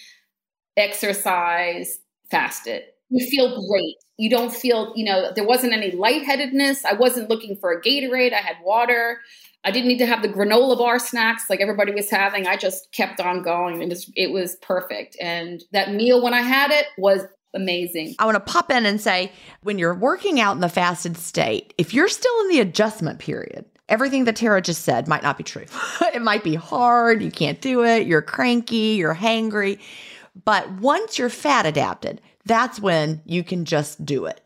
exercise 0.76 2.00
fasted. 2.32 2.82
You 3.10 3.24
feel 3.30 3.64
great 3.68 3.94
you 4.16 4.30
don't 4.30 4.52
feel, 4.52 4.92
you 4.94 5.04
know, 5.04 5.32
there 5.34 5.46
wasn't 5.46 5.72
any 5.72 5.90
lightheadedness. 5.90 6.84
I 6.84 6.94
wasn't 6.94 7.28
looking 7.28 7.56
for 7.56 7.72
a 7.72 7.80
Gatorade. 7.80 8.32
I 8.32 8.38
had 8.38 8.56
water. 8.62 9.20
I 9.64 9.70
didn't 9.70 9.88
need 9.88 9.98
to 9.98 10.06
have 10.06 10.22
the 10.22 10.28
granola 10.28 10.76
bar 10.76 10.98
snacks 10.98 11.48
like 11.48 11.60
everybody 11.60 11.92
was 11.92 12.10
having. 12.10 12.46
I 12.46 12.56
just 12.56 12.92
kept 12.92 13.20
on 13.20 13.42
going. 13.42 13.80
It 13.82 13.88
was 13.88 14.10
it 14.14 14.30
was 14.30 14.56
perfect. 14.56 15.16
And 15.20 15.64
that 15.72 15.92
meal 15.92 16.22
when 16.22 16.34
I 16.34 16.42
had 16.42 16.70
it 16.70 16.86
was 16.98 17.22
amazing. 17.54 18.14
I 18.18 18.26
want 18.26 18.34
to 18.34 18.52
pop 18.52 18.70
in 18.70 18.84
and 18.84 19.00
say 19.00 19.32
when 19.62 19.78
you're 19.78 19.94
working 19.94 20.38
out 20.38 20.54
in 20.54 20.60
the 20.60 20.68
fasted 20.68 21.16
state, 21.16 21.72
if 21.78 21.94
you're 21.94 22.08
still 22.08 22.40
in 22.42 22.48
the 22.50 22.60
adjustment 22.60 23.20
period, 23.20 23.64
everything 23.88 24.24
that 24.24 24.36
Tara 24.36 24.60
just 24.60 24.82
said 24.82 25.08
might 25.08 25.22
not 25.22 25.38
be 25.38 25.44
true. 25.44 25.64
it 26.14 26.20
might 26.20 26.44
be 26.44 26.54
hard, 26.54 27.22
you 27.22 27.30
can't 27.30 27.60
do 27.60 27.84
it, 27.84 28.06
you're 28.06 28.22
cranky, 28.22 28.96
you're 28.96 29.14
hangry. 29.14 29.78
But 30.44 30.70
once 30.72 31.18
you're 31.18 31.28
fat 31.28 31.66
adapted, 31.66 32.20
that's 32.44 32.80
when 32.80 33.22
you 33.24 33.44
can 33.44 33.64
just 33.64 34.04
do 34.04 34.26
it. 34.26 34.40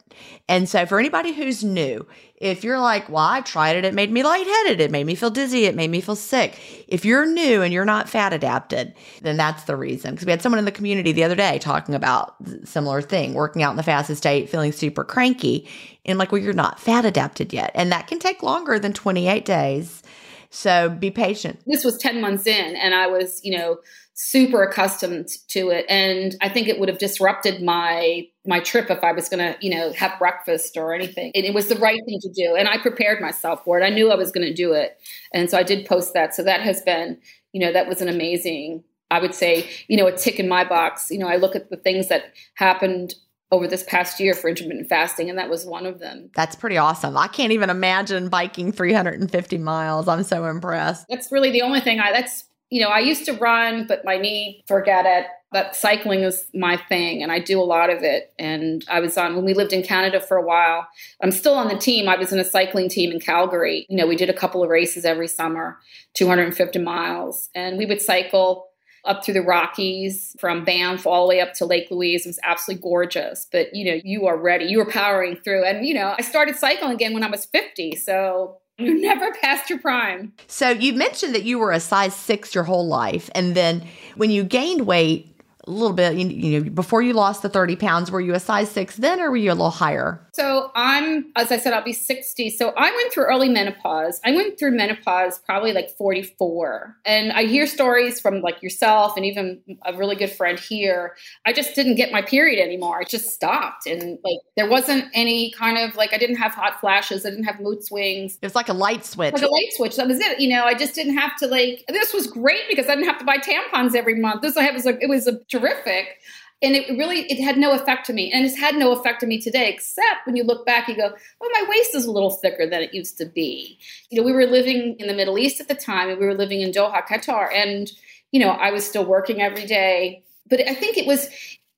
And 0.48 0.68
so, 0.68 0.86
for 0.86 0.98
anybody 0.98 1.32
who's 1.32 1.62
new, 1.62 2.06
if 2.36 2.64
you're 2.64 2.80
like, 2.80 3.08
well, 3.08 3.24
I 3.24 3.40
tried 3.40 3.76
it, 3.76 3.84
it 3.84 3.94
made 3.94 4.10
me 4.10 4.22
lightheaded, 4.22 4.80
it 4.80 4.90
made 4.90 5.06
me 5.06 5.14
feel 5.14 5.30
dizzy, 5.30 5.66
it 5.66 5.74
made 5.74 5.90
me 5.90 6.00
feel 6.00 6.16
sick. 6.16 6.58
If 6.88 7.04
you're 7.04 7.26
new 7.26 7.62
and 7.62 7.72
you're 7.72 7.84
not 7.84 8.08
fat 8.08 8.32
adapted, 8.32 8.94
then 9.22 9.36
that's 9.36 9.64
the 9.64 9.76
reason. 9.76 10.12
Because 10.12 10.26
we 10.26 10.30
had 10.30 10.42
someone 10.42 10.58
in 10.58 10.64
the 10.64 10.72
community 10.72 11.12
the 11.12 11.24
other 11.24 11.34
day 11.34 11.58
talking 11.58 11.94
about 11.94 12.34
similar 12.64 13.02
thing, 13.02 13.34
working 13.34 13.62
out 13.62 13.70
in 13.70 13.76
the 13.76 13.82
fastest 13.82 14.18
state, 14.18 14.48
feeling 14.48 14.72
super 14.72 15.04
cranky. 15.04 15.68
And 16.04 16.18
like, 16.18 16.32
well, 16.32 16.40
you're 16.40 16.52
not 16.52 16.80
fat 16.80 17.04
adapted 17.04 17.52
yet. 17.52 17.70
And 17.74 17.92
that 17.92 18.06
can 18.06 18.18
take 18.18 18.42
longer 18.42 18.78
than 18.78 18.92
28 18.92 19.44
days. 19.44 20.02
So 20.50 20.88
be 20.88 21.10
patient. 21.10 21.60
This 21.66 21.84
was 21.84 21.98
10 21.98 22.20
months 22.20 22.46
in, 22.46 22.76
and 22.76 22.94
I 22.94 23.06
was, 23.06 23.40
you 23.44 23.56
know, 23.56 23.78
super 24.20 24.64
accustomed 24.64 25.28
to 25.46 25.70
it 25.70 25.86
and 25.88 26.34
i 26.40 26.48
think 26.48 26.66
it 26.66 26.80
would 26.80 26.88
have 26.88 26.98
disrupted 26.98 27.62
my 27.62 28.26
my 28.44 28.58
trip 28.58 28.90
if 28.90 29.04
i 29.04 29.12
was 29.12 29.28
going 29.28 29.38
to 29.38 29.56
you 29.64 29.72
know 29.72 29.92
have 29.92 30.18
breakfast 30.18 30.76
or 30.76 30.92
anything 30.92 31.30
and 31.36 31.44
it 31.44 31.54
was 31.54 31.68
the 31.68 31.76
right 31.76 32.00
thing 32.04 32.18
to 32.20 32.28
do 32.32 32.56
and 32.56 32.68
i 32.68 32.76
prepared 32.76 33.20
myself 33.20 33.62
for 33.64 33.78
it 33.78 33.84
i 33.84 33.88
knew 33.88 34.10
i 34.10 34.16
was 34.16 34.32
going 34.32 34.44
to 34.44 34.52
do 34.52 34.72
it 34.72 34.98
and 35.32 35.48
so 35.48 35.56
i 35.56 35.62
did 35.62 35.86
post 35.86 36.14
that 36.14 36.34
so 36.34 36.42
that 36.42 36.60
has 36.60 36.82
been 36.82 37.16
you 37.52 37.60
know 37.60 37.72
that 37.72 37.86
was 37.86 38.02
an 38.02 38.08
amazing 38.08 38.82
i 39.12 39.20
would 39.20 39.36
say 39.36 39.64
you 39.86 39.96
know 39.96 40.08
a 40.08 40.16
tick 40.16 40.40
in 40.40 40.48
my 40.48 40.64
box 40.64 41.12
you 41.12 41.18
know 41.18 41.28
i 41.28 41.36
look 41.36 41.54
at 41.54 41.70
the 41.70 41.76
things 41.76 42.08
that 42.08 42.32
happened 42.54 43.14
over 43.50 43.66
this 43.66 43.82
past 43.84 44.20
year 44.20 44.34
for 44.34 44.48
intermittent 44.48 44.90
fasting, 44.90 45.30
and 45.30 45.38
that 45.38 45.48
was 45.48 45.64
one 45.64 45.86
of 45.86 46.00
them. 46.00 46.30
That's 46.34 46.54
pretty 46.54 46.76
awesome. 46.76 47.16
I 47.16 47.28
can't 47.28 47.52
even 47.52 47.70
imagine 47.70 48.28
biking 48.28 48.72
350 48.72 49.56
miles. 49.56 50.06
I'm 50.06 50.22
so 50.22 50.44
impressed. 50.44 51.06
That's 51.08 51.32
really 51.32 51.50
the 51.50 51.62
only 51.62 51.80
thing 51.80 51.98
I, 51.98 52.12
that's 52.12 52.44
you 52.70 52.80
know, 52.80 52.88
I 52.88 52.98
used 52.98 53.24
to 53.26 53.32
run, 53.32 53.86
but 53.86 54.04
my 54.04 54.18
knee, 54.18 54.64
forget 54.66 55.06
it. 55.06 55.26
But 55.50 55.74
cycling 55.74 56.20
is 56.20 56.44
my 56.52 56.76
thing, 56.76 57.22
and 57.22 57.32
I 57.32 57.38
do 57.38 57.58
a 57.58 57.64
lot 57.64 57.88
of 57.88 58.02
it. 58.02 58.34
And 58.38 58.84
I 58.88 59.00
was 59.00 59.16
on 59.16 59.34
when 59.34 59.46
we 59.46 59.54
lived 59.54 59.72
in 59.72 59.82
Canada 59.82 60.20
for 60.20 60.36
a 60.36 60.44
while. 60.44 60.86
I'm 61.22 61.30
still 61.30 61.54
on 61.54 61.68
the 61.68 61.78
team. 61.78 62.06
I 62.06 62.16
was 62.16 62.32
in 62.32 62.38
a 62.38 62.44
cycling 62.44 62.90
team 62.90 63.10
in 63.10 63.18
Calgary. 63.18 63.86
You 63.88 63.96
know, 63.96 64.06
we 64.06 64.16
did 64.16 64.28
a 64.28 64.34
couple 64.34 64.62
of 64.62 64.68
races 64.68 65.06
every 65.06 65.28
summer, 65.28 65.78
250 66.14 66.78
miles, 66.80 67.48
and 67.54 67.78
we 67.78 67.86
would 67.86 68.02
cycle 68.02 68.68
up 69.04 69.24
through 69.24 69.34
the 69.34 69.42
Rockies 69.42 70.36
from 70.38 70.64
Banff 70.64 71.06
all 71.06 71.26
the 71.26 71.30
way 71.30 71.40
up 71.40 71.54
to 71.54 71.64
Lake 71.64 71.90
Louise. 71.90 72.26
It 72.26 72.28
was 72.28 72.40
absolutely 72.42 72.82
gorgeous. 72.82 73.46
But 73.50 73.74
you 73.74 73.90
know, 73.90 74.00
you 74.04 74.26
are 74.26 74.36
ready. 74.36 74.66
You 74.66 74.80
are 74.82 74.90
powering 74.90 75.36
through. 75.36 75.64
And 75.64 75.86
you 75.86 75.94
know, 75.94 76.14
I 76.18 76.22
started 76.22 76.56
cycling 76.56 76.92
again 76.92 77.14
when 77.14 77.24
I 77.24 77.30
was 77.30 77.46
50. 77.46 77.96
So 77.96 78.58
you're 78.78 78.98
never 78.98 79.32
past 79.42 79.68
your 79.68 79.80
prime. 79.80 80.32
So 80.46 80.70
you 80.70 80.94
mentioned 80.94 81.34
that 81.34 81.44
you 81.44 81.58
were 81.58 81.72
a 81.72 81.80
size 81.80 82.14
six 82.14 82.54
your 82.54 82.64
whole 82.64 82.86
life. 82.86 83.28
And 83.34 83.54
then 83.54 83.86
when 84.16 84.30
you 84.30 84.44
gained 84.44 84.86
weight, 84.86 85.34
a 85.66 85.70
little 85.70 85.92
bit, 85.92 86.16
you, 86.16 86.26
you 86.28 86.60
know, 86.60 86.70
before 86.70 87.02
you 87.02 87.12
lost 87.12 87.42
the 87.42 87.48
30 87.48 87.76
pounds, 87.76 88.10
were 88.10 88.20
you 88.20 88.34
a 88.34 88.40
size 88.40 88.70
six 88.70 88.96
then 88.96 89.20
or 89.20 89.30
were 89.30 89.36
you 89.36 89.50
a 89.50 89.52
little 89.52 89.70
higher? 89.70 90.26
So 90.38 90.70
I'm, 90.76 91.32
as 91.34 91.50
I 91.50 91.58
said, 91.58 91.72
I'll 91.72 91.82
be 91.82 91.92
60. 91.92 92.50
So 92.50 92.72
I 92.76 92.94
went 92.94 93.12
through 93.12 93.24
early 93.24 93.48
menopause. 93.48 94.20
I 94.24 94.30
went 94.30 94.56
through 94.56 94.70
menopause 94.70 95.40
probably 95.40 95.72
like 95.72 95.90
44. 95.96 96.96
And 97.04 97.32
I 97.32 97.42
hear 97.42 97.66
stories 97.66 98.20
from 98.20 98.40
like 98.40 98.62
yourself 98.62 99.16
and 99.16 99.26
even 99.26 99.60
a 99.84 99.96
really 99.96 100.14
good 100.14 100.30
friend 100.30 100.56
here. 100.56 101.16
I 101.44 101.52
just 101.52 101.74
didn't 101.74 101.96
get 101.96 102.12
my 102.12 102.22
period 102.22 102.62
anymore. 102.62 103.00
I 103.00 103.02
just 103.02 103.30
stopped. 103.30 103.88
And 103.88 104.20
like 104.22 104.38
there 104.56 104.70
wasn't 104.70 105.06
any 105.12 105.50
kind 105.50 105.76
of 105.76 105.96
like, 105.96 106.14
I 106.14 106.18
didn't 106.18 106.36
have 106.36 106.52
hot 106.52 106.78
flashes. 106.78 107.26
I 107.26 107.30
didn't 107.30 107.46
have 107.46 107.58
mood 107.58 107.82
swings. 107.82 108.38
It 108.40 108.46
was 108.46 108.54
like 108.54 108.68
a 108.68 108.74
light 108.74 109.04
switch. 109.04 109.32
Like 109.32 109.42
a 109.42 109.48
light 109.48 109.72
switch. 109.72 109.96
That 109.96 110.06
was 110.06 110.20
it. 110.20 110.38
You 110.38 110.50
know, 110.50 110.66
I 110.66 110.74
just 110.74 110.94
didn't 110.94 111.18
have 111.18 111.34
to 111.38 111.48
like, 111.48 111.84
this 111.88 112.14
was 112.14 112.28
great 112.28 112.62
because 112.70 112.86
I 112.86 112.94
didn't 112.94 113.08
have 113.08 113.18
to 113.18 113.24
buy 113.24 113.38
tampons 113.38 113.96
every 113.96 114.14
month. 114.14 114.42
This 114.42 114.56
I 114.56 114.62
have 114.62 114.74
was 114.74 114.84
like, 114.84 114.98
it 115.02 115.08
was 115.08 115.26
a 115.26 115.40
terrific 115.46 116.20
and 116.60 116.74
it 116.74 116.88
really 116.98 117.20
it 117.30 117.42
had 117.42 117.56
no 117.56 117.72
effect 117.72 118.06
to 118.06 118.12
me. 118.12 118.32
And 118.32 118.44
it's 118.44 118.56
had 118.56 118.74
no 118.74 118.92
effect 118.92 119.20
to 119.20 119.26
me 119.26 119.40
today 119.40 119.68
except 119.72 120.26
when 120.26 120.36
you 120.36 120.44
look 120.44 120.66
back 120.66 120.88
you 120.88 120.96
go 120.96 121.12
oh 121.40 121.50
my 121.52 121.66
waist 121.68 121.94
is 121.94 122.04
a 122.04 122.10
little 122.10 122.30
thicker 122.30 122.68
than 122.68 122.82
it 122.82 122.94
used 122.94 123.18
to 123.18 123.26
be. 123.26 123.78
You 124.10 124.20
know 124.20 124.26
we 124.26 124.32
were 124.32 124.46
living 124.46 124.96
in 124.98 125.06
the 125.06 125.14
middle 125.14 125.38
east 125.38 125.60
at 125.60 125.68
the 125.68 125.74
time 125.74 126.08
and 126.08 126.18
we 126.18 126.26
were 126.26 126.34
living 126.34 126.60
in 126.60 126.72
doha 126.72 127.06
qatar 127.06 127.48
and 127.54 127.90
you 128.32 128.40
know 128.40 128.50
i 128.50 128.70
was 128.70 128.86
still 128.86 129.04
working 129.04 129.40
every 129.40 129.66
day. 129.66 130.22
But 130.48 130.66
i 130.68 130.74
think 130.74 130.96
it 130.96 131.06
was 131.06 131.28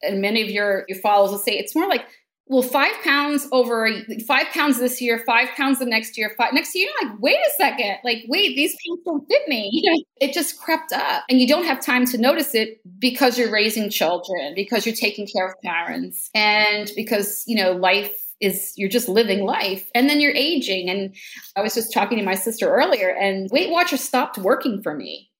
and 0.03 0.21
many 0.21 0.43
of 0.43 0.49
your 0.49 0.85
your 0.89 0.99
followers 0.99 1.31
will 1.31 1.39
say 1.39 1.53
it's 1.53 1.74
more 1.74 1.89
like 1.89 2.07
well, 2.51 2.62
five 2.62 3.01
pounds 3.05 3.46
over 3.53 3.88
five 4.26 4.48
pounds 4.48 4.80
this 4.80 5.01
year, 5.01 5.22
five 5.24 5.51
pounds 5.57 5.78
the 5.78 5.86
next 5.86 6.18
year, 6.18 6.34
five 6.36 6.53
next 6.53 6.74
year. 6.74 6.90
Like, 7.01 7.12
wait 7.20 7.36
a 7.36 7.51
second, 7.57 7.98
like, 8.03 8.24
wait, 8.26 8.57
these 8.57 8.72
pants 8.72 9.03
don't 9.07 9.26
fit 9.28 9.48
me. 9.48 9.70
It 10.20 10.34
just 10.34 10.61
crept 10.61 10.92
up, 10.92 11.24
and 11.30 11.40
you 11.40 11.46
don't 11.46 11.64
have 11.64 11.80
time 11.80 12.05
to 12.07 12.18
notice 12.18 12.55
it 12.55 12.82
because 12.98 13.38
you're 13.38 13.51
raising 13.51 13.88
children, 13.88 14.53
because 14.55 14.84
you're 14.84 14.94
taking 14.94 15.26
care 15.26 15.48
of 15.48 15.55
parents, 15.64 16.28
and 16.34 16.90
because 16.94 17.42
you 17.46 17.57
know 17.57 17.72
life 17.72 18.12
is 18.38 18.74
you're 18.76 18.90
just 18.90 19.09
living 19.09 19.46
life, 19.46 19.88
and 19.94 20.11
then 20.11 20.20
you're 20.20 20.34
aging. 20.34 20.90
And 20.90 21.16
I 21.57 21.62
was 21.62 21.74
just 21.74 21.94
talking 21.94 22.18
to 22.18 22.24
my 22.24 22.34
sister 22.34 22.68
earlier, 22.68 23.09
and 23.09 23.48
Weight 23.51 23.70
Watchers 23.70 24.03
stopped 24.03 24.36
working 24.36 24.82
for 24.82 24.94
me 24.94 25.30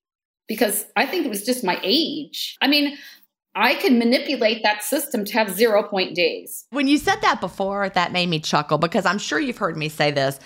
because 0.49 0.87
I 0.97 1.05
think 1.05 1.27
it 1.27 1.29
was 1.29 1.45
just 1.45 1.63
my 1.63 1.79
age. 1.83 2.57
I 2.63 2.67
mean, 2.67 2.97
I 3.55 3.75
can 3.75 3.99
manipulate 3.99 4.63
that 4.63 4.83
system 4.83 5.25
to 5.25 5.33
have 5.33 5.51
zero 5.51 5.83
point 5.83 6.15
days. 6.15 6.67
When 6.71 6.87
you 6.87 6.99
said 6.99 7.21
that 7.23 7.41
before, 7.41 7.89
that 7.89 8.13
made 8.13 8.29
me 8.29 8.39
chuckle 8.39 8.79
because 8.79 9.07
I'm 9.07 9.19
sure 9.19 9.41
you've 9.41 9.59
heard 9.59 9.77
me 9.77 9.89
say 9.89 10.11
this. 10.11 10.39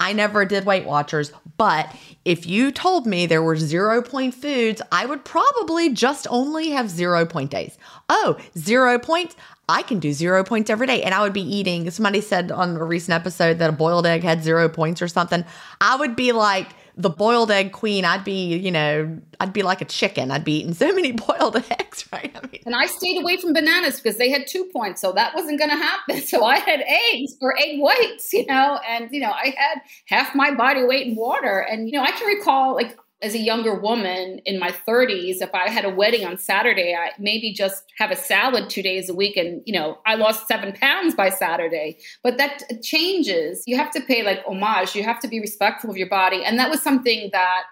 I 0.00 0.12
never 0.12 0.44
did 0.44 0.64
Weight 0.66 0.84
Watchers, 0.84 1.32
but 1.56 1.94
if 2.24 2.44
you 2.44 2.72
told 2.72 3.06
me 3.06 3.24
there 3.24 3.42
were 3.42 3.56
zero 3.56 4.02
point 4.02 4.34
foods, 4.34 4.82
I 4.90 5.06
would 5.06 5.24
probably 5.24 5.90
just 5.90 6.26
only 6.28 6.70
have 6.70 6.90
zero 6.90 7.24
point 7.24 7.52
days. 7.52 7.78
Oh, 8.08 8.36
zero 8.58 8.98
points. 8.98 9.36
I 9.68 9.82
can 9.82 10.00
do 10.00 10.12
zero 10.12 10.42
points 10.42 10.70
every 10.70 10.88
day. 10.88 11.02
And 11.02 11.14
I 11.14 11.22
would 11.22 11.32
be 11.32 11.40
eating, 11.40 11.88
somebody 11.90 12.20
said 12.20 12.50
on 12.50 12.76
a 12.76 12.84
recent 12.84 13.14
episode 13.14 13.58
that 13.58 13.70
a 13.70 13.72
boiled 13.72 14.04
egg 14.04 14.24
had 14.24 14.42
zero 14.42 14.68
points 14.68 15.00
or 15.00 15.08
something. 15.08 15.44
I 15.80 15.96
would 15.96 16.16
be 16.16 16.32
like, 16.32 16.68
the 16.96 17.10
boiled 17.10 17.50
egg 17.50 17.72
queen, 17.72 18.04
I'd 18.04 18.24
be, 18.24 18.56
you 18.56 18.70
know, 18.70 19.18
I'd 19.40 19.52
be 19.52 19.62
like 19.62 19.80
a 19.80 19.84
chicken. 19.84 20.30
I'd 20.30 20.44
be 20.44 20.60
eating 20.60 20.74
so 20.74 20.92
many 20.92 21.12
boiled 21.28 21.56
eggs, 21.70 22.04
right? 22.12 22.34
I 22.34 22.46
mean, 22.46 22.62
and 22.66 22.74
I 22.74 22.86
stayed 22.86 23.20
away 23.20 23.38
from 23.38 23.52
bananas 23.52 24.00
because 24.00 24.18
they 24.18 24.30
had 24.30 24.46
two 24.46 24.64
points, 24.72 25.00
so 25.00 25.12
that 25.12 25.34
wasn't 25.34 25.58
going 25.58 25.70
to 25.70 25.76
happen. 25.76 26.22
So 26.32 26.44
I 26.44 26.58
had 26.58 26.82
eggs 27.12 27.36
or 27.42 27.58
egg 27.58 27.78
whites, 27.78 28.32
you 28.32 28.46
know, 28.46 28.80
and 28.88 29.10
you 29.10 29.20
know, 29.20 29.30
I 29.30 29.54
had 29.56 29.82
half 30.06 30.34
my 30.34 30.54
body 30.54 30.82
weight 30.84 31.06
in 31.06 31.14
water. 31.14 31.58
And 31.58 31.88
you 31.90 31.98
know, 31.98 32.04
I 32.04 32.10
can 32.12 32.26
recall 32.26 32.74
like 32.74 32.96
as 33.22 33.34
a 33.34 33.38
younger 33.38 33.74
woman 33.74 34.40
in 34.44 34.58
my 34.58 34.70
30s, 34.70 35.40
if 35.40 35.54
I 35.54 35.68
had 35.68 35.84
a 35.84 35.90
wedding 35.90 36.26
on 36.26 36.36
Saturday, 36.36 36.94
I 36.94 37.10
maybe 37.18 37.52
just 37.52 37.84
have 37.98 38.10
a 38.10 38.16
salad 38.16 38.68
two 38.68 38.82
days 38.82 39.08
a 39.08 39.14
week. 39.14 39.36
And, 39.36 39.62
you 39.64 39.72
know, 39.72 39.98
I 40.04 40.16
lost 40.16 40.48
seven 40.48 40.72
pounds 40.72 41.14
by 41.14 41.30
Saturday. 41.30 41.98
But 42.22 42.36
that 42.38 42.64
changes. 42.82 43.62
You 43.66 43.76
have 43.76 43.92
to 43.92 44.00
pay 44.00 44.24
like 44.24 44.44
homage, 44.44 44.96
you 44.96 45.04
have 45.04 45.20
to 45.20 45.28
be 45.28 45.40
respectful 45.40 45.88
of 45.88 45.96
your 45.96 46.08
body. 46.08 46.44
And 46.44 46.58
that 46.58 46.68
was 46.68 46.82
something 46.82 47.30
that 47.32 47.62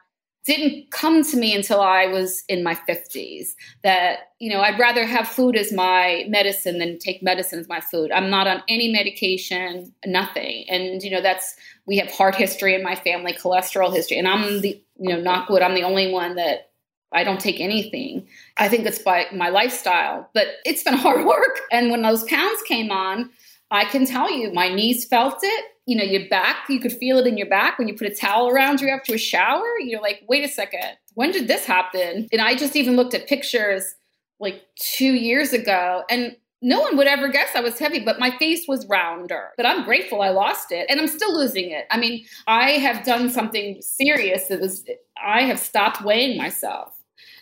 didn't 0.44 0.90
come 0.90 1.22
to 1.22 1.36
me 1.36 1.54
until 1.54 1.80
I 1.80 2.06
was 2.06 2.42
in 2.48 2.62
my 2.62 2.74
50s. 2.74 3.48
That, 3.82 4.30
you 4.38 4.50
know, 4.50 4.60
I'd 4.60 4.78
rather 4.78 5.04
have 5.04 5.28
food 5.28 5.56
as 5.56 5.72
my 5.72 6.24
medicine 6.28 6.78
than 6.78 6.98
take 6.98 7.22
medicine 7.22 7.58
as 7.58 7.68
my 7.68 7.80
food. 7.80 8.10
I'm 8.10 8.30
not 8.30 8.46
on 8.46 8.62
any 8.68 8.90
medication, 8.90 9.92
nothing. 10.06 10.64
And, 10.68 11.02
you 11.02 11.10
know, 11.10 11.20
that's, 11.20 11.54
we 11.86 11.98
have 11.98 12.10
heart 12.10 12.34
history 12.34 12.74
in 12.74 12.82
my 12.82 12.94
family, 12.94 13.32
cholesterol 13.34 13.94
history. 13.94 14.18
And 14.18 14.26
I'm 14.26 14.60
the, 14.60 14.82
you 14.98 15.10
know, 15.10 15.20
knock 15.20 15.48
wood, 15.48 15.62
I'm 15.62 15.74
the 15.74 15.82
only 15.82 16.10
one 16.10 16.36
that 16.36 16.70
I 17.12 17.24
don't 17.24 17.40
take 17.40 17.60
anything. 17.60 18.26
I 18.56 18.68
think 18.68 18.86
it's 18.86 19.00
by 19.00 19.26
my 19.34 19.48
lifestyle, 19.48 20.28
but 20.32 20.46
it's 20.64 20.82
been 20.82 20.94
hard 20.94 21.24
work. 21.26 21.60
And 21.72 21.90
when 21.90 22.02
those 22.02 22.24
pounds 22.24 22.62
came 22.62 22.90
on, 22.90 23.30
I 23.70 23.84
can 23.84 24.04
tell 24.04 24.30
you, 24.30 24.52
my 24.52 24.68
knees 24.68 25.04
felt 25.04 25.38
it 25.42 25.64
you 25.90 25.96
know, 25.96 26.04
your 26.04 26.28
back, 26.28 26.68
you 26.68 26.78
could 26.78 26.92
feel 26.92 27.18
it 27.18 27.26
in 27.26 27.36
your 27.36 27.48
back 27.48 27.76
when 27.76 27.88
you 27.88 27.96
put 27.96 28.06
a 28.06 28.14
towel 28.14 28.48
around 28.48 28.80
you 28.80 28.88
after 28.88 29.14
a 29.14 29.18
shower. 29.18 29.66
You're 29.80 30.00
like, 30.00 30.22
wait 30.28 30.44
a 30.44 30.48
second, 30.48 30.96
when 31.14 31.32
did 31.32 31.48
this 31.48 31.64
happen? 31.64 32.28
And 32.30 32.40
I 32.40 32.54
just 32.54 32.76
even 32.76 32.94
looked 32.94 33.12
at 33.12 33.26
pictures 33.26 33.96
like 34.38 34.62
two 34.76 35.14
years 35.14 35.52
ago 35.52 36.04
and 36.08 36.36
no 36.62 36.80
one 36.80 36.96
would 36.96 37.08
ever 37.08 37.28
guess 37.28 37.48
I 37.56 37.60
was 37.60 37.76
heavy, 37.76 37.98
but 37.98 38.20
my 38.20 38.30
face 38.38 38.68
was 38.68 38.86
rounder. 38.86 39.48
But 39.56 39.66
I'm 39.66 39.84
grateful 39.84 40.22
I 40.22 40.28
lost 40.28 40.70
it 40.70 40.86
and 40.88 41.00
I'm 41.00 41.08
still 41.08 41.36
losing 41.36 41.70
it. 41.70 41.86
I 41.90 41.98
mean, 41.98 42.24
I 42.46 42.72
have 42.72 43.04
done 43.04 43.28
something 43.28 43.80
serious 43.80 44.46
that 44.46 44.60
was, 44.60 44.84
I 45.20 45.42
have 45.42 45.58
stopped 45.58 46.04
weighing 46.04 46.38
myself 46.38 46.99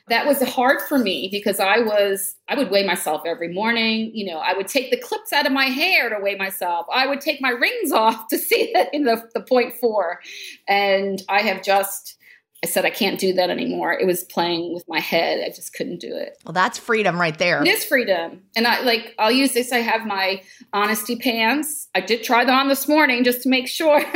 that 0.08 0.26
was 0.26 0.42
hard 0.42 0.80
for 0.80 0.98
me 0.98 1.28
because 1.30 1.60
I 1.60 1.78
was 1.78 2.34
I 2.48 2.56
would 2.56 2.70
weigh 2.70 2.86
myself 2.86 3.22
every 3.26 3.52
morning. 3.52 4.10
You 4.14 4.32
know, 4.32 4.38
I 4.38 4.54
would 4.54 4.68
take 4.68 4.90
the 4.90 4.96
clips 4.96 5.32
out 5.32 5.46
of 5.46 5.52
my 5.52 5.66
hair 5.66 6.08
to 6.10 6.22
weigh 6.22 6.36
myself. 6.36 6.86
I 6.92 7.06
would 7.06 7.20
take 7.20 7.40
my 7.40 7.50
rings 7.50 7.92
off 7.92 8.28
to 8.28 8.38
see 8.38 8.70
that 8.74 8.92
in 8.92 9.04
the, 9.04 9.28
the 9.34 9.40
point 9.40 9.74
four. 9.74 10.20
And 10.68 11.22
I 11.28 11.40
have 11.42 11.62
just 11.62 12.16
I 12.64 12.66
said 12.66 12.84
I 12.84 12.90
can't 12.90 13.20
do 13.20 13.34
that 13.34 13.50
anymore. 13.50 13.92
It 13.92 14.06
was 14.06 14.24
playing 14.24 14.74
with 14.74 14.84
my 14.88 14.98
head. 14.98 15.44
I 15.44 15.54
just 15.54 15.74
couldn't 15.74 16.00
do 16.00 16.16
it. 16.16 16.38
Well, 16.44 16.52
that's 16.52 16.76
freedom 16.76 17.20
right 17.20 17.38
there. 17.38 17.62
It 17.62 17.68
is 17.68 17.84
freedom. 17.84 18.42
And 18.56 18.66
I 18.66 18.80
like 18.82 19.14
I'll 19.18 19.30
use 19.30 19.52
this. 19.52 19.72
I 19.72 19.78
have 19.78 20.06
my 20.06 20.42
honesty 20.72 21.16
pants. 21.16 21.88
I 21.94 22.00
did 22.00 22.24
try 22.24 22.44
them 22.44 22.54
on 22.54 22.68
this 22.68 22.88
morning 22.88 23.22
just 23.22 23.42
to 23.42 23.48
make 23.48 23.68
sure. 23.68 24.04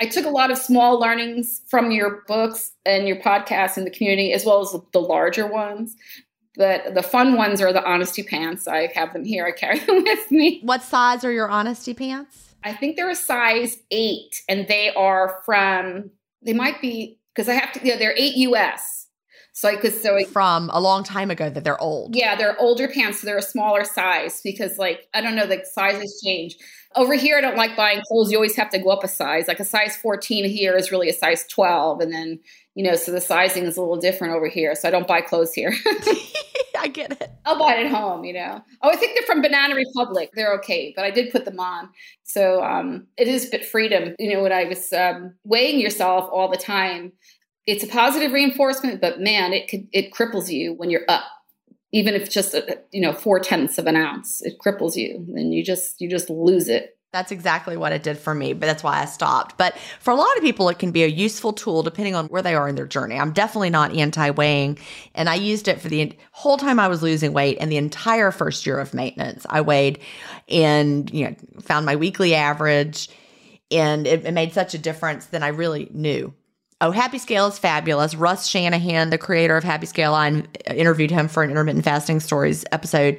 I 0.00 0.06
took 0.06 0.26
a 0.26 0.30
lot 0.30 0.50
of 0.50 0.58
small 0.58 0.98
learnings 0.98 1.62
from 1.68 1.90
your 1.90 2.22
books 2.26 2.72
and 2.84 3.06
your 3.06 3.20
podcast 3.20 3.78
in 3.78 3.84
the 3.84 3.90
community, 3.90 4.32
as 4.32 4.44
well 4.44 4.60
as 4.60 4.76
the 4.92 5.00
larger 5.00 5.46
ones. 5.46 5.94
But 6.56 6.94
the 6.94 7.02
fun 7.02 7.36
ones 7.36 7.60
are 7.60 7.72
the 7.72 7.84
honesty 7.84 8.22
pants. 8.22 8.68
I 8.68 8.88
have 8.94 9.12
them 9.12 9.24
here. 9.24 9.46
I 9.46 9.52
carry 9.52 9.78
them 9.78 9.96
with 10.04 10.30
me. 10.30 10.60
What 10.62 10.82
size 10.82 11.24
are 11.24 11.32
your 11.32 11.48
honesty 11.48 11.94
pants? 11.94 12.54
I 12.62 12.72
think 12.72 12.96
they're 12.96 13.10
a 13.10 13.16
size 13.16 13.78
eight, 13.90 14.42
and 14.48 14.66
they 14.68 14.92
are 14.94 15.42
from. 15.44 16.10
They 16.42 16.54
might 16.54 16.80
be 16.80 17.18
because 17.34 17.48
I 17.48 17.54
have 17.54 17.72
to. 17.72 17.80
Yeah, 17.82 17.96
they're 17.96 18.14
eight 18.16 18.36
US. 18.36 18.93
So 19.56 19.68
I 19.68 19.76
could 19.76 19.94
so 19.94 20.18
from 20.24 20.68
a 20.72 20.80
long 20.80 21.04
time 21.04 21.30
ago 21.30 21.48
that 21.48 21.62
they're 21.62 21.80
old. 21.80 22.16
Yeah, 22.16 22.34
they're 22.34 22.60
older 22.60 22.88
pants, 22.88 23.20
so 23.20 23.26
they're 23.26 23.38
a 23.38 23.42
smaller 23.42 23.84
size 23.84 24.40
because 24.42 24.78
like 24.78 25.06
I 25.14 25.20
don't 25.20 25.36
know, 25.36 25.46
the 25.46 25.64
sizes 25.64 26.20
change. 26.24 26.56
Over 26.96 27.14
here, 27.14 27.38
I 27.38 27.40
don't 27.40 27.56
like 27.56 27.76
buying 27.76 28.02
clothes. 28.08 28.32
You 28.32 28.36
always 28.36 28.56
have 28.56 28.70
to 28.70 28.80
go 28.80 28.90
up 28.90 29.04
a 29.04 29.08
size. 29.08 29.46
Like 29.46 29.60
a 29.60 29.64
size 29.64 29.96
14 29.96 30.44
here 30.48 30.76
is 30.76 30.90
really 30.90 31.08
a 31.08 31.12
size 31.12 31.44
12. 31.46 32.00
And 32.00 32.12
then, 32.12 32.40
you 32.74 32.84
know, 32.84 32.96
so 32.96 33.12
the 33.12 33.20
sizing 33.20 33.64
is 33.64 33.76
a 33.76 33.80
little 33.80 33.96
different 33.96 34.34
over 34.34 34.48
here. 34.48 34.74
So 34.74 34.88
I 34.88 34.90
don't 34.90 35.06
buy 35.06 35.20
clothes 35.20 35.54
here. 35.54 35.74
I 36.78 36.88
get 36.88 37.12
it. 37.12 37.30
I'll 37.44 37.58
buy 37.58 37.76
it 37.76 37.86
at 37.86 37.92
home, 37.92 38.24
you 38.24 38.32
know. 38.32 38.62
Oh, 38.82 38.90
I 38.90 38.96
think 38.96 39.14
they're 39.14 39.26
from 39.26 39.42
Banana 39.42 39.74
Republic. 39.74 40.30
They're 40.34 40.54
okay, 40.54 40.92
but 40.94 41.04
I 41.04 41.10
did 41.10 41.32
put 41.32 41.44
them 41.44 41.58
on. 41.58 41.88
So 42.24 42.62
um, 42.62 43.06
it 43.16 43.28
is 43.28 43.46
a 43.46 43.50
bit 43.50 43.64
freedom. 43.64 44.14
You 44.18 44.34
know, 44.34 44.42
when 44.42 44.52
I 44.52 44.64
was 44.64 44.92
um, 44.92 45.34
weighing 45.44 45.80
yourself 45.80 46.28
all 46.32 46.48
the 46.48 46.56
time, 46.56 47.12
it's 47.66 47.84
a 47.84 47.88
positive 47.88 48.32
reinforcement, 48.32 49.00
but 49.00 49.20
man, 49.20 49.52
it 49.52 49.68
could, 49.68 49.88
it 49.92 50.12
cripples 50.12 50.50
you 50.50 50.74
when 50.74 50.90
you're 50.90 51.04
up 51.08 51.24
even 51.92 52.14
if 52.14 52.28
just 52.28 52.54
a, 52.54 52.80
you 52.90 53.00
know 53.00 53.12
four 53.12 53.38
tenths 53.38 53.78
of 53.78 53.86
an 53.86 53.94
ounce 53.94 54.42
it 54.42 54.58
cripples 54.58 54.96
you 54.96 55.24
and 55.36 55.54
you 55.54 55.62
just 55.64 56.00
you 56.00 56.10
just 56.10 56.28
lose 56.28 56.68
it 56.68 56.98
that's 57.14 57.30
exactly 57.30 57.76
what 57.76 57.92
it 57.92 58.02
did 58.02 58.18
for 58.18 58.34
me, 58.34 58.54
but 58.54 58.66
that's 58.66 58.82
why 58.82 59.00
I 59.00 59.04
stopped. 59.04 59.56
But 59.56 59.78
for 60.00 60.10
a 60.10 60.16
lot 60.16 60.36
of 60.36 60.42
people, 60.42 60.68
it 60.68 60.80
can 60.80 60.90
be 60.90 61.04
a 61.04 61.06
useful 61.06 61.52
tool 61.52 61.84
depending 61.84 62.16
on 62.16 62.26
where 62.26 62.42
they 62.42 62.56
are 62.56 62.68
in 62.68 62.74
their 62.74 62.88
journey. 62.88 63.20
I'm 63.20 63.32
definitely 63.32 63.70
not 63.70 63.94
anti 63.94 64.30
weighing, 64.30 64.80
and 65.14 65.28
I 65.28 65.36
used 65.36 65.68
it 65.68 65.80
for 65.80 65.88
the 65.88 66.12
whole 66.32 66.56
time 66.56 66.80
I 66.80 66.88
was 66.88 67.04
losing 67.04 67.32
weight 67.32 67.58
and 67.60 67.70
the 67.70 67.76
entire 67.76 68.32
first 68.32 68.66
year 68.66 68.80
of 68.80 68.94
maintenance. 68.94 69.46
I 69.48 69.60
weighed 69.60 70.00
and 70.48 71.08
you 71.14 71.28
know 71.28 71.36
found 71.60 71.86
my 71.86 71.94
weekly 71.94 72.34
average, 72.34 73.08
and 73.70 74.08
it, 74.08 74.24
it 74.24 74.32
made 74.34 74.52
such 74.52 74.74
a 74.74 74.78
difference. 74.78 75.26
Then 75.26 75.44
I 75.44 75.48
really 75.48 75.88
knew 75.92 76.34
Oh, 76.84 76.90
Happy 76.90 77.16
Scale 77.16 77.46
is 77.46 77.58
fabulous. 77.58 78.14
Russ 78.14 78.46
Shanahan, 78.46 79.08
the 79.08 79.16
creator 79.16 79.56
of 79.56 79.64
Happy 79.64 79.86
Scale, 79.86 80.12
I 80.12 80.42
interviewed 80.66 81.10
him 81.10 81.28
for 81.28 81.42
an 81.42 81.48
intermittent 81.48 81.82
fasting 81.82 82.20
stories 82.20 82.62
episode 82.72 83.18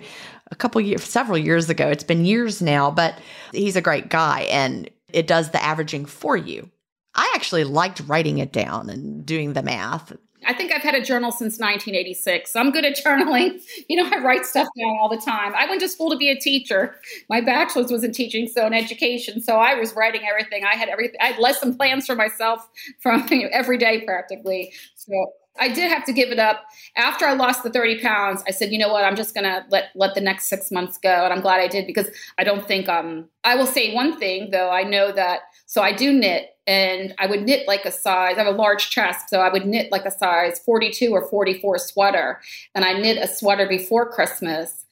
a 0.52 0.56
couple 0.56 0.80
years, 0.82 1.04
several 1.04 1.36
years 1.36 1.68
ago. 1.68 1.90
It's 1.90 2.04
been 2.04 2.26
years 2.26 2.62
now, 2.62 2.92
but 2.92 3.18
he's 3.54 3.76
a 3.76 3.82
great 3.82 4.10
guy 4.10 4.42
and 4.52 4.88
it 5.12 5.26
does 5.26 5.50
the 5.50 5.64
averaging 5.64 6.06
for 6.06 6.38
you. 6.38 6.70
I 7.16 7.32
actually 7.34 7.64
liked 7.64 8.02
writing 8.02 8.38
it 8.38 8.54
down 8.54 8.88
and 8.88 9.26
doing 9.26 9.54
the 9.54 9.64
math. 9.64 10.16
I 10.46 10.54
think 10.54 10.72
I've 10.72 10.82
had 10.82 10.96
a 10.96 11.04
journal 11.04 11.32
since 11.32 11.60
1986. 11.60 12.56
I'm 12.56 12.72
good 12.72 12.86
at 12.86 12.98
journaling. 12.98 13.62
You 13.88 13.98
know, 13.98 14.10
I 14.10 14.20
write 14.20 14.46
stuff 14.46 14.68
down 14.80 14.98
all 15.00 15.10
the 15.10 15.18
time. 15.18 15.54
I 15.56 15.68
went 15.68 15.82
to 15.82 15.90
school 15.90 16.10
to 16.10 16.18
be 16.18 16.30
a 16.30 16.40
teacher. 16.40 16.96
My 17.30 17.40
bachelor's 17.42 17.92
was 17.92 18.04
in 18.04 18.14
teaching, 18.14 18.48
so 18.48 18.66
in 18.66 18.74
education. 18.74 19.42
So 19.42 19.58
I 19.58 19.76
was 19.76 19.94
writing 19.96 20.22
everything. 20.28 20.64
I 20.64 20.76
had 20.76 20.90
everything. 20.90 21.20
I 21.22 21.28
had 21.28 21.40
lesson 21.40 21.76
plans 21.78 22.06
for 22.06 22.16
myself 22.16 22.68
from 23.02 23.26
you 23.32 23.44
know, 23.44 23.50
every 23.52 23.78
day 23.78 24.02
practically. 24.06 24.74
So 24.96 25.14
I 25.60 25.70
did 25.70 25.90
have 25.92 26.06
to 26.06 26.14
give 26.14 26.30
it 26.30 26.40
up 26.40 26.64
after 26.98 27.26
I 27.26 27.34
lost 27.34 27.64
the 27.64 27.70
30 27.70 28.02
pounds. 28.02 28.44
I 28.48 28.52
said, 28.52 28.72
you 28.72 28.78
know 28.78 28.90
what? 28.90 29.06
I'm 29.06 29.16
just 29.16 29.34
gonna 29.34 29.66
let 29.70 29.90
let 29.96 30.16
the 30.16 30.22
next 30.22 30.48
six 30.50 30.72
months 30.72 30.98
go, 30.98 31.10
and 31.10 31.34
I'm 31.34 31.42
glad 31.42 31.62
I 31.62 31.68
did 31.68 31.88
because 31.88 32.08
I 32.38 32.44
don't 32.44 32.68
think 32.68 32.90
um. 32.90 33.30
I 33.44 33.56
will 33.56 33.68
say 33.68 33.94
one 33.94 34.18
thing 34.18 34.50
though. 34.52 34.70
I 34.70 34.84
know 34.84 35.12
that 35.12 35.42
so 35.76 35.82
I 35.82 35.92
do 35.92 36.14
knit 36.14 36.52
and 36.66 37.14
I 37.20 37.28
would 37.28 37.44
knit 37.44 37.68
like 37.68 37.84
a 37.84 37.92
size. 37.92 38.36
I 38.38 38.44
have 38.46 38.48
a 38.48 38.58
large 38.58 38.92
chest, 38.92 39.30
so 39.30 39.42
I 39.42 39.52
would 39.52 39.66
knit 39.66 39.92
like 39.92 40.06
a 40.06 40.10
size 40.10 40.58
42 40.60 41.12
or 41.12 41.28
44 41.28 41.80
sweater. 41.80 42.40
And 42.74 42.86
I 42.86 42.94
knit 42.94 43.18
a 43.18 43.28
sweater 43.28 43.68
before 43.68 44.10
Christmas, 44.10 44.86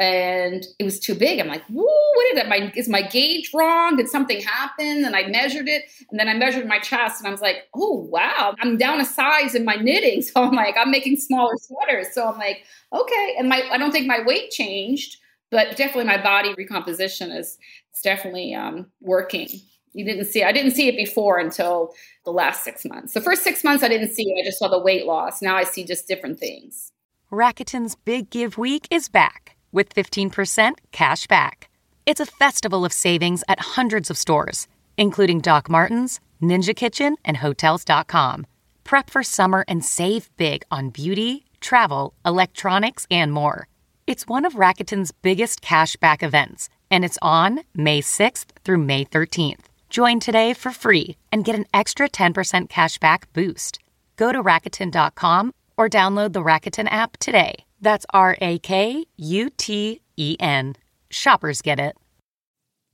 and 0.00 0.66
it 0.80 0.82
was 0.82 0.98
too 0.98 1.14
big. 1.14 1.38
I'm 1.38 1.46
like, 1.46 1.62
"Woo! 1.70 1.84
What 1.84 2.36
is? 2.36 2.48
My 2.48 2.72
is 2.74 2.88
my 2.88 3.02
gauge 3.02 3.52
wrong? 3.54 3.94
Did 3.94 4.08
something 4.08 4.40
happen?" 4.40 5.04
And 5.04 5.14
I 5.14 5.28
measured 5.28 5.68
it, 5.68 5.84
and 6.10 6.18
then 6.18 6.28
I 6.28 6.34
measured 6.34 6.66
my 6.66 6.80
chest, 6.80 7.20
and 7.20 7.28
I 7.28 7.30
was 7.30 7.40
like, 7.40 7.68
"Oh 7.72 8.08
wow! 8.10 8.56
I'm 8.58 8.76
down 8.76 9.00
a 9.00 9.04
size 9.04 9.54
in 9.54 9.64
my 9.64 9.76
knitting." 9.76 10.20
So 10.34 10.42
I'm 10.42 10.56
like, 10.56 10.74
I'm 10.76 10.90
making 10.90 11.18
smaller 11.18 11.54
sweaters. 11.58 12.12
So 12.12 12.26
I'm 12.26 12.38
like, 12.38 12.64
okay. 12.92 13.36
And 13.38 13.48
my 13.48 13.62
I 13.70 13.78
don't 13.78 13.92
think 13.92 14.08
my 14.08 14.20
weight 14.26 14.50
changed, 14.50 15.16
but 15.52 15.76
definitely 15.76 16.06
my 16.06 16.20
body 16.20 16.54
recomposition 16.58 17.30
is 17.30 17.56
it's 17.92 18.02
definitely 18.02 18.52
um, 18.52 18.90
working 19.00 19.60
you 19.94 20.04
didn't 20.04 20.26
see 20.26 20.42
I 20.42 20.52
didn't 20.52 20.72
see 20.72 20.88
it 20.88 20.96
before 20.96 21.38
until 21.38 21.94
the 22.24 22.32
last 22.32 22.62
six 22.64 22.84
months. 22.84 23.14
The 23.14 23.20
first 23.20 23.42
six 23.42 23.64
months 23.64 23.82
I 23.82 23.88
didn't 23.88 24.12
see 24.12 24.24
it. 24.24 24.42
I 24.42 24.44
just 24.44 24.58
saw 24.58 24.68
the 24.68 24.78
weight 24.78 25.06
loss. 25.06 25.40
Now 25.40 25.56
I 25.56 25.64
see 25.64 25.84
just 25.84 26.06
different 26.06 26.38
things. 26.38 26.92
Rakuten's 27.30 27.94
Big 27.94 28.30
Give 28.30 28.58
Week 28.58 28.86
is 28.90 29.08
back 29.08 29.56
with 29.72 29.94
15% 29.94 30.74
cash 30.92 31.26
back. 31.26 31.70
It's 32.06 32.20
a 32.20 32.26
festival 32.26 32.84
of 32.84 32.92
savings 32.92 33.42
at 33.48 33.58
hundreds 33.60 34.10
of 34.10 34.18
stores, 34.18 34.68
including 34.96 35.40
Doc 35.40 35.70
Martens, 35.70 36.20
Ninja 36.42 36.76
Kitchen, 36.76 37.16
and 37.24 37.38
Hotels.com. 37.38 38.46
Prep 38.84 39.10
for 39.10 39.22
summer 39.22 39.64
and 39.66 39.84
save 39.84 40.30
big 40.36 40.64
on 40.70 40.90
beauty, 40.90 41.44
travel, 41.60 42.14
electronics, 42.24 43.06
and 43.10 43.32
more. 43.32 43.68
It's 44.06 44.28
one 44.28 44.44
of 44.44 44.54
Rakuten's 44.54 45.12
biggest 45.12 45.62
cash 45.62 45.96
back 45.96 46.22
events, 46.22 46.68
and 46.90 47.04
it's 47.04 47.18
on 47.22 47.60
May 47.74 48.02
6th 48.02 48.46
through 48.64 48.78
May 48.78 49.04
13th. 49.06 49.64
Join 49.94 50.18
today 50.18 50.54
for 50.54 50.72
free 50.72 51.18
and 51.30 51.44
get 51.44 51.54
an 51.54 51.66
extra 51.72 52.08
10% 52.08 52.66
cashback 52.68 53.26
boost. 53.32 53.78
Go 54.16 54.32
to 54.32 54.42
Rakuten.com 54.42 55.54
or 55.76 55.88
download 55.88 56.32
the 56.32 56.42
Rakuten 56.42 56.88
app 56.90 57.16
today. 57.18 57.64
That's 57.80 58.04
R 58.12 58.36
A 58.40 58.58
K 58.58 59.04
U 59.16 59.50
T 59.56 60.00
E 60.16 60.36
N. 60.40 60.74
Shoppers 61.10 61.62
get 61.62 61.78
it. 61.78 61.94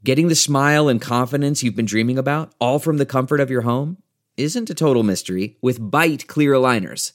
Getting 0.05 0.29
the 0.29 0.35
smile 0.35 0.89
and 0.91 1.01
confidence 1.01 1.63
you've 1.63 1.75
been 1.75 1.87
dreaming 1.87 2.19
about, 2.19 2.53
all 2.61 2.79
from 2.79 2.99
the 2.99 3.07
comfort 3.07 3.41
of 3.41 3.49
your 3.49 3.63
home, 3.63 3.97
isn't 4.37 4.69
a 4.69 4.75
total 4.75 5.03
mystery 5.03 5.57
with 5.63 5.81
Byte 5.81 6.27
clear 6.27 6.53
aligners. 6.53 7.13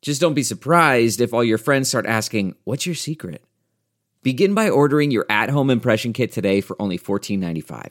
Just 0.00 0.22
don't 0.22 0.32
be 0.32 0.42
surprised 0.42 1.20
if 1.20 1.34
all 1.34 1.44
your 1.44 1.58
friends 1.58 1.90
start 1.90 2.06
asking, 2.06 2.54
What's 2.64 2.86
your 2.86 2.94
secret? 2.94 3.44
Begin 4.22 4.54
by 4.54 4.70
ordering 4.70 5.10
your 5.10 5.26
at 5.28 5.50
home 5.50 5.68
impression 5.68 6.14
kit 6.14 6.32
today 6.32 6.62
for 6.62 6.80
only 6.80 6.98
$14.95. 6.98 7.90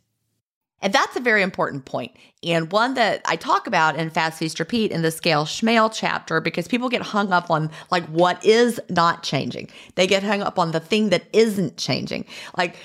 And 0.81 0.93
that's 0.93 1.15
a 1.15 1.19
very 1.19 1.43
important 1.43 1.85
point, 1.85 2.11
and 2.43 2.71
one 2.71 2.95
that 2.95 3.21
I 3.25 3.35
talk 3.35 3.67
about 3.67 3.95
in 3.95 4.09
Fast 4.09 4.39
Feast 4.39 4.59
Repeat 4.59 4.91
in 4.91 5.03
the 5.03 5.11
Scale 5.11 5.45
Schmale 5.45 5.91
chapter 5.93 6.41
because 6.41 6.67
people 6.67 6.89
get 6.89 7.03
hung 7.03 7.31
up 7.31 7.51
on 7.51 7.69
like 7.91 8.03
what 8.07 8.43
is 8.43 8.79
not 8.89 9.21
changing. 9.21 9.69
They 9.95 10.07
get 10.07 10.23
hung 10.23 10.41
up 10.41 10.57
on 10.57 10.71
the 10.71 10.79
thing 10.79 11.09
that 11.09 11.23
isn't 11.33 11.77
changing. 11.77 12.25
Like 12.57 12.77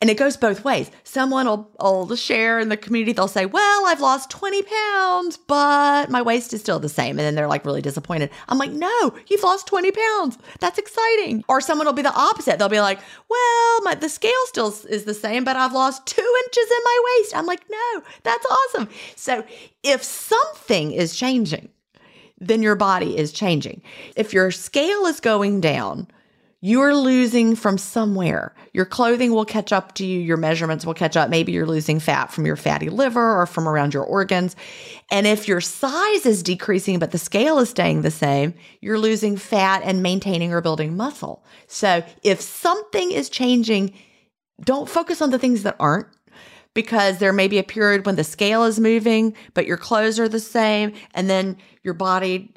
and 0.00 0.10
it 0.10 0.18
goes 0.18 0.36
both 0.36 0.62
ways. 0.62 0.90
Someone 1.04 1.46
will, 1.46 1.70
will 1.80 2.16
share 2.16 2.58
in 2.58 2.68
the 2.68 2.76
community, 2.76 3.12
they'll 3.12 3.28
say, 3.28 3.46
Well, 3.46 3.86
I've 3.86 4.00
lost 4.00 4.28
20 4.28 4.62
pounds, 4.62 5.38
but 5.38 6.10
my 6.10 6.20
waist 6.20 6.52
is 6.52 6.60
still 6.60 6.78
the 6.78 6.88
same. 6.88 7.18
And 7.18 7.20
then 7.20 7.34
they're 7.34 7.48
like 7.48 7.64
really 7.64 7.80
disappointed. 7.80 8.30
I'm 8.48 8.58
like, 8.58 8.72
No, 8.72 9.14
you've 9.28 9.42
lost 9.42 9.66
20 9.66 9.92
pounds. 9.92 10.38
That's 10.60 10.78
exciting. 10.78 11.44
Or 11.48 11.62
someone 11.62 11.86
will 11.86 11.94
be 11.94 12.02
the 12.02 12.14
opposite. 12.14 12.58
They'll 12.58 12.68
be 12.68 12.80
like, 12.80 12.98
Well, 13.30 13.82
my, 13.84 13.94
the 13.94 14.10
scale 14.10 14.32
still 14.46 14.68
is 14.88 15.04
the 15.04 15.14
same, 15.14 15.44
but 15.44 15.56
I've 15.56 15.72
lost 15.72 16.06
two 16.06 16.34
inches 16.44 16.70
in 16.70 16.84
my 16.84 16.98
waist. 17.18 17.36
I'm 17.36 17.46
like, 17.46 17.62
No, 17.70 18.02
that's 18.22 18.46
awesome. 18.46 18.88
So 19.14 19.44
if 19.82 20.02
something 20.02 20.92
is 20.92 21.16
changing, 21.16 21.70
then 22.38 22.60
your 22.60 22.76
body 22.76 23.16
is 23.16 23.32
changing. 23.32 23.80
If 24.14 24.34
your 24.34 24.50
scale 24.50 25.06
is 25.06 25.20
going 25.20 25.62
down, 25.62 26.08
you're 26.66 26.96
losing 26.96 27.54
from 27.54 27.78
somewhere. 27.78 28.52
Your 28.72 28.86
clothing 28.86 29.32
will 29.32 29.44
catch 29.44 29.72
up 29.72 29.94
to 29.94 30.04
you, 30.04 30.18
your 30.18 30.36
measurements 30.36 30.84
will 30.84 30.94
catch 30.94 31.16
up. 31.16 31.30
Maybe 31.30 31.52
you're 31.52 31.64
losing 31.64 32.00
fat 32.00 32.32
from 32.32 32.44
your 32.44 32.56
fatty 32.56 32.88
liver 32.88 33.40
or 33.40 33.46
from 33.46 33.68
around 33.68 33.94
your 33.94 34.02
organs. 34.02 34.56
And 35.08 35.28
if 35.28 35.46
your 35.46 35.60
size 35.60 36.26
is 36.26 36.42
decreasing, 36.42 36.98
but 36.98 37.12
the 37.12 37.18
scale 37.18 37.60
is 37.60 37.70
staying 37.70 38.02
the 38.02 38.10
same, 38.10 38.52
you're 38.80 38.98
losing 38.98 39.36
fat 39.36 39.82
and 39.84 40.02
maintaining 40.02 40.52
or 40.52 40.60
building 40.60 40.96
muscle. 40.96 41.44
So 41.68 42.02
if 42.24 42.40
something 42.40 43.12
is 43.12 43.30
changing, 43.30 43.94
don't 44.60 44.88
focus 44.88 45.22
on 45.22 45.30
the 45.30 45.38
things 45.38 45.62
that 45.62 45.76
aren't 45.78 46.08
because 46.74 47.18
there 47.18 47.32
may 47.32 47.46
be 47.46 47.58
a 47.58 47.62
period 47.62 48.06
when 48.06 48.16
the 48.16 48.24
scale 48.24 48.64
is 48.64 48.80
moving, 48.80 49.36
but 49.54 49.66
your 49.66 49.76
clothes 49.76 50.18
are 50.18 50.28
the 50.28 50.40
same, 50.40 50.94
and 51.14 51.30
then 51.30 51.58
your 51.84 51.94
body 51.94 52.52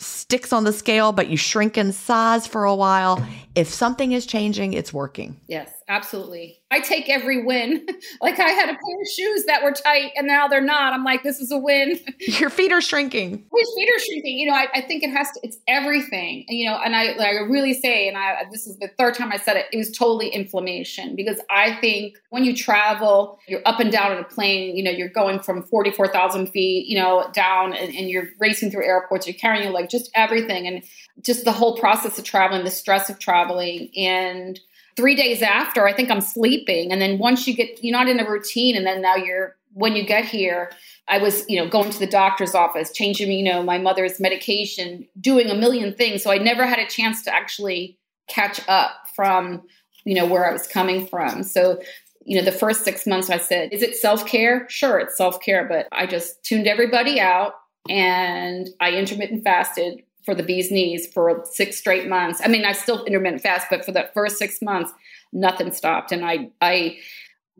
sticks 0.00 0.52
on 0.52 0.64
the 0.64 0.72
scale, 0.72 1.12
but 1.12 1.28
you 1.28 1.36
shrink 1.36 1.76
in 1.76 1.92
size 1.92 2.46
for 2.46 2.64
a 2.64 2.74
while. 2.74 3.24
If 3.54 3.68
something 3.68 4.12
is 4.12 4.26
changing, 4.26 4.72
it's 4.72 4.92
working. 4.92 5.40
Yes, 5.46 5.70
absolutely. 5.90 6.62
I 6.70 6.78
take 6.78 7.08
every 7.08 7.44
win. 7.44 7.84
like 8.22 8.38
I 8.38 8.50
had 8.50 8.68
a 8.68 8.72
pair 8.72 9.00
of 9.00 9.08
shoes 9.08 9.44
that 9.46 9.62
were 9.64 9.72
tight 9.72 10.12
and 10.16 10.26
now 10.26 10.46
they're 10.46 10.60
not. 10.60 10.92
I'm 10.92 11.02
like, 11.02 11.24
this 11.24 11.40
is 11.40 11.50
a 11.50 11.58
win. 11.58 11.98
Your 12.20 12.48
feet 12.48 12.72
are 12.72 12.80
shrinking. 12.80 13.44
My 13.52 13.64
feet 13.76 13.90
are 13.92 13.98
shrinking. 13.98 14.38
You 14.38 14.46
know, 14.46 14.54
I, 14.54 14.68
I, 14.72 14.80
think 14.82 15.02
it 15.02 15.10
has 15.10 15.32
to, 15.32 15.40
it's 15.42 15.58
everything. 15.66 16.46
And, 16.48 16.56
you 16.56 16.70
know, 16.70 16.80
and 16.82 16.94
I, 16.94 17.12
like, 17.16 17.26
I 17.26 17.40
really 17.40 17.74
say, 17.74 18.06
and 18.06 18.16
I, 18.16 18.44
this 18.52 18.68
is 18.68 18.78
the 18.78 18.88
third 18.96 19.14
time 19.14 19.32
I 19.32 19.36
said 19.36 19.56
it, 19.56 19.66
it 19.72 19.76
was 19.76 19.90
totally 19.90 20.28
inflammation 20.28 21.16
because 21.16 21.40
I 21.50 21.74
think 21.74 22.16
when 22.30 22.44
you 22.44 22.56
travel, 22.56 23.40
you're 23.48 23.62
up 23.66 23.80
and 23.80 23.90
down 23.90 24.12
in 24.12 24.18
a 24.18 24.24
plane, 24.24 24.76
you 24.76 24.84
know, 24.84 24.92
you're 24.92 25.08
going 25.08 25.40
from 25.40 25.64
44,000 25.64 26.46
feet, 26.46 26.86
you 26.86 26.96
know, 26.96 27.28
down 27.32 27.72
and, 27.74 27.92
and 27.94 28.08
you're 28.08 28.28
racing 28.38 28.70
through 28.70 28.84
airports, 28.84 29.26
you're 29.26 29.34
carrying 29.34 29.72
like 29.72 29.90
just 29.90 30.08
everything. 30.14 30.68
And 30.68 30.84
just 31.20 31.44
the 31.44 31.52
whole 31.52 31.76
process 31.76 32.16
of 32.16 32.24
traveling, 32.24 32.64
the 32.64 32.70
stress 32.70 33.10
of 33.10 33.18
traveling 33.18 33.90
and, 33.96 34.60
three 35.00 35.14
days 35.14 35.40
after, 35.40 35.88
I 35.88 35.94
think 35.94 36.10
I'm 36.10 36.20
sleeping. 36.20 36.92
And 36.92 37.00
then 37.00 37.18
once 37.18 37.46
you 37.46 37.54
get, 37.54 37.82
you're 37.82 37.96
not 37.96 38.08
in 38.08 38.20
a 38.20 38.28
routine. 38.28 38.76
And 38.76 38.86
then 38.86 39.00
now 39.00 39.16
you're, 39.16 39.56
when 39.72 39.96
you 39.96 40.04
get 40.04 40.26
here, 40.26 40.70
I 41.08 41.18
was, 41.18 41.48
you 41.48 41.58
know, 41.58 41.66
going 41.66 41.90
to 41.90 41.98
the 41.98 42.06
doctor's 42.06 42.54
office, 42.54 42.92
changing, 42.92 43.32
you 43.32 43.42
know, 43.42 43.62
my 43.62 43.78
mother's 43.78 44.20
medication, 44.20 45.08
doing 45.18 45.48
a 45.48 45.54
million 45.54 45.94
things. 45.94 46.22
So 46.22 46.30
I 46.30 46.36
never 46.36 46.66
had 46.66 46.78
a 46.78 46.86
chance 46.86 47.22
to 47.24 47.34
actually 47.34 47.98
catch 48.28 48.60
up 48.68 48.90
from, 49.16 49.62
you 50.04 50.14
know, 50.14 50.26
where 50.26 50.46
I 50.46 50.52
was 50.52 50.66
coming 50.66 51.06
from. 51.06 51.44
So, 51.44 51.80
you 52.26 52.36
know, 52.36 52.44
the 52.44 52.52
first 52.52 52.84
six 52.84 53.06
months 53.06 53.30
I 53.30 53.38
said, 53.38 53.72
is 53.72 53.82
it 53.82 53.96
self 53.96 54.26
care? 54.26 54.68
Sure, 54.68 54.98
it's 54.98 55.16
self 55.16 55.40
care, 55.40 55.66
but 55.66 55.88
I 55.92 56.06
just 56.06 56.44
tuned 56.44 56.66
everybody 56.66 57.18
out 57.18 57.54
and 57.88 58.68
I 58.80 58.92
intermittent 58.92 59.44
fasted 59.44 60.02
for 60.24 60.34
the 60.34 60.42
bee's 60.42 60.70
knees 60.70 61.06
for 61.06 61.44
six 61.50 61.78
straight 61.78 62.08
months. 62.08 62.40
I 62.44 62.48
mean, 62.48 62.64
I 62.64 62.72
still 62.72 63.04
intermittent 63.04 63.42
fast, 63.42 63.68
but 63.70 63.84
for 63.84 63.92
the 63.92 64.08
first 64.14 64.38
six 64.38 64.60
months, 64.60 64.92
nothing 65.32 65.72
stopped, 65.72 66.12
and 66.12 66.24
I 66.24 66.50
I 66.60 66.98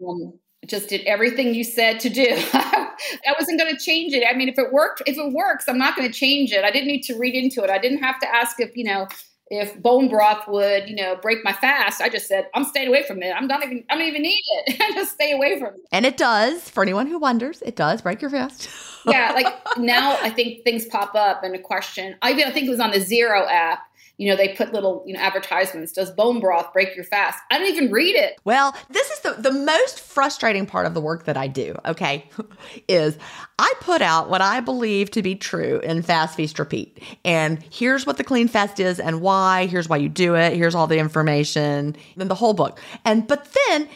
um, 0.07 0.35
just 0.67 0.89
did 0.89 1.03
everything 1.07 1.55
you 1.55 1.65
said 1.65 2.01
to 2.01 2.09
do. 2.09 2.27
I 2.53 3.35
wasn't 3.39 3.59
going 3.59 3.75
to 3.75 3.83
change 3.83 4.13
it. 4.13 4.25
I 4.29 4.37
mean, 4.37 4.49
if 4.49 4.59
it 4.59 4.73
worked, 4.73 5.03
if 5.07 5.17
it 5.17 5.33
works, 5.33 5.65
I'm 5.69 5.79
not 5.79 5.97
going 5.97 6.11
to 6.11 6.17
change 6.17 6.53
it. 6.53 6.65
I 6.65 6.71
didn't 6.71 6.89
need 6.89 7.03
to 7.05 7.17
read 7.17 7.35
into 7.35 7.63
it. 7.65 7.71
I 7.71 7.79
didn't 7.79 7.99
have 8.03 8.21
to 8.21 8.29
ask 8.29 8.61
if 8.61 8.77
you 8.77 8.85
know 8.85 9.09
if 9.51 9.81
bone 9.83 10.09
broth 10.09 10.47
would, 10.47 10.89
you 10.89 10.95
know, 10.95 11.17
break 11.17 11.43
my 11.43 11.53
fast, 11.53 12.01
I 12.01 12.09
just 12.09 12.29
said, 12.29 12.49
I'm 12.55 12.65
staying 12.65 12.87
away 12.87 13.03
from 13.03 13.21
it. 13.23 13.33
I'm 13.33 13.49
not 13.49 13.65
even, 13.65 13.85
I 13.91 13.97
don't 13.97 14.07
even 14.07 14.23
need 14.23 14.41
it. 14.67 14.81
I 14.81 14.93
just 14.93 15.13
stay 15.13 15.33
away 15.33 15.59
from 15.59 15.75
it. 15.75 15.81
And 15.91 16.07
it 16.07 16.17
does, 16.17 16.71
for 16.71 16.83
anyone 16.83 17.09
who 17.09 17.19
wonders, 17.19 17.61
it 17.63 17.75
does 17.75 18.01
break 18.01 18.23
your 18.23 18.31
fast. 18.31 18.71
yeah. 19.07 19.33
Like 19.35 19.53
now 19.77 20.17
I 20.23 20.31
think 20.31 20.63
things 20.63 20.87
pop 20.87 21.17
up 21.17 21.43
and 21.43 21.55
a 21.57 21.59
question. 21.59 22.17
I 22.23 22.31
even 22.31 22.45
I 22.45 22.53
think 22.53 22.69
it 22.69 22.71
was 22.71 22.81
on 22.81 22.93
the 22.93 23.01
Zero 23.01 23.45
app 23.49 23.90
you 24.21 24.29
know, 24.29 24.37
they 24.37 24.49
put 24.49 24.75
little, 24.75 25.03
you 25.07 25.15
know, 25.15 25.21
advertisements. 25.21 25.93
Does 25.93 26.11
bone 26.11 26.41
broth 26.41 26.75
break 26.75 26.95
your 26.95 27.07
fast? 27.07 27.39
I 27.51 27.57
don't 27.59 27.69
even 27.69 27.91
read 27.91 28.15
it. 28.15 28.39
Well, 28.45 28.77
this 28.91 29.11
is 29.11 29.21
the, 29.21 29.33
the 29.39 29.51
most 29.51 29.99
frustrating 29.99 30.67
part 30.67 30.85
of 30.85 30.93
the 30.93 31.01
work 31.01 31.25
that 31.25 31.39
I 31.39 31.47
do, 31.47 31.75
okay, 31.87 32.29
is 32.89 33.17
I 33.59 33.73
put 33.81 34.03
out 34.03 34.29
what 34.29 34.43
I 34.43 34.61
believe 34.61 35.11
to 35.13 35.23
be 35.23 35.37
true 35.37 35.81
in 35.81 36.03
Fast 36.03 36.37
Feast 36.37 36.59
Repeat. 36.59 37.03
And 37.25 37.63
here's 37.71 38.05
what 38.05 38.19
the 38.19 38.25
clean 38.25 38.47
fast 38.47 38.79
is 38.79 39.01
and 39.01 39.23
why. 39.23 39.65
Here's 39.65 39.89
why 39.89 39.97
you 39.97 40.11
do 40.11 40.35
it. 40.35 40.53
Here's 40.53 40.75
all 40.75 40.87
the 40.87 40.99
information, 40.99 41.97
and 42.19 42.31
the 42.31 42.35
whole 42.35 42.53
book. 42.53 42.79
And 43.07 43.27
but 43.27 43.57
then 43.69 43.89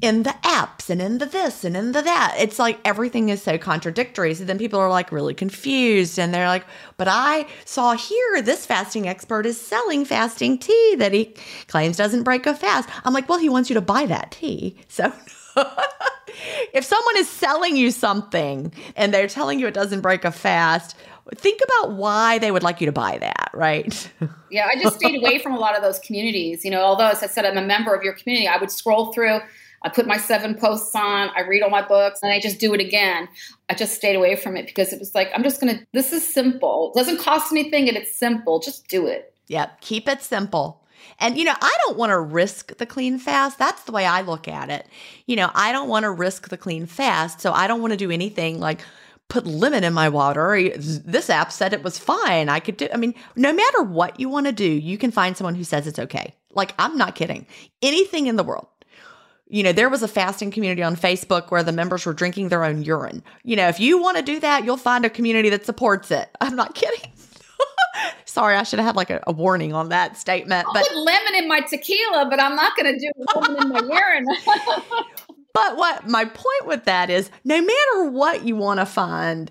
in 0.00 0.24
the 0.24 0.34
apps 0.42 0.90
and 0.90 1.00
in 1.00 1.18
the 1.18 1.26
this 1.26 1.64
and 1.64 1.76
in 1.76 1.92
the 1.92 2.02
that. 2.02 2.36
It's 2.38 2.58
like 2.58 2.78
everything 2.84 3.28
is 3.28 3.42
so 3.42 3.56
contradictory. 3.58 4.34
So 4.34 4.44
then 4.44 4.58
people 4.58 4.78
are 4.78 4.90
like 4.90 5.10
really 5.10 5.34
confused 5.34 6.18
and 6.18 6.34
they're 6.34 6.48
like, 6.48 6.64
but 6.96 7.08
I 7.08 7.46
saw 7.64 7.94
here 7.94 8.42
this 8.42 8.66
fasting 8.66 9.08
expert 9.08 9.46
is 9.46 9.60
selling 9.60 10.04
fasting 10.04 10.58
tea 10.58 10.96
that 10.98 11.12
he 11.12 11.34
claims 11.68 11.96
doesn't 11.96 12.24
break 12.24 12.46
a 12.46 12.54
fast. 12.54 12.88
I'm 13.04 13.14
like, 13.14 13.28
well, 13.28 13.38
he 13.38 13.48
wants 13.48 13.70
you 13.70 13.74
to 13.74 13.80
buy 13.80 14.06
that 14.06 14.32
tea. 14.32 14.76
So 14.88 15.12
if 16.72 16.84
someone 16.84 17.16
is 17.16 17.28
selling 17.28 17.76
you 17.76 17.90
something 17.90 18.72
and 18.96 19.12
they're 19.14 19.28
telling 19.28 19.58
you 19.58 19.66
it 19.66 19.74
doesn't 19.74 20.02
break 20.02 20.24
a 20.24 20.32
fast, 20.32 20.96
think 21.34 21.60
about 21.64 21.92
why 21.92 22.38
they 22.38 22.50
would 22.50 22.62
like 22.62 22.80
you 22.80 22.86
to 22.86 22.92
buy 22.92 23.18
that, 23.18 23.50
right? 23.52 24.10
yeah, 24.50 24.68
I 24.70 24.80
just 24.80 24.96
stayed 24.96 25.16
away 25.16 25.38
from 25.38 25.54
a 25.54 25.58
lot 25.58 25.76
of 25.76 25.82
those 25.82 25.98
communities. 26.00 26.64
You 26.64 26.70
know, 26.70 26.82
although 26.82 27.08
as 27.08 27.22
I 27.22 27.26
said, 27.26 27.44
I'm 27.44 27.56
a 27.56 27.66
member 27.66 27.94
of 27.94 28.02
your 28.02 28.12
community, 28.12 28.46
I 28.46 28.58
would 28.58 28.70
scroll 28.70 29.12
through 29.12 29.40
I 29.86 29.88
put 29.88 30.08
my 30.08 30.16
seven 30.16 30.56
posts 30.56 30.96
on, 30.96 31.30
I 31.36 31.42
read 31.42 31.62
all 31.62 31.70
my 31.70 31.80
books, 31.80 32.18
and 32.20 32.32
I 32.32 32.40
just 32.40 32.58
do 32.58 32.74
it 32.74 32.80
again. 32.80 33.28
I 33.68 33.74
just 33.74 33.94
stayed 33.94 34.16
away 34.16 34.34
from 34.34 34.56
it 34.56 34.66
because 34.66 34.92
it 34.92 34.98
was 34.98 35.14
like, 35.14 35.30
I'm 35.32 35.44
just 35.44 35.60
going 35.60 35.78
to, 35.78 35.86
this 35.92 36.12
is 36.12 36.26
simple. 36.26 36.90
It 36.92 36.98
doesn't 36.98 37.20
cost 37.20 37.52
anything 37.52 37.86
and 37.86 37.96
it's 37.96 38.12
simple. 38.12 38.58
Just 38.58 38.88
do 38.88 39.06
it. 39.06 39.32
Yep. 39.46 39.80
Keep 39.82 40.08
it 40.08 40.22
simple. 40.22 40.82
And, 41.20 41.38
you 41.38 41.44
know, 41.44 41.54
I 41.60 41.76
don't 41.86 41.96
want 41.96 42.10
to 42.10 42.18
risk 42.18 42.76
the 42.78 42.84
clean 42.84 43.20
fast. 43.20 43.60
That's 43.60 43.84
the 43.84 43.92
way 43.92 44.04
I 44.04 44.22
look 44.22 44.48
at 44.48 44.70
it. 44.70 44.88
You 45.26 45.36
know, 45.36 45.52
I 45.54 45.70
don't 45.70 45.88
want 45.88 46.02
to 46.02 46.10
risk 46.10 46.48
the 46.48 46.58
clean 46.58 46.86
fast. 46.86 47.40
So 47.40 47.52
I 47.52 47.68
don't 47.68 47.80
want 47.80 47.92
to 47.92 47.96
do 47.96 48.10
anything 48.10 48.58
like, 48.58 48.80
put 49.28 49.46
lemon 49.46 49.84
in 49.84 49.92
my 49.92 50.08
water. 50.08 50.70
This 50.76 51.30
app 51.30 51.52
said 51.52 51.72
it 51.72 51.84
was 51.84 51.96
fine. 51.96 52.48
I 52.48 52.58
could 52.58 52.76
do, 52.76 52.88
I 52.92 52.96
mean, 52.96 53.14
no 53.36 53.52
matter 53.52 53.82
what 53.82 54.18
you 54.18 54.28
want 54.28 54.46
to 54.46 54.52
do, 54.52 54.64
you 54.68 54.98
can 54.98 55.12
find 55.12 55.36
someone 55.36 55.54
who 55.54 55.64
says 55.64 55.86
it's 55.86 55.98
okay. 55.98 56.34
Like, 56.50 56.74
I'm 56.76 56.96
not 56.96 57.14
kidding. 57.14 57.46
Anything 57.82 58.26
in 58.26 58.36
the 58.36 58.44
world 58.44 58.66
you 59.48 59.62
know, 59.62 59.72
there 59.72 59.88
was 59.88 60.02
a 60.02 60.08
fasting 60.08 60.50
community 60.50 60.82
on 60.82 60.96
Facebook 60.96 61.50
where 61.50 61.62
the 61.62 61.72
members 61.72 62.04
were 62.04 62.12
drinking 62.12 62.48
their 62.48 62.64
own 62.64 62.82
urine. 62.82 63.22
You 63.44 63.56
know, 63.56 63.68
if 63.68 63.78
you 63.78 64.00
want 64.02 64.16
to 64.16 64.22
do 64.22 64.40
that, 64.40 64.64
you'll 64.64 64.76
find 64.76 65.04
a 65.04 65.10
community 65.10 65.50
that 65.50 65.64
supports 65.64 66.10
it. 66.10 66.28
I'm 66.40 66.56
not 66.56 66.74
kidding. 66.74 67.12
Sorry, 68.24 68.56
I 68.56 68.64
should 68.64 68.78
have 68.78 68.86
had 68.86 68.96
like 68.96 69.10
a, 69.10 69.22
a 69.26 69.32
warning 69.32 69.72
on 69.72 69.90
that 69.90 70.16
statement. 70.16 70.66
I'll 70.66 70.74
but 70.74 70.86
put 70.88 70.96
lemon 70.96 71.34
in 71.36 71.48
my 71.48 71.60
tequila, 71.60 72.26
but 72.28 72.40
I'm 72.40 72.56
not 72.56 72.76
going 72.76 72.92
to 72.92 72.98
do 72.98 73.10
lemon 73.34 73.62
in 73.62 73.68
my 73.68 73.80
urine. 73.80 74.26
but 75.54 75.76
what 75.76 76.08
my 76.08 76.24
point 76.24 76.66
with 76.66 76.84
that 76.84 77.08
is, 77.08 77.30
no 77.44 77.60
matter 77.60 78.10
what 78.10 78.44
you 78.44 78.56
want 78.56 78.80
to 78.80 78.86
find, 78.86 79.50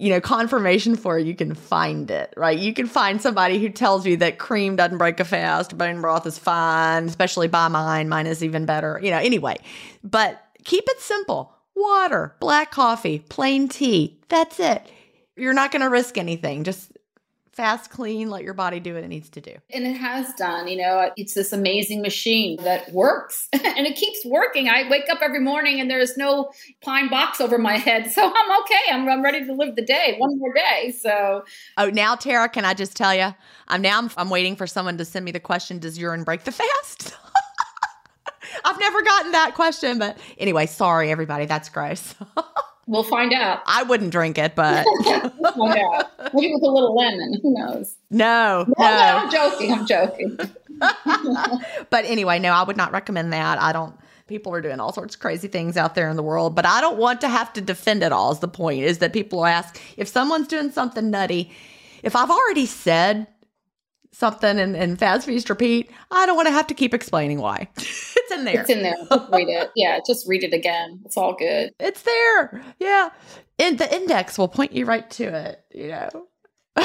you 0.00 0.08
know, 0.08 0.20
confirmation 0.20 0.96
for, 0.96 1.18
you 1.18 1.34
can 1.34 1.54
find 1.54 2.10
it, 2.10 2.32
right? 2.34 2.58
You 2.58 2.72
can 2.72 2.86
find 2.86 3.20
somebody 3.20 3.58
who 3.60 3.68
tells 3.68 4.06
you 4.06 4.16
that 4.16 4.38
cream 4.38 4.74
doesn't 4.74 4.96
break 4.96 5.20
a 5.20 5.26
fast, 5.26 5.76
bone 5.76 6.00
broth 6.00 6.26
is 6.26 6.38
fine, 6.38 7.04
especially 7.04 7.48
by 7.48 7.68
mine. 7.68 8.08
Mine 8.08 8.26
is 8.26 8.42
even 8.42 8.64
better, 8.64 8.98
you 9.02 9.10
know, 9.10 9.18
anyway. 9.18 9.56
But 10.02 10.42
keep 10.64 10.84
it 10.88 11.00
simple 11.00 11.54
water, 11.76 12.34
black 12.40 12.70
coffee, 12.70 13.18
plain 13.18 13.68
tea. 13.68 14.18
That's 14.28 14.58
it. 14.58 14.90
You're 15.36 15.52
not 15.52 15.70
going 15.70 15.82
to 15.82 15.90
risk 15.90 16.16
anything. 16.16 16.64
Just 16.64 16.89
fast, 17.52 17.90
clean, 17.90 18.30
let 18.30 18.44
your 18.44 18.54
body 18.54 18.80
do 18.80 18.94
what 18.94 19.04
it 19.04 19.08
needs 19.08 19.28
to 19.30 19.40
do. 19.40 19.54
And 19.70 19.86
it 19.86 19.96
has 19.96 20.32
done, 20.34 20.68
you 20.68 20.76
know, 20.76 21.10
it's 21.16 21.34
this 21.34 21.52
amazing 21.52 22.00
machine 22.00 22.62
that 22.62 22.92
works 22.92 23.48
and 23.52 23.86
it 23.86 23.96
keeps 23.96 24.24
working. 24.24 24.68
I 24.68 24.88
wake 24.88 25.08
up 25.10 25.18
every 25.22 25.40
morning 25.40 25.80
and 25.80 25.90
there's 25.90 26.16
no 26.16 26.52
pine 26.80 27.10
box 27.10 27.40
over 27.40 27.58
my 27.58 27.76
head. 27.76 28.10
So 28.10 28.32
I'm 28.34 28.60
okay. 28.62 28.92
I'm, 28.92 29.08
I'm 29.08 29.22
ready 29.22 29.44
to 29.46 29.52
live 29.52 29.76
the 29.76 29.84
day, 29.84 30.14
one 30.18 30.38
more 30.38 30.52
day. 30.52 30.92
So, 30.92 31.44
oh, 31.76 31.90
now, 31.90 32.14
Tara, 32.14 32.48
can 32.48 32.64
I 32.64 32.74
just 32.74 32.96
tell 32.96 33.14
you? 33.14 33.34
I'm 33.68 33.82
now, 33.82 33.98
I'm, 33.98 34.10
I'm 34.16 34.30
waiting 34.30 34.56
for 34.56 34.66
someone 34.66 34.98
to 34.98 35.04
send 35.04 35.24
me 35.24 35.32
the 35.32 35.40
question 35.40 35.78
Does 35.78 35.98
urine 35.98 36.24
break 36.24 36.44
the 36.44 36.52
fast? 36.52 37.16
I've 38.64 38.80
never 38.80 39.02
gotten 39.02 39.32
that 39.32 39.54
question, 39.54 39.98
but 39.98 40.18
anyway, 40.38 40.66
sorry, 40.66 41.10
everybody. 41.10 41.46
That's 41.46 41.68
gross. 41.68 42.14
We'll 42.90 43.04
find 43.04 43.32
out. 43.32 43.62
I 43.66 43.84
wouldn't 43.84 44.10
drink 44.10 44.36
it, 44.36 44.56
but 44.56 44.84
we'll 45.38 45.52
find 45.52 45.78
out. 45.78 46.34
Maybe 46.34 46.52
with 46.52 46.64
a 46.64 46.70
little 46.70 46.96
lemon. 46.96 47.38
Who 47.40 47.54
knows? 47.54 47.94
No, 48.10 48.64
no. 48.66 48.74
no. 48.76 48.84
no 48.84 49.16
I'm 49.16 49.30
joking. 49.30 49.72
I'm 49.72 49.86
joking. 49.86 50.36
but 51.90 52.04
anyway, 52.04 52.40
no, 52.40 52.50
I 52.50 52.64
would 52.64 52.76
not 52.76 52.90
recommend 52.90 53.32
that. 53.32 53.62
I 53.62 53.72
don't 53.72 53.94
people 54.26 54.52
are 54.52 54.60
doing 54.60 54.80
all 54.80 54.92
sorts 54.92 55.14
of 55.14 55.20
crazy 55.20 55.46
things 55.46 55.76
out 55.76 55.96
there 55.96 56.08
in 56.08 56.14
the 56.14 56.22
world 56.22 56.54
but 56.54 56.64
i 56.64 56.80
don't 56.80 56.98
want 56.98 57.20
to 57.20 57.28
have 57.28 57.52
to 57.52 57.60
defend 57.60 58.00
it 58.00 58.12
all 58.12 58.30
is 58.30 58.38
the 58.38 58.46
point 58.46 58.80
is 58.80 58.98
that 58.98 59.12
people 59.12 59.44
ask 59.44 59.80
if 59.96 60.06
someone's 60.06 60.46
doing 60.46 60.70
something 60.70 61.10
nutty 61.10 61.50
if 62.04 62.14
i've 62.14 62.30
already 62.30 62.64
said 62.64 63.26
something 64.12 64.58
and, 64.58 64.76
and 64.76 64.98
fast 64.98 65.26
feast 65.26 65.50
repeat, 65.50 65.90
I 66.10 66.26
don't 66.26 66.36
want 66.36 66.48
to 66.48 66.52
have 66.52 66.66
to 66.68 66.74
keep 66.74 66.94
explaining 66.94 67.40
why. 67.40 67.68
it's 67.76 68.32
in 68.32 68.44
there. 68.44 68.60
It's 68.60 68.70
in 68.70 68.82
there. 68.82 68.96
Read 69.32 69.48
it. 69.48 69.70
Yeah, 69.76 69.98
just 70.06 70.28
read 70.28 70.44
it 70.44 70.52
again. 70.52 71.00
It's 71.04 71.16
all 71.16 71.34
good. 71.34 71.72
It's 71.78 72.02
there. 72.02 72.62
Yeah. 72.78 73.10
And 73.58 73.78
the 73.78 73.94
index 73.94 74.38
will 74.38 74.48
point 74.48 74.72
you 74.72 74.84
right 74.86 75.08
to 75.10 75.24
it, 75.24 75.64
you 75.72 75.88
know. 75.88 76.26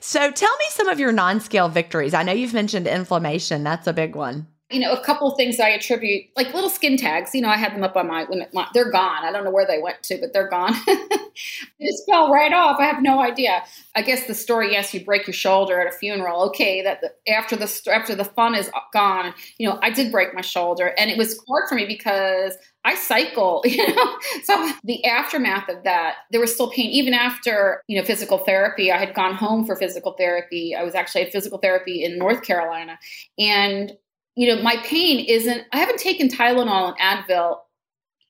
so 0.00 0.30
tell 0.30 0.56
me 0.56 0.64
some 0.70 0.88
of 0.88 1.00
your 1.00 1.12
non-scale 1.12 1.68
victories. 1.68 2.14
I 2.14 2.22
know 2.22 2.32
you've 2.32 2.54
mentioned 2.54 2.86
inflammation. 2.86 3.64
That's 3.64 3.86
a 3.86 3.92
big 3.92 4.14
one 4.14 4.46
you 4.74 4.80
know, 4.80 4.92
a 4.92 5.00
couple 5.00 5.30
of 5.30 5.36
things 5.36 5.60
I 5.60 5.68
attribute, 5.68 6.24
like 6.36 6.52
little 6.52 6.68
skin 6.68 6.96
tags. 6.96 7.34
You 7.34 7.40
know, 7.42 7.48
I 7.48 7.56
had 7.56 7.74
them 7.74 7.84
up 7.84 7.96
on 7.96 8.08
my, 8.08 8.26
my 8.52 8.66
they're 8.74 8.90
gone. 8.90 9.24
I 9.24 9.30
don't 9.30 9.44
know 9.44 9.50
where 9.52 9.66
they 9.66 9.80
went 9.80 10.02
to, 10.04 10.18
but 10.18 10.32
they're 10.32 10.48
gone. 10.48 10.74
they 10.86 11.86
just 11.86 12.04
fell 12.10 12.32
right 12.32 12.52
off. 12.52 12.78
I 12.80 12.86
have 12.86 13.00
no 13.00 13.20
idea. 13.20 13.62
I 13.94 14.02
guess 14.02 14.26
the 14.26 14.34
story, 14.34 14.72
yes, 14.72 14.92
you 14.92 15.04
break 15.04 15.28
your 15.28 15.34
shoulder 15.34 15.80
at 15.80 15.86
a 15.86 15.96
funeral. 15.96 16.42
Okay, 16.48 16.82
that 16.82 17.00
the, 17.00 17.32
after 17.32 17.54
the 17.54 17.90
after 17.92 18.16
the 18.16 18.24
fun 18.24 18.56
is 18.56 18.68
gone, 18.92 19.32
you 19.58 19.68
know, 19.68 19.78
I 19.80 19.90
did 19.90 20.10
break 20.10 20.34
my 20.34 20.40
shoulder, 20.40 20.92
and 20.98 21.10
it 21.10 21.16
was 21.16 21.40
hard 21.48 21.68
for 21.68 21.76
me 21.76 21.86
because 21.86 22.56
I 22.84 22.96
cycle, 22.96 23.62
you 23.66 23.94
know. 23.94 24.16
So 24.44 24.72
the 24.84 25.04
aftermath 25.04 25.68
of 25.68 25.84
that, 25.84 26.16
there 26.30 26.40
was 26.40 26.52
still 26.52 26.70
pain 26.70 26.90
even 26.90 27.14
after, 27.14 27.82
you 27.86 27.98
know, 27.98 28.04
physical 28.04 28.38
therapy. 28.38 28.92
I 28.92 28.98
had 28.98 29.14
gone 29.14 29.34
home 29.34 29.64
for 29.64 29.76
physical 29.76 30.12
therapy. 30.12 30.74
I 30.74 30.82
was 30.82 30.94
actually 30.94 31.22
at 31.22 31.32
physical 31.32 31.58
therapy 31.58 32.04
in 32.04 32.18
North 32.18 32.42
Carolina. 32.42 32.98
And 33.38 33.92
you 34.36 34.54
know, 34.54 34.62
my 34.62 34.76
pain 34.84 35.24
isn't, 35.26 35.64
I 35.72 35.78
haven't 35.78 35.98
taken 35.98 36.28
Tylenol 36.28 36.94
and 36.98 37.24
Advil 37.26 37.58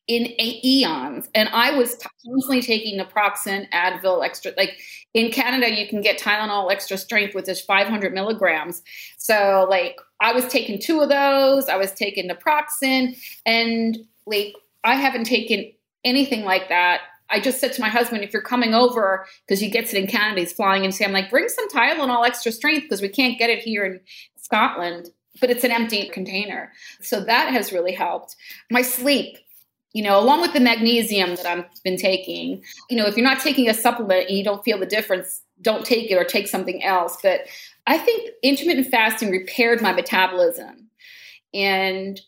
in 0.07 0.35
eons. 0.39 1.29
And 1.35 1.49
I 1.51 1.77
was 1.77 1.97
constantly 1.97 2.61
taking 2.61 3.01
naproxen, 3.01 3.71
Advil, 3.71 4.25
extra, 4.25 4.53
like 4.57 4.79
in 5.15 5.31
Canada, 5.31 5.71
you 5.71 5.89
can 5.89 6.03
get 6.03 6.19
Tylenol 6.19 6.71
extra 6.71 6.99
strength, 6.99 7.35
with 7.35 7.47
just 7.47 7.67
500 7.67 8.13
milligrams. 8.13 8.83
So, 9.17 9.67
like, 9.71 9.97
I 10.21 10.33
was 10.33 10.47
taking 10.49 10.79
two 10.79 11.01
of 11.01 11.09
those, 11.09 11.69
I 11.69 11.77
was 11.77 11.93
taking 11.93 12.29
naproxen, 12.29 13.17
and 13.47 13.99
like, 14.27 14.55
I 14.83 14.97
haven't 14.97 15.25
taken 15.25 15.73
anything 16.05 16.45
like 16.45 16.69
that. 16.69 17.03
I 17.31 17.41
just 17.41 17.59
said 17.59 17.73
to 17.73 17.81
my 17.81 17.89
husband, 17.89 18.23
if 18.23 18.33
you're 18.33 18.43
coming 18.43 18.75
over, 18.75 19.27
because 19.47 19.59
he 19.59 19.71
gets 19.71 19.95
it 19.95 19.99
in 19.99 20.07
Canada, 20.07 20.41
he's 20.41 20.53
flying 20.53 20.85
in, 20.85 20.93
say, 20.93 21.07
I'm 21.07 21.13
like, 21.13 21.31
bring 21.31 21.49
some 21.49 21.69
Tylenol 21.71 22.27
extra 22.27 22.53
strength 22.53 22.83
because 22.83 23.01
we 23.01 23.09
can't 23.09 23.39
get 23.39 23.49
it 23.49 23.61
here 23.61 23.87
in 23.87 24.01
Scotland 24.37 25.09
but 25.41 25.51
it's 25.51 25.65
an 25.65 25.71
empty 25.71 26.09
container. 26.09 26.73
So 27.01 27.21
that 27.25 27.53
has 27.53 27.73
really 27.73 27.93
helped. 27.93 28.37
My 28.71 28.83
sleep, 28.83 29.39
you 29.93 30.03
know, 30.03 30.19
along 30.19 30.41
with 30.41 30.53
the 30.53 30.61
magnesium 30.61 31.37
that 31.37 31.47
I've 31.47 31.83
been 31.83 31.97
taking, 31.97 32.63
you 32.91 32.97
know, 32.97 33.07
if 33.07 33.17
you're 33.17 33.27
not 33.27 33.41
taking 33.41 33.69
a 33.69 33.75
supplement 33.75 34.29
and 34.29 34.37
you 34.37 34.45
don't 34.45 34.65
feel 34.65 34.79
the 34.79 34.87
difference, 34.87 35.43
don't 35.63 35.85
take 35.85 36.11
it 36.11 36.17
or 36.17 36.25
take 36.25 36.49
something 36.49 36.83
else. 36.83 37.17
But 37.23 37.43
I 37.87 37.99
think 37.99 38.31
intermittent 38.43 38.89
fasting 38.89 39.31
repaired 39.31 39.81
my 39.81 39.93
metabolism 39.93 40.89
and 41.53 42.21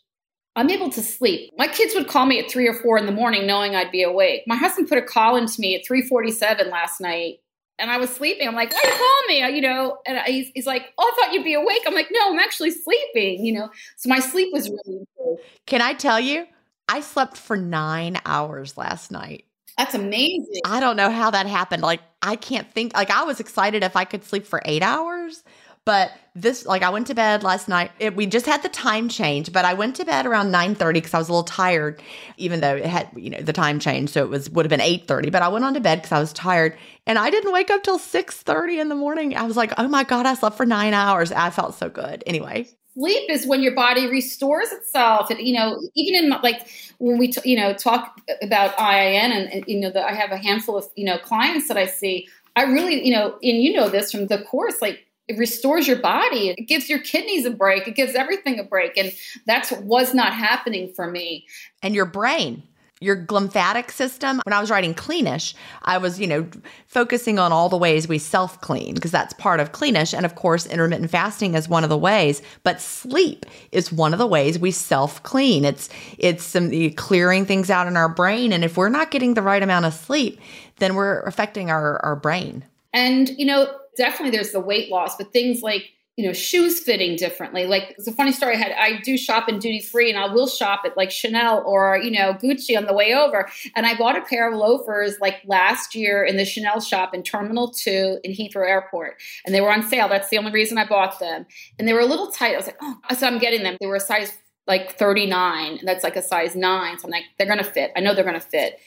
I'm 0.55 0.71
able 0.71 0.91
to 0.91 1.03
sleep. 1.03 1.53
My 1.59 1.69
kids 1.69 1.95
would 1.95 2.09
call 2.09 2.25
me 2.25 2.39
at 2.39 2.51
three 2.51 2.67
or 2.67 2.75
four 2.75 2.97
in 2.97 3.07
the 3.07 3.13
morning 3.13 3.47
knowing 3.47 3.75
I'd 3.75 3.93
be 3.93 4.03
awake. 4.03 4.45
My 4.47 4.57
husband 4.57 4.89
put 4.89 4.99
a 4.99 5.03
call 5.03 5.37
into 5.37 5.61
me 5.61 5.75
at 5.75 5.87
347 5.87 6.71
last 6.71 7.01
night 7.01 7.41
and 7.79 7.91
I 7.91 7.99
was 7.99 8.11
sleeping. 8.11 8.49
I'm 8.49 8.55
like, 8.55 8.73
why 8.73 8.83
you 8.85 8.91
call 8.91 9.23
me? 9.29 9.57
You 9.57 9.61
know, 9.63 9.99
and 10.07 10.19
he's, 10.27 10.51
he's 10.55 10.67
like, 10.67 10.93
oh, 10.99 11.13
I 11.13 11.21
thought 11.21 11.35
you'd 11.35 11.45
be 11.45 11.55
awake. 11.55 11.83
I'm 11.87 11.95
like, 11.95 12.09
no, 12.11 12.33
I'm 12.33 12.39
actually 12.39 12.71
sleeping, 12.71 13.45
you 13.45 13.53
know. 13.53 13.71
So 13.97 14.09
my 14.09 14.21
sleep 14.21 14.53
was 14.53 14.71
really 14.71 15.07
good. 15.19 15.37
Can 15.67 15.83
I 15.83 15.93
tell 15.93 16.21
you? 16.21 16.47
I 16.89 17.01
slept 17.01 17.37
for 17.37 17.57
nine 17.57 18.19
hours 18.25 18.77
last 18.77 19.11
night. 19.11 19.45
That's 19.77 19.95
amazing. 19.95 20.63
I 20.65 20.81
don't 20.81 20.97
know 20.97 21.11
how 21.11 21.31
that 21.31 21.47
happened. 21.47 21.83
Like, 21.83 22.01
I 22.23 22.37
can't 22.37 22.71
think, 22.73 22.95
like, 22.95 23.11
I 23.11 23.25
was 23.25 23.41
excited 23.41 23.83
if 23.83 23.95
I 23.95 24.05
could 24.05 24.25
sleep 24.25 24.47
for 24.47 24.63
eight 24.65 24.83
hours. 24.83 25.45
But 25.87 26.11
this, 26.35 26.67
like, 26.67 26.83
I 26.83 26.91
went 26.91 27.07
to 27.07 27.15
bed 27.15 27.43
last 27.43 27.69
night. 27.69 27.93
It, 28.01 28.15
we 28.15 28.27
just 28.27 28.45
had 28.45 28.63
the 28.63 28.69
time 28.69 29.09
change, 29.09 29.53
but 29.53 29.65
I 29.65 29.73
went 29.73 29.97
to 29.97 30.05
bed 30.05 30.27
around 30.27 30.51
nine 30.51 30.75
thirty 30.75 31.01
because 31.01 31.15
I 31.15 31.19
was 31.19 31.29
a 31.31 31.33
little 31.33 31.45
tired, 31.45 32.03
even 32.37 32.61
though 32.61 32.77
it 32.77 32.85
had, 32.85 33.09
you 33.17 33.31
know, 33.31 33.41
the 33.41 33.55
time 33.55 33.79
change, 33.79 34.11
so 34.11 34.23
it 34.23 34.29
was 34.29 34.51
would 34.51 34.67
have 34.67 34.71
been 34.71 34.83
eight 34.83 35.07
thirty. 35.07 35.31
But 35.31 35.43
I 35.43 35.49
went 35.49 35.65
on 35.65 35.73
to 35.75 35.81
bed 35.81 35.99
because 35.99 36.13
I 36.13 36.19
was 36.19 36.33
tired, 36.35 36.77
and 37.07 37.19
I 37.19 37.31
didn't 37.31 37.53
wake 37.53 37.71
up 37.71 37.85
till 37.85 37.99
six 37.99 38.43
thirty 38.43 38.81
in 38.81 38.89
the 38.89 38.97
morning. 38.97 39.37
I 39.37 39.45
was 39.45 39.57
like, 39.57 39.73
oh 39.79 39.89
my 39.89 40.05
god, 40.05 40.27
I 40.27 40.35
slept 40.35 40.57
for 40.57 40.67
nine 40.67 40.93
hours. 40.93 41.33
I 41.33 41.51
felt 41.51 41.77
so 41.77 41.89
good. 41.89 42.25
Anyway, 42.27 42.69
sleep 42.95 43.31
is 43.31 43.47
when 43.47 43.63
your 43.63 43.75
body 43.75 44.09
restores 44.09 44.73
itself. 44.73 45.31
And, 45.31 45.41
you 45.41 45.55
know, 45.55 45.81
even 45.95 46.25
in 46.25 46.31
like 46.43 46.69
when 46.99 47.19
we, 47.19 47.33
you 47.45 47.57
know, 47.57 47.75
talk 47.75 48.21
about 48.43 48.77
IIN 48.77 49.31
and, 49.31 49.53
and 49.53 49.65
you 49.69 49.79
know, 49.79 49.91
the, 49.91 50.05
I 50.05 50.13
have 50.15 50.33
a 50.33 50.37
handful 50.37 50.77
of, 50.77 50.87
you 50.97 51.05
know, 51.05 51.19
clients 51.19 51.69
that 51.69 51.77
I 51.77 51.87
see. 51.87 52.27
I 52.57 52.63
really, 52.63 53.07
you 53.07 53.13
know, 53.13 53.37
and 53.43 53.63
you 53.63 53.75
know 53.75 53.89
this 53.89 54.11
from 54.11 54.29
the 54.29 54.39
course, 54.39 54.81
like 54.81 55.06
it 55.29 55.39
restores 55.39 55.89
your 55.89 55.99
body. 55.99 56.51
It 56.51 56.65
gives 56.65 56.89
your 56.89 57.01
kidneys 57.01 57.45
a 57.45 57.51
break. 57.51 57.89
It 57.89 57.95
gives 57.97 58.15
everything 58.15 58.59
a 58.59 58.65
break. 58.65 58.97
And 58.97 59.13
that's 59.47 59.71
what 59.71 59.83
was 59.83 60.15
not 60.15 60.33
happening 60.33 60.93
for 60.95 61.11
me. 61.11 61.47
And 61.83 61.95
your 61.95 62.07
brain 62.07 62.63
your 62.99 63.27
lymphatic 63.31 63.91
system. 63.91 64.41
When 64.45 64.55
i 64.55 64.61
was 64.61 64.71
writing 64.71 64.95
cleanish 64.95 65.55
i 65.83 65.99
was 65.99 66.19
you 66.19 66.27
know 66.27 66.49
focusing 66.87 67.39
on 67.39 67.53
all 67.53 67.69
the 67.69 67.77
ways 67.77 68.09
we 68.09 68.17
self 68.17 68.59
clean 68.63 68.95
because 68.95 69.11
that's 69.11 69.35
part 69.35 69.61
of 69.61 69.73
cleanish. 69.73 70.15
And 70.15 70.25
of 70.25 70.35
course 70.35 70.65
intermittent 70.65 71.11
fasting 71.11 71.55
is 71.55 71.69
one 71.69 71.85
of 71.85 71.91
the 71.91 71.99
ways 71.99 72.41
but 72.63 72.81
sleep 72.81 73.45
is 73.71 73.93
one 73.93 74.15
of 74.15 74.19
the 74.19 74.27
ways 74.27 74.59
we 74.59 74.71
self 74.71 75.23
clean 75.25 75.65
it's 75.65 75.91
it's 76.17 76.43
some 76.43 76.71
clearing 76.93 77.45
things 77.45 77.69
out 77.69 77.87
in 77.87 77.97
our 77.99 78.09
brain. 78.09 78.53
And 78.53 78.65
if 78.65 78.79
we're 78.79 78.89
not 78.89 79.11
getting 79.11 79.35
the 79.35 79.43
right 79.43 79.63
amount 79.63 79.85
of 79.85 79.93
sleep 79.93 80.41
then 80.79 80.95
we're 80.95 81.21
affecting 81.21 81.71
our 81.71 82.03
our 82.03 82.17
brain 82.17 82.65
and 82.97 83.29
you 83.37 83.45
know 83.45 83.69
definitely 83.97 84.31
there's 84.31 84.53
the 84.53 84.61
weight 84.61 84.91
loss, 84.91 85.17
but 85.17 85.33
things 85.33 85.63
like 85.63 85.91
you 86.17 86.27
know 86.27 86.33
shoes 86.33 86.81
fitting 86.81 87.15
differently. 87.15 87.67
Like 87.67 87.95
it's 87.99 88.09
a 88.09 88.13
funny 88.13 88.33
story. 88.33 88.55
I 88.55 88.59
had 88.59 88.73
I 88.73 89.01
do 89.03 89.19
shop 89.19 89.51
in 89.51 89.59
duty 89.59 89.81
free, 89.81 90.11
and 90.11 90.19
I 90.19 90.33
will 90.33 90.47
shop 90.49 90.83
at 90.87 90.97
like 90.97 91.11
Chanel 91.11 91.63
or 91.67 91.99
you 91.99 92.11
know 92.11 92.33
Gucci 92.33 92.77
on 92.77 92.87
the 92.87 92.95
way 92.95 93.15
over. 93.15 93.49
And 93.77 93.85
I 93.87 93.97
bought 93.97 94.17
a 94.17 94.23
pair 94.23 94.51
of 94.51 94.59
loafers 94.59 95.19
like 95.21 95.43
last 95.45 95.95
year 95.95 96.25
in 96.25 96.39
the 96.39 96.47
Chanel 96.47 96.81
shop 96.81 97.15
in 97.15 97.23
Terminal 97.23 97.71
Two 97.71 98.19
in 98.25 98.33
Heathrow 98.33 98.67
Airport, 98.67 99.21
and 99.45 99.55
they 99.55 99.61
were 99.61 99.73
on 99.73 99.83
sale. 99.83 100.09
That's 100.09 100.31
the 100.31 100.39
only 100.39 100.53
reason 100.53 100.79
I 100.79 100.87
bought 100.87 101.21
them. 101.21 101.45
And 101.79 101.87
they 101.87 101.93
were 101.93 102.01
a 102.01 102.07
little 102.07 102.33
tight. 102.33 102.55
I 102.55 102.57
was 102.57 102.67
like, 102.67 102.79
oh, 102.81 102.97
so 103.15 103.27
I'm 103.27 103.39
getting 103.39 103.63
them. 103.63 103.77
They 103.79 103.87
were 103.87 103.97
a 103.97 104.01
size 104.01 104.33
like 104.67 104.99
39 104.99 105.79
and 105.79 105.87
that's 105.87 106.03
like 106.03 106.17
a 106.17 106.23
size 106.23 106.57
9 106.57 106.99
so 106.99 107.05
i'm 107.07 107.11
like 107.13 107.23
they're 107.39 107.47
gonna 107.47 107.63
fit 107.63 107.93
i 107.97 108.01
know 108.01 108.15
they're 108.15 108.25
gonna 108.25 108.41
fit 108.41 108.81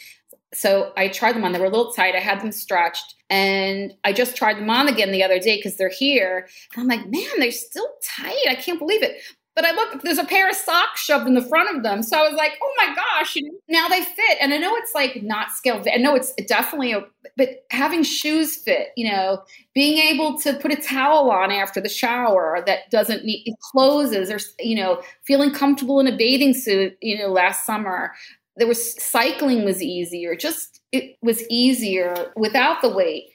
so 0.53 0.91
I 0.97 1.09
tried 1.09 1.35
them 1.35 1.43
on. 1.43 1.53
They 1.53 1.59
were 1.59 1.65
a 1.65 1.69
little 1.69 1.91
tight. 1.93 2.15
I 2.15 2.19
had 2.19 2.41
them 2.41 2.51
stretched. 2.51 3.15
And 3.29 3.93
I 4.03 4.13
just 4.13 4.35
tried 4.35 4.57
them 4.57 4.69
on 4.69 4.87
again 4.87 5.11
the 5.11 5.23
other 5.23 5.39
day 5.39 5.57
because 5.57 5.77
they're 5.77 5.89
here. 5.89 6.47
And 6.73 6.81
I'm 6.81 6.87
like, 6.87 7.07
man, 7.09 7.29
they're 7.37 7.51
still 7.51 7.87
tight. 8.03 8.45
I 8.49 8.55
can't 8.55 8.79
believe 8.79 9.03
it. 9.03 9.21
But 9.55 9.65
I 9.65 9.71
look, 9.71 10.03
there's 10.03 10.17
a 10.17 10.23
pair 10.23 10.47
of 10.47 10.55
socks 10.55 11.01
shoved 11.01 11.27
in 11.27 11.33
the 11.33 11.41
front 11.41 11.75
of 11.75 11.83
them. 11.83 12.01
So 12.01 12.17
I 12.17 12.21
was 12.21 12.33
like, 12.33 12.53
oh 12.63 12.73
my 12.77 12.95
gosh, 12.95 13.35
now 13.67 13.89
they 13.89 14.01
fit. 14.01 14.37
And 14.39 14.53
I 14.53 14.57
know 14.57 14.73
it's 14.77 14.95
like 14.95 15.21
not 15.21 15.51
scale. 15.51 15.83
I 15.91 15.97
know 15.97 16.15
it's 16.15 16.33
definitely 16.47 16.93
a, 16.93 17.03
but 17.35 17.65
having 17.69 18.03
shoes 18.03 18.55
fit, 18.55 18.89
you 18.95 19.11
know, 19.11 19.43
being 19.75 19.97
able 19.97 20.39
to 20.39 20.53
put 20.53 20.71
a 20.71 20.77
towel 20.77 21.29
on 21.29 21.51
after 21.51 21.81
the 21.81 21.89
shower 21.89 22.63
that 22.65 22.89
doesn't 22.89 23.25
need, 23.25 23.43
it 23.45 23.55
closes 23.59 24.31
or, 24.31 24.39
you 24.59 24.77
know, 24.77 25.01
feeling 25.25 25.51
comfortable 25.51 25.99
in 25.99 26.07
a 26.07 26.15
bathing 26.15 26.53
suit, 26.53 26.95
you 27.01 27.17
know, 27.17 27.27
last 27.27 27.65
summer. 27.65 28.13
There 28.59 28.67
was 28.67 29.01
cycling 29.03 29.65
was 29.65 29.81
easier. 29.81 30.35
Just, 30.35 30.81
it 30.91 31.17
was 31.21 31.43
easier 31.49 32.31
without 32.35 32.81
the 32.81 32.89
weight. 32.89 33.31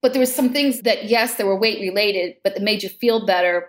But 0.00 0.12
there 0.12 0.20
was 0.20 0.34
some 0.34 0.52
things 0.52 0.82
that, 0.82 1.04
yes, 1.04 1.36
they 1.36 1.44
were 1.44 1.56
weight 1.56 1.80
related, 1.80 2.34
but 2.42 2.54
that 2.54 2.62
made 2.62 2.82
you 2.82 2.88
feel 2.88 3.24
better 3.24 3.68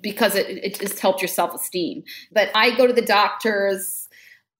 because 0.00 0.34
it, 0.34 0.48
it 0.48 0.80
just 0.80 0.98
helped 0.98 1.22
your 1.22 1.28
self 1.28 1.54
esteem. 1.54 2.02
But 2.32 2.50
I 2.54 2.76
go 2.76 2.86
to 2.86 2.92
the 2.92 3.02
doctor's 3.02 4.08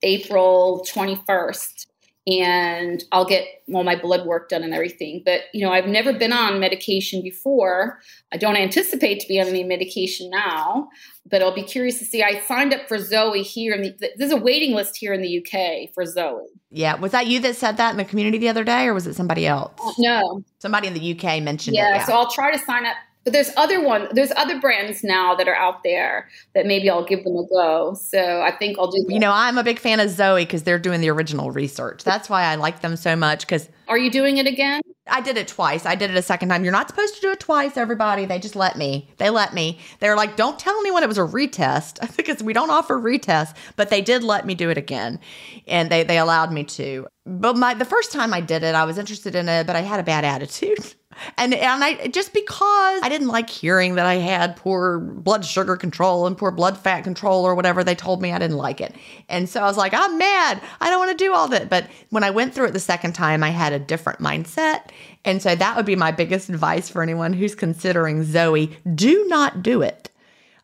April 0.02 0.86
21st 0.88 1.86
and 2.26 3.04
I'll 3.12 3.26
get 3.26 3.44
all 3.72 3.84
my 3.84 3.96
blood 3.96 4.26
work 4.26 4.48
done 4.48 4.62
and 4.62 4.72
everything. 4.72 5.22
But 5.24 5.42
you 5.52 5.64
know, 5.64 5.72
I've 5.72 5.86
never 5.86 6.12
been 6.12 6.32
on 6.32 6.60
medication 6.60 7.22
before. 7.22 8.00
I 8.32 8.38
don't 8.38 8.56
anticipate 8.56 9.20
to 9.20 9.28
be 9.28 9.40
on 9.40 9.46
any 9.46 9.64
medication 9.64 10.30
now, 10.30 10.88
but 11.30 11.42
I'll 11.42 11.54
be 11.54 11.62
curious 11.62 11.98
to 11.98 12.04
see. 12.04 12.22
I 12.22 12.40
signed 12.40 12.74
up 12.74 12.86
for 12.86 12.98
Zoe 12.98 13.42
here, 13.42 13.72
and 13.72 13.84
the, 13.84 14.10
there's 14.16 14.32
a 14.32 14.36
waiting 14.36 14.74
list 14.74 14.96
here 14.96 15.12
in 15.12 15.22
the 15.22 15.38
UK 15.38 15.92
for 15.94 16.04
Zoe. 16.04 16.46
Yeah, 16.70 16.96
was 16.96 17.12
that 17.12 17.26
you 17.26 17.40
that 17.40 17.56
said 17.56 17.76
that 17.78 17.92
in 17.92 17.96
the 17.96 18.04
community 18.04 18.38
the 18.38 18.48
other 18.48 18.64
day, 18.64 18.86
or 18.86 18.94
was 18.94 19.06
it 19.06 19.14
somebody 19.14 19.46
else? 19.46 19.72
No, 19.98 20.42
somebody 20.58 20.88
in 20.88 20.94
the 20.94 21.12
UK 21.12 21.42
mentioned 21.42 21.76
yeah, 21.76 21.94
it. 21.94 21.98
Yeah, 21.98 22.06
so 22.06 22.12
I'll 22.14 22.30
try 22.30 22.52
to 22.52 22.58
sign 22.58 22.84
up 22.84 22.96
but 23.24 23.32
there's 23.32 23.50
other 23.56 23.82
one 23.82 24.08
there's 24.12 24.32
other 24.36 24.60
brands 24.60 25.02
now 25.02 25.34
that 25.34 25.48
are 25.48 25.54
out 25.54 25.82
there 25.82 26.28
that 26.54 26.66
maybe 26.66 26.88
I'll 26.90 27.04
give 27.04 27.24
them 27.24 27.36
a 27.36 27.46
go. 27.46 27.94
So 27.94 28.42
I 28.42 28.52
think 28.52 28.78
I'll 28.78 28.90
do 28.90 29.02
that. 29.02 29.12
You 29.12 29.18
know, 29.18 29.32
I'm 29.32 29.58
a 29.58 29.64
big 29.64 29.78
fan 29.78 29.98
of 30.00 30.10
Zoe 30.10 30.44
because 30.44 30.62
they're 30.62 30.78
doing 30.78 31.00
the 31.00 31.08
original 31.10 31.50
research. 31.50 32.04
That's 32.04 32.28
why 32.28 32.44
I 32.44 32.54
like 32.56 32.80
them 32.80 32.96
so 32.96 33.16
much 33.16 33.40
because 33.40 33.68
Are 33.88 33.98
you 33.98 34.10
doing 34.10 34.36
it 34.36 34.46
again? 34.46 34.82
I 35.06 35.20
did 35.20 35.36
it 35.36 35.48
twice. 35.48 35.84
I 35.84 35.94
did 35.96 36.10
it 36.10 36.16
a 36.16 36.22
second 36.22 36.48
time. 36.48 36.64
You're 36.64 36.72
not 36.72 36.88
supposed 36.88 37.14
to 37.16 37.20
do 37.20 37.30
it 37.30 37.40
twice, 37.40 37.76
everybody. 37.76 38.24
They 38.24 38.38
just 38.38 38.56
let 38.56 38.76
me. 38.76 39.10
They 39.18 39.28
let 39.28 39.52
me. 39.52 39.78
They're 40.00 40.16
like, 40.16 40.36
don't 40.36 40.58
tell 40.58 40.78
anyone 40.80 41.02
it 41.02 41.08
was 41.08 41.18
a 41.18 41.22
retest 41.22 42.16
because 42.16 42.42
we 42.42 42.52
don't 42.52 42.70
offer 42.70 42.98
retests, 42.98 43.54
but 43.76 43.90
they 43.90 44.00
did 44.00 44.22
let 44.22 44.46
me 44.46 44.54
do 44.54 44.70
it 44.70 44.78
again. 44.78 45.20
And 45.66 45.90
they, 45.90 46.04
they 46.04 46.18
allowed 46.18 46.52
me 46.52 46.64
to. 46.64 47.06
But 47.26 47.56
my 47.56 47.74
the 47.74 47.84
first 47.84 48.12
time 48.12 48.32
I 48.32 48.40
did 48.40 48.62
it, 48.62 48.74
I 48.74 48.84
was 48.84 48.98
interested 48.98 49.34
in 49.34 49.48
it, 49.48 49.66
but 49.66 49.76
I 49.76 49.80
had 49.80 50.00
a 50.00 50.02
bad 50.02 50.24
attitude. 50.24 50.94
And 51.36 51.54
and 51.54 51.84
I 51.84 52.08
just 52.08 52.32
because 52.32 53.02
I 53.02 53.08
didn't 53.08 53.28
like 53.28 53.48
hearing 53.48 53.94
that 53.96 54.06
I 54.06 54.14
had 54.14 54.56
poor 54.56 54.98
blood 54.98 55.44
sugar 55.44 55.76
control 55.76 56.26
and 56.26 56.36
poor 56.36 56.50
blood 56.50 56.78
fat 56.78 57.02
control 57.02 57.44
or 57.44 57.54
whatever 57.54 57.84
they 57.84 57.94
told 57.94 58.22
me 58.22 58.32
I 58.32 58.38
didn't 58.38 58.56
like 58.56 58.80
it. 58.80 58.94
And 59.28 59.48
so 59.48 59.60
I 59.60 59.64
was 59.64 59.76
like, 59.76 59.94
I'm 59.94 60.18
mad. 60.18 60.60
I 60.80 60.90
don't 60.90 60.98
want 60.98 61.16
to 61.16 61.24
do 61.24 61.34
all 61.34 61.48
that. 61.48 61.68
But 61.68 61.88
when 62.10 62.24
I 62.24 62.30
went 62.30 62.54
through 62.54 62.66
it 62.66 62.72
the 62.72 62.80
second 62.80 63.12
time, 63.14 63.42
I 63.42 63.50
had 63.50 63.72
a 63.72 63.78
different 63.78 64.20
mindset. 64.20 64.90
And 65.24 65.40
so 65.40 65.54
that 65.54 65.76
would 65.76 65.86
be 65.86 65.96
my 65.96 66.10
biggest 66.10 66.48
advice 66.48 66.88
for 66.88 67.02
anyone 67.02 67.32
who's 67.32 67.54
considering 67.54 68.24
Zoe. 68.24 68.76
Do 68.94 69.26
not 69.28 69.62
do 69.62 69.82
it 69.82 70.10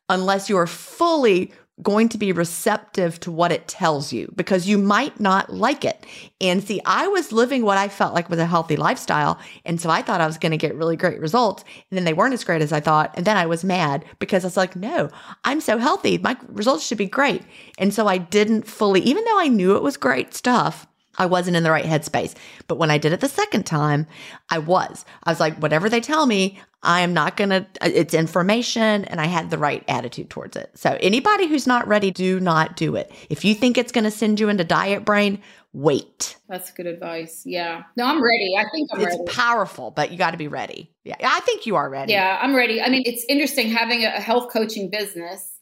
unless 0.08 0.50
you 0.50 0.58
are 0.58 0.66
fully 0.66 1.52
going 1.82 2.08
to 2.10 2.18
be 2.18 2.32
receptive 2.32 3.18
to 3.20 3.30
what 3.30 3.52
it 3.52 3.68
tells 3.68 4.12
you 4.12 4.32
because 4.36 4.68
you 4.68 4.78
might 4.78 5.18
not 5.20 5.52
like 5.52 5.84
it. 5.84 6.04
And 6.40 6.62
see, 6.62 6.80
I 6.84 7.08
was 7.08 7.32
living 7.32 7.64
what 7.64 7.78
I 7.78 7.88
felt 7.88 8.14
like 8.14 8.28
was 8.28 8.38
a 8.38 8.46
healthy 8.46 8.76
lifestyle. 8.76 9.38
And 9.64 9.80
so 9.80 9.90
I 9.90 10.02
thought 10.02 10.20
I 10.20 10.26
was 10.26 10.38
going 10.38 10.52
to 10.52 10.58
get 10.58 10.74
really 10.74 10.96
great 10.96 11.20
results. 11.20 11.64
And 11.90 11.96
then 11.96 12.04
they 12.04 12.12
weren't 12.12 12.34
as 12.34 12.44
great 12.44 12.62
as 12.62 12.72
I 12.72 12.80
thought. 12.80 13.12
And 13.14 13.26
then 13.26 13.36
I 13.36 13.46
was 13.46 13.64
mad 13.64 14.04
because 14.18 14.44
I 14.44 14.48
was 14.48 14.56
like, 14.56 14.76
no, 14.76 15.10
I'm 15.44 15.60
so 15.60 15.78
healthy. 15.78 16.18
My 16.18 16.36
results 16.48 16.86
should 16.86 16.98
be 16.98 17.06
great. 17.06 17.42
And 17.78 17.94
so 17.94 18.06
I 18.06 18.18
didn't 18.18 18.66
fully, 18.66 19.00
even 19.02 19.24
though 19.24 19.40
I 19.40 19.48
knew 19.48 19.76
it 19.76 19.82
was 19.82 19.96
great 19.96 20.34
stuff, 20.34 20.86
I 21.18 21.26
wasn't 21.26 21.56
in 21.56 21.64
the 21.64 21.70
right 21.70 21.84
headspace. 21.84 22.34
But 22.66 22.78
when 22.78 22.90
I 22.90 22.98
did 22.98 23.12
it 23.12 23.20
the 23.20 23.28
second 23.28 23.66
time, 23.66 24.06
I 24.48 24.58
was. 24.58 25.04
I 25.24 25.30
was 25.30 25.40
like, 25.40 25.56
whatever 25.58 25.88
they 25.88 26.00
tell 26.00 26.24
me, 26.26 26.58
I 26.82 27.00
am 27.00 27.12
not 27.12 27.36
going 27.36 27.50
to, 27.50 27.66
uh, 27.80 27.90
it's 27.92 28.14
information. 28.14 29.04
And 29.04 29.20
I 29.20 29.26
had 29.26 29.50
the 29.50 29.58
right 29.58 29.84
attitude 29.88 30.30
towards 30.30 30.56
it. 30.56 30.70
So 30.74 30.96
anybody 31.00 31.46
who's 31.46 31.66
not 31.66 31.86
ready, 31.86 32.10
do 32.10 32.40
not 32.40 32.76
do 32.76 32.96
it. 32.96 33.12
If 33.28 33.44
you 33.44 33.54
think 33.54 33.76
it's 33.76 33.92
going 33.92 34.04
to 34.04 34.10
send 34.10 34.40
you 34.40 34.48
into 34.48 34.64
diet 34.64 35.04
brain, 35.04 35.40
wait. 35.72 36.36
That's 36.48 36.72
good 36.72 36.86
advice. 36.86 37.42
Yeah. 37.44 37.82
No, 37.96 38.06
I'm 38.06 38.22
ready. 38.22 38.56
I 38.58 38.64
think 38.70 38.88
I'm 38.92 39.00
it's 39.00 39.16
ready. 39.16 39.30
powerful, 39.30 39.90
but 39.90 40.10
you 40.10 40.18
got 40.18 40.32
to 40.32 40.38
be 40.38 40.48
ready. 40.48 40.90
Yeah. 41.04 41.16
I 41.22 41.40
think 41.40 41.66
you 41.66 41.76
are 41.76 41.88
ready. 41.88 42.12
Yeah, 42.12 42.38
I'm 42.40 42.54
ready. 42.54 42.80
I 42.80 42.88
mean, 42.88 43.02
it's 43.04 43.24
interesting 43.28 43.68
having 43.68 44.04
a 44.04 44.10
health 44.10 44.52
coaching 44.52 44.90
business 44.90 45.58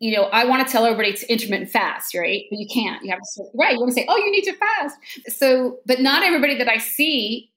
you 0.00 0.16
know, 0.16 0.24
I 0.24 0.44
want 0.44 0.64
to 0.66 0.72
tell 0.72 0.84
everybody 0.84 1.12
to 1.12 1.32
intermittent 1.32 1.70
fast, 1.70 2.14
right? 2.14 2.44
But 2.50 2.58
you 2.58 2.68
can't. 2.72 3.02
You 3.02 3.10
have 3.10 3.18
to, 3.18 3.44
right? 3.54 3.72
You 3.72 3.80
want 3.80 3.90
to 3.90 3.94
say, 3.94 4.06
oh, 4.08 4.16
you 4.16 4.30
need 4.30 4.44
to 4.44 4.54
fast. 4.54 4.96
So, 5.28 5.78
but 5.86 6.00
not 6.00 6.22
everybody 6.22 6.56
that 6.58 6.68
I 6.68 6.78
see 6.78 7.50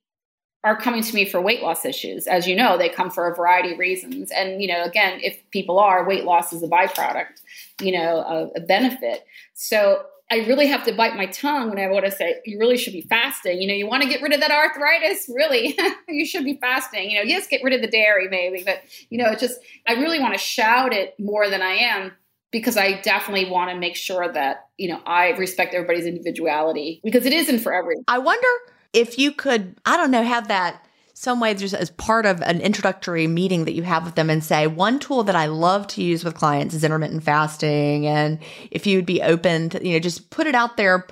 are 0.63 0.75
coming 0.75 1.01
to 1.01 1.15
me 1.15 1.25
for 1.25 1.41
weight 1.41 1.63
loss 1.63 1.85
issues. 1.85 2.27
As 2.27 2.47
you 2.47 2.55
know, 2.55 2.77
they 2.77 2.89
come 2.89 3.09
for 3.09 3.27
a 3.27 3.35
variety 3.35 3.73
of 3.73 3.79
reasons. 3.79 4.31
And, 4.31 4.61
you 4.61 4.67
know, 4.67 4.83
again, 4.83 5.19
if 5.23 5.41
people 5.49 5.79
are, 5.79 6.07
weight 6.07 6.23
loss 6.23 6.53
is 6.53 6.61
a 6.61 6.67
byproduct, 6.67 7.41
you 7.81 7.91
know, 7.91 8.17
a, 8.17 8.59
a 8.59 8.61
benefit. 8.61 9.25
So 9.53 10.03
I 10.31 10.45
really 10.45 10.67
have 10.67 10.85
to 10.85 10.93
bite 10.93 11.15
my 11.15 11.25
tongue 11.25 11.69
when 11.69 11.79
I 11.79 11.87
want 11.87 12.05
to 12.05 12.11
say, 12.11 12.35
you 12.45 12.59
really 12.59 12.77
should 12.77 12.93
be 12.93 13.01
fasting. 13.01 13.59
You 13.59 13.67
know, 13.67 13.73
you 13.73 13.87
want 13.87 14.03
to 14.03 14.09
get 14.09 14.21
rid 14.21 14.33
of 14.33 14.39
that 14.39 14.51
arthritis? 14.51 15.29
Really? 15.33 15.77
you 16.07 16.25
should 16.25 16.45
be 16.45 16.57
fasting. 16.61 17.09
You 17.09 17.17
know, 17.17 17.23
yes, 17.23 17.47
get 17.47 17.63
rid 17.63 17.73
of 17.73 17.81
the 17.81 17.87
dairy 17.87 18.29
maybe, 18.29 18.63
but, 18.63 18.81
you 19.09 19.17
know, 19.17 19.31
it's 19.31 19.41
just, 19.41 19.59
I 19.87 19.93
really 19.93 20.19
want 20.19 20.33
to 20.33 20.39
shout 20.39 20.93
it 20.93 21.19
more 21.19 21.49
than 21.49 21.63
I 21.63 21.73
am 21.73 22.11
because 22.51 22.77
I 22.77 23.01
definitely 23.01 23.49
want 23.49 23.71
to 23.71 23.77
make 23.77 23.95
sure 23.95 24.31
that, 24.31 24.67
you 24.77 24.89
know, 24.89 25.01
I 25.05 25.29
respect 25.31 25.73
everybody's 25.73 26.05
individuality 26.05 27.01
because 27.03 27.25
it 27.25 27.33
isn't 27.33 27.59
for 27.59 27.73
everyone. 27.73 28.03
I 28.07 28.19
wonder 28.19 28.47
if 28.93 29.17
you 29.17 29.31
could, 29.31 29.79
I 29.85 29.97
don't 29.97 30.11
know, 30.11 30.23
have 30.23 30.47
that 30.47 30.85
some 31.13 31.39
way 31.39 31.53
just 31.53 31.75
as 31.75 31.91
part 31.91 32.25
of 32.25 32.41
an 32.41 32.59
introductory 32.61 33.27
meeting 33.27 33.65
that 33.65 33.73
you 33.73 33.83
have 33.83 34.05
with 34.05 34.15
them 34.15 34.29
and 34.29 34.43
say, 34.43 34.65
one 34.65 34.97
tool 34.97 35.23
that 35.23 35.35
I 35.35 35.45
love 35.45 35.85
to 35.89 36.01
use 36.01 36.23
with 36.23 36.33
clients 36.33 36.73
is 36.73 36.83
intermittent 36.83 37.23
fasting. 37.23 38.07
And 38.07 38.39
if 38.71 38.87
you 38.87 38.97
would 38.97 39.05
be 39.05 39.21
open 39.21 39.69
to, 39.69 39.85
you 39.85 39.93
know, 39.93 39.99
just 39.99 40.31
put 40.31 40.47
it 40.47 40.55
out 40.55 40.77
there 40.77 41.05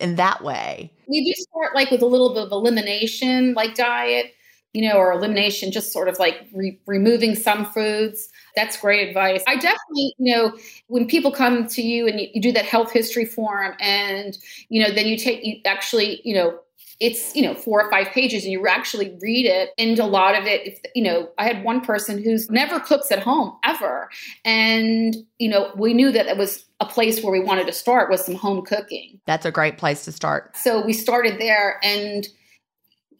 in 0.00 0.16
that 0.16 0.42
way. 0.42 0.92
We 1.06 1.24
do 1.24 1.32
start 1.42 1.76
like 1.76 1.90
with 1.92 2.02
a 2.02 2.06
little 2.06 2.34
bit 2.34 2.44
of 2.44 2.52
elimination, 2.52 3.54
like 3.54 3.76
diet, 3.76 4.32
you 4.72 4.88
know, 4.88 4.96
or 4.96 5.12
elimination, 5.12 5.70
just 5.70 5.92
sort 5.92 6.08
of 6.08 6.18
like 6.18 6.46
re- 6.52 6.80
removing 6.86 7.36
some 7.36 7.66
foods. 7.66 8.28
That's 8.56 8.80
great 8.80 9.08
advice. 9.08 9.44
I 9.46 9.54
definitely, 9.54 10.14
you 10.18 10.34
know, 10.34 10.58
when 10.88 11.06
people 11.06 11.30
come 11.30 11.68
to 11.68 11.82
you 11.82 12.08
and 12.08 12.20
you, 12.20 12.28
you 12.34 12.42
do 12.42 12.52
that 12.52 12.64
health 12.64 12.90
history 12.90 13.26
form 13.26 13.74
and, 13.78 14.36
you 14.68 14.82
know, 14.82 14.92
then 14.92 15.06
you 15.06 15.16
take, 15.16 15.44
you 15.44 15.60
actually, 15.64 16.20
you 16.24 16.34
know, 16.34 16.58
it's 17.00 17.34
you 17.34 17.42
know 17.42 17.54
four 17.54 17.82
or 17.82 17.90
five 17.90 18.08
pages 18.08 18.44
and 18.44 18.52
you 18.52 18.66
actually 18.66 19.16
read 19.20 19.46
it. 19.46 19.70
And 19.78 19.98
a 19.98 20.06
lot 20.06 20.38
of 20.38 20.44
it 20.44 20.66
if 20.66 20.80
you 20.94 21.02
know 21.02 21.30
i 21.38 21.44
had 21.44 21.64
one 21.64 21.80
person 21.80 22.22
who's 22.22 22.50
never 22.50 22.78
cooks 22.80 23.10
at 23.10 23.20
home 23.20 23.56
ever. 23.64 24.10
And 24.44 25.16
you 25.38 25.48
know 25.48 25.72
we 25.76 25.94
knew 25.94 26.12
that 26.12 26.26
it 26.26 26.36
was 26.36 26.64
a 26.80 26.86
place 26.86 27.22
where 27.22 27.32
we 27.32 27.40
wanted 27.40 27.66
to 27.66 27.72
start 27.72 28.10
with 28.10 28.20
some 28.20 28.34
home 28.34 28.64
cooking. 28.64 29.20
That's 29.26 29.46
a 29.46 29.50
great 29.50 29.78
place 29.78 30.04
to 30.04 30.12
start. 30.12 30.56
So 30.56 30.84
we 30.84 30.92
started 30.92 31.40
there 31.40 31.78
and 31.82 32.26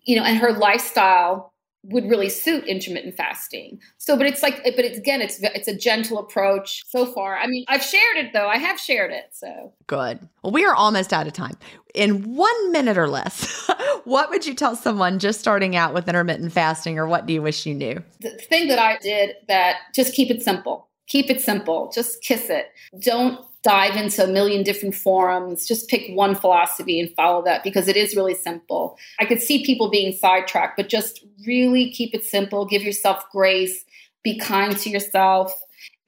you 0.04 0.16
know 0.16 0.24
and 0.24 0.38
her 0.38 0.52
lifestyle 0.52 1.49
would 1.84 2.08
really 2.08 2.28
suit 2.28 2.64
intermittent 2.64 3.16
fasting. 3.16 3.80
So, 3.98 4.16
but 4.16 4.26
it's 4.26 4.42
like, 4.42 4.62
but 4.62 4.84
it's 4.84 4.98
again, 4.98 5.22
it's 5.22 5.40
it's 5.40 5.68
a 5.68 5.74
gentle 5.74 6.18
approach 6.18 6.82
so 6.86 7.06
far. 7.06 7.38
I 7.38 7.46
mean, 7.46 7.64
I've 7.68 7.82
shared 7.82 8.16
it 8.16 8.32
though. 8.32 8.48
I 8.48 8.58
have 8.58 8.78
shared 8.78 9.12
it. 9.12 9.30
So 9.32 9.72
good. 9.86 10.28
Well, 10.42 10.52
we 10.52 10.64
are 10.64 10.74
almost 10.74 11.12
out 11.12 11.26
of 11.26 11.32
time. 11.32 11.56
In 11.94 12.34
one 12.36 12.72
minute 12.72 12.98
or 12.98 13.08
less, 13.08 13.68
what 14.04 14.30
would 14.30 14.46
you 14.46 14.54
tell 14.54 14.76
someone 14.76 15.18
just 15.18 15.40
starting 15.40 15.74
out 15.74 15.94
with 15.94 16.08
intermittent 16.08 16.52
fasting, 16.52 16.98
or 16.98 17.06
what 17.06 17.26
do 17.26 17.32
you 17.32 17.42
wish 17.42 17.64
you 17.66 17.74
knew? 17.74 18.02
The 18.20 18.30
thing 18.30 18.68
that 18.68 18.78
I 18.78 18.98
did 18.98 19.36
that 19.48 19.76
just 19.94 20.14
keep 20.14 20.30
it 20.30 20.42
simple. 20.42 20.88
Keep 21.08 21.30
it 21.30 21.40
simple. 21.40 21.90
Just 21.92 22.22
kiss 22.22 22.50
it. 22.50 22.66
Don't 23.00 23.44
dive 23.62 23.96
into 23.96 24.24
a 24.24 24.26
million 24.26 24.62
different 24.62 24.94
forums. 24.94 25.66
Just 25.66 25.88
pick 25.88 26.14
one 26.14 26.34
philosophy 26.34 26.98
and 27.00 27.14
follow 27.14 27.42
that 27.44 27.62
because 27.62 27.88
it 27.88 27.96
is 27.96 28.16
really 28.16 28.34
simple. 28.34 28.98
I 29.18 29.26
could 29.26 29.40
see 29.40 29.64
people 29.64 29.90
being 29.90 30.12
sidetracked, 30.12 30.76
but 30.76 30.88
just 30.88 31.24
really 31.46 31.90
keep 31.90 32.14
it 32.14 32.24
simple. 32.24 32.64
Give 32.64 32.82
yourself 32.82 33.24
grace. 33.30 33.84
Be 34.24 34.38
kind 34.38 34.76
to 34.78 34.90
yourself. 34.90 35.54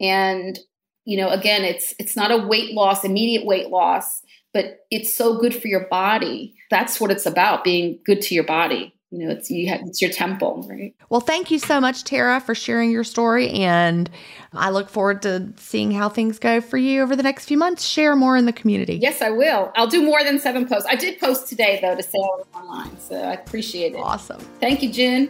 And, 0.00 0.58
you 1.04 1.16
know, 1.16 1.28
again, 1.28 1.64
it's 1.64 1.94
it's 1.98 2.16
not 2.16 2.30
a 2.30 2.46
weight 2.46 2.74
loss, 2.74 3.04
immediate 3.04 3.44
weight 3.44 3.68
loss, 3.68 4.22
but 4.54 4.86
it's 4.90 5.14
so 5.14 5.38
good 5.38 5.54
for 5.54 5.68
your 5.68 5.86
body. 5.88 6.54
That's 6.70 7.00
what 7.00 7.10
it's 7.10 7.26
about, 7.26 7.64
being 7.64 7.98
good 8.04 8.22
to 8.22 8.34
your 8.34 8.44
body 8.44 8.94
you 9.12 9.18
know 9.18 9.30
it's 9.30 9.50
you 9.50 9.68
have 9.68 9.82
it's 9.82 10.00
your 10.00 10.10
temple 10.10 10.66
right? 10.68 10.94
Well 11.10 11.20
thank 11.20 11.50
you 11.50 11.58
so 11.58 11.80
much 11.80 12.02
tara 12.02 12.40
for 12.40 12.54
sharing 12.54 12.90
your 12.90 13.04
story 13.04 13.50
and 13.50 14.08
i 14.54 14.70
look 14.70 14.88
forward 14.88 15.20
to 15.22 15.52
seeing 15.56 15.92
how 15.92 16.08
things 16.08 16.38
go 16.38 16.60
for 16.60 16.78
you 16.78 17.02
over 17.02 17.14
the 17.14 17.22
next 17.22 17.44
few 17.44 17.58
months. 17.58 17.84
Share 17.84 18.16
more 18.16 18.36
in 18.36 18.46
the 18.46 18.52
community. 18.52 18.96
Yes 18.96 19.20
i 19.20 19.30
will. 19.30 19.70
I'll 19.76 19.86
do 19.86 20.02
more 20.02 20.24
than 20.24 20.38
seven 20.38 20.66
posts. 20.66 20.88
I 20.88 20.96
did 20.96 21.20
post 21.20 21.46
today 21.46 21.78
though 21.82 21.94
to 21.94 22.02
say 22.02 22.18
online 22.18 22.98
so 22.98 23.16
i 23.16 23.34
appreciate 23.34 23.94
it. 23.94 23.98
Awesome. 23.98 24.40
Thank 24.60 24.82
you 24.82 24.90
Gin. 24.90 25.28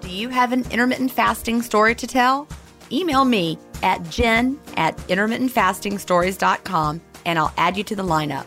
Do 0.00 0.08
you 0.08 0.28
have 0.28 0.52
an 0.52 0.64
intermittent 0.70 1.10
fasting 1.10 1.62
story 1.62 1.94
to 1.96 2.06
tell? 2.06 2.46
Email 2.92 3.24
me 3.24 3.58
at 3.82 4.08
Gin 4.10 4.60
at 4.76 4.96
intermittentfastingstories.com 5.08 7.00
and 7.26 7.38
I'll 7.38 7.52
add 7.56 7.76
you 7.76 7.84
to 7.84 7.96
the 7.96 8.02
lineup. 8.02 8.46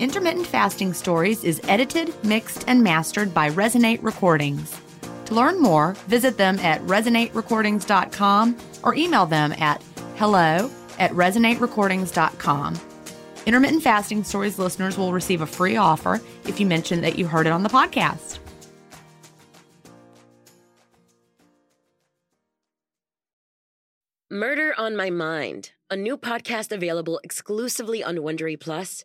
Intermittent 0.00 0.46
Fasting 0.46 0.94
Stories 0.94 1.44
is 1.44 1.60
edited, 1.68 2.14
mixed, 2.24 2.64
and 2.66 2.82
mastered 2.82 3.34
by 3.34 3.50
Resonate 3.50 4.02
Recordings. 4.02 4.80
To 5.26 5.34
learn 5.34 5.60
more, 5.60 5.92
visit 6.08 6.38
them 6.38 6.58
at 6.60 6.80
resonaterecordings.com 6.86 8.56
or 8.82 8.94
email 8.94 9.26
them 9.26 9.52
at 9.58 9.82
hello 10.16 10.70
at 10.98 11.10
resonaterecordings.com. 11.10 12.80
Intermittent 13.44 13.82
Fasting 13.82 14.24
Stories 14.24 14.58
listeners 14.58 14.96
will 14.96 15.12
receive 15.12 15.42
a 15.42 15.46
free 15.46 15.76
offer 15.76 16.18
if 16.46 16.58
you 16.58 16.64
mention 16.64 17.02
that 17.02 17.18
you 17.18 17.26
heard 17.26 17.46
it 17.46 17.52
on 17.52 17.62
the 17.62 17.68
podcast. 17.68 18.38
Murder 24.30 24.72
on 24.78 24.96
My 24.96 25.10
Mind, 25.10 25.72
a 25.90 25.96
new 25.96 26.16
podcast 26.16 26.72
available 26.72 27.20
exclusively 27.22 28.02
on 28.02 28.16
Wondery 28.16 28.58
Plus 28.58 29.04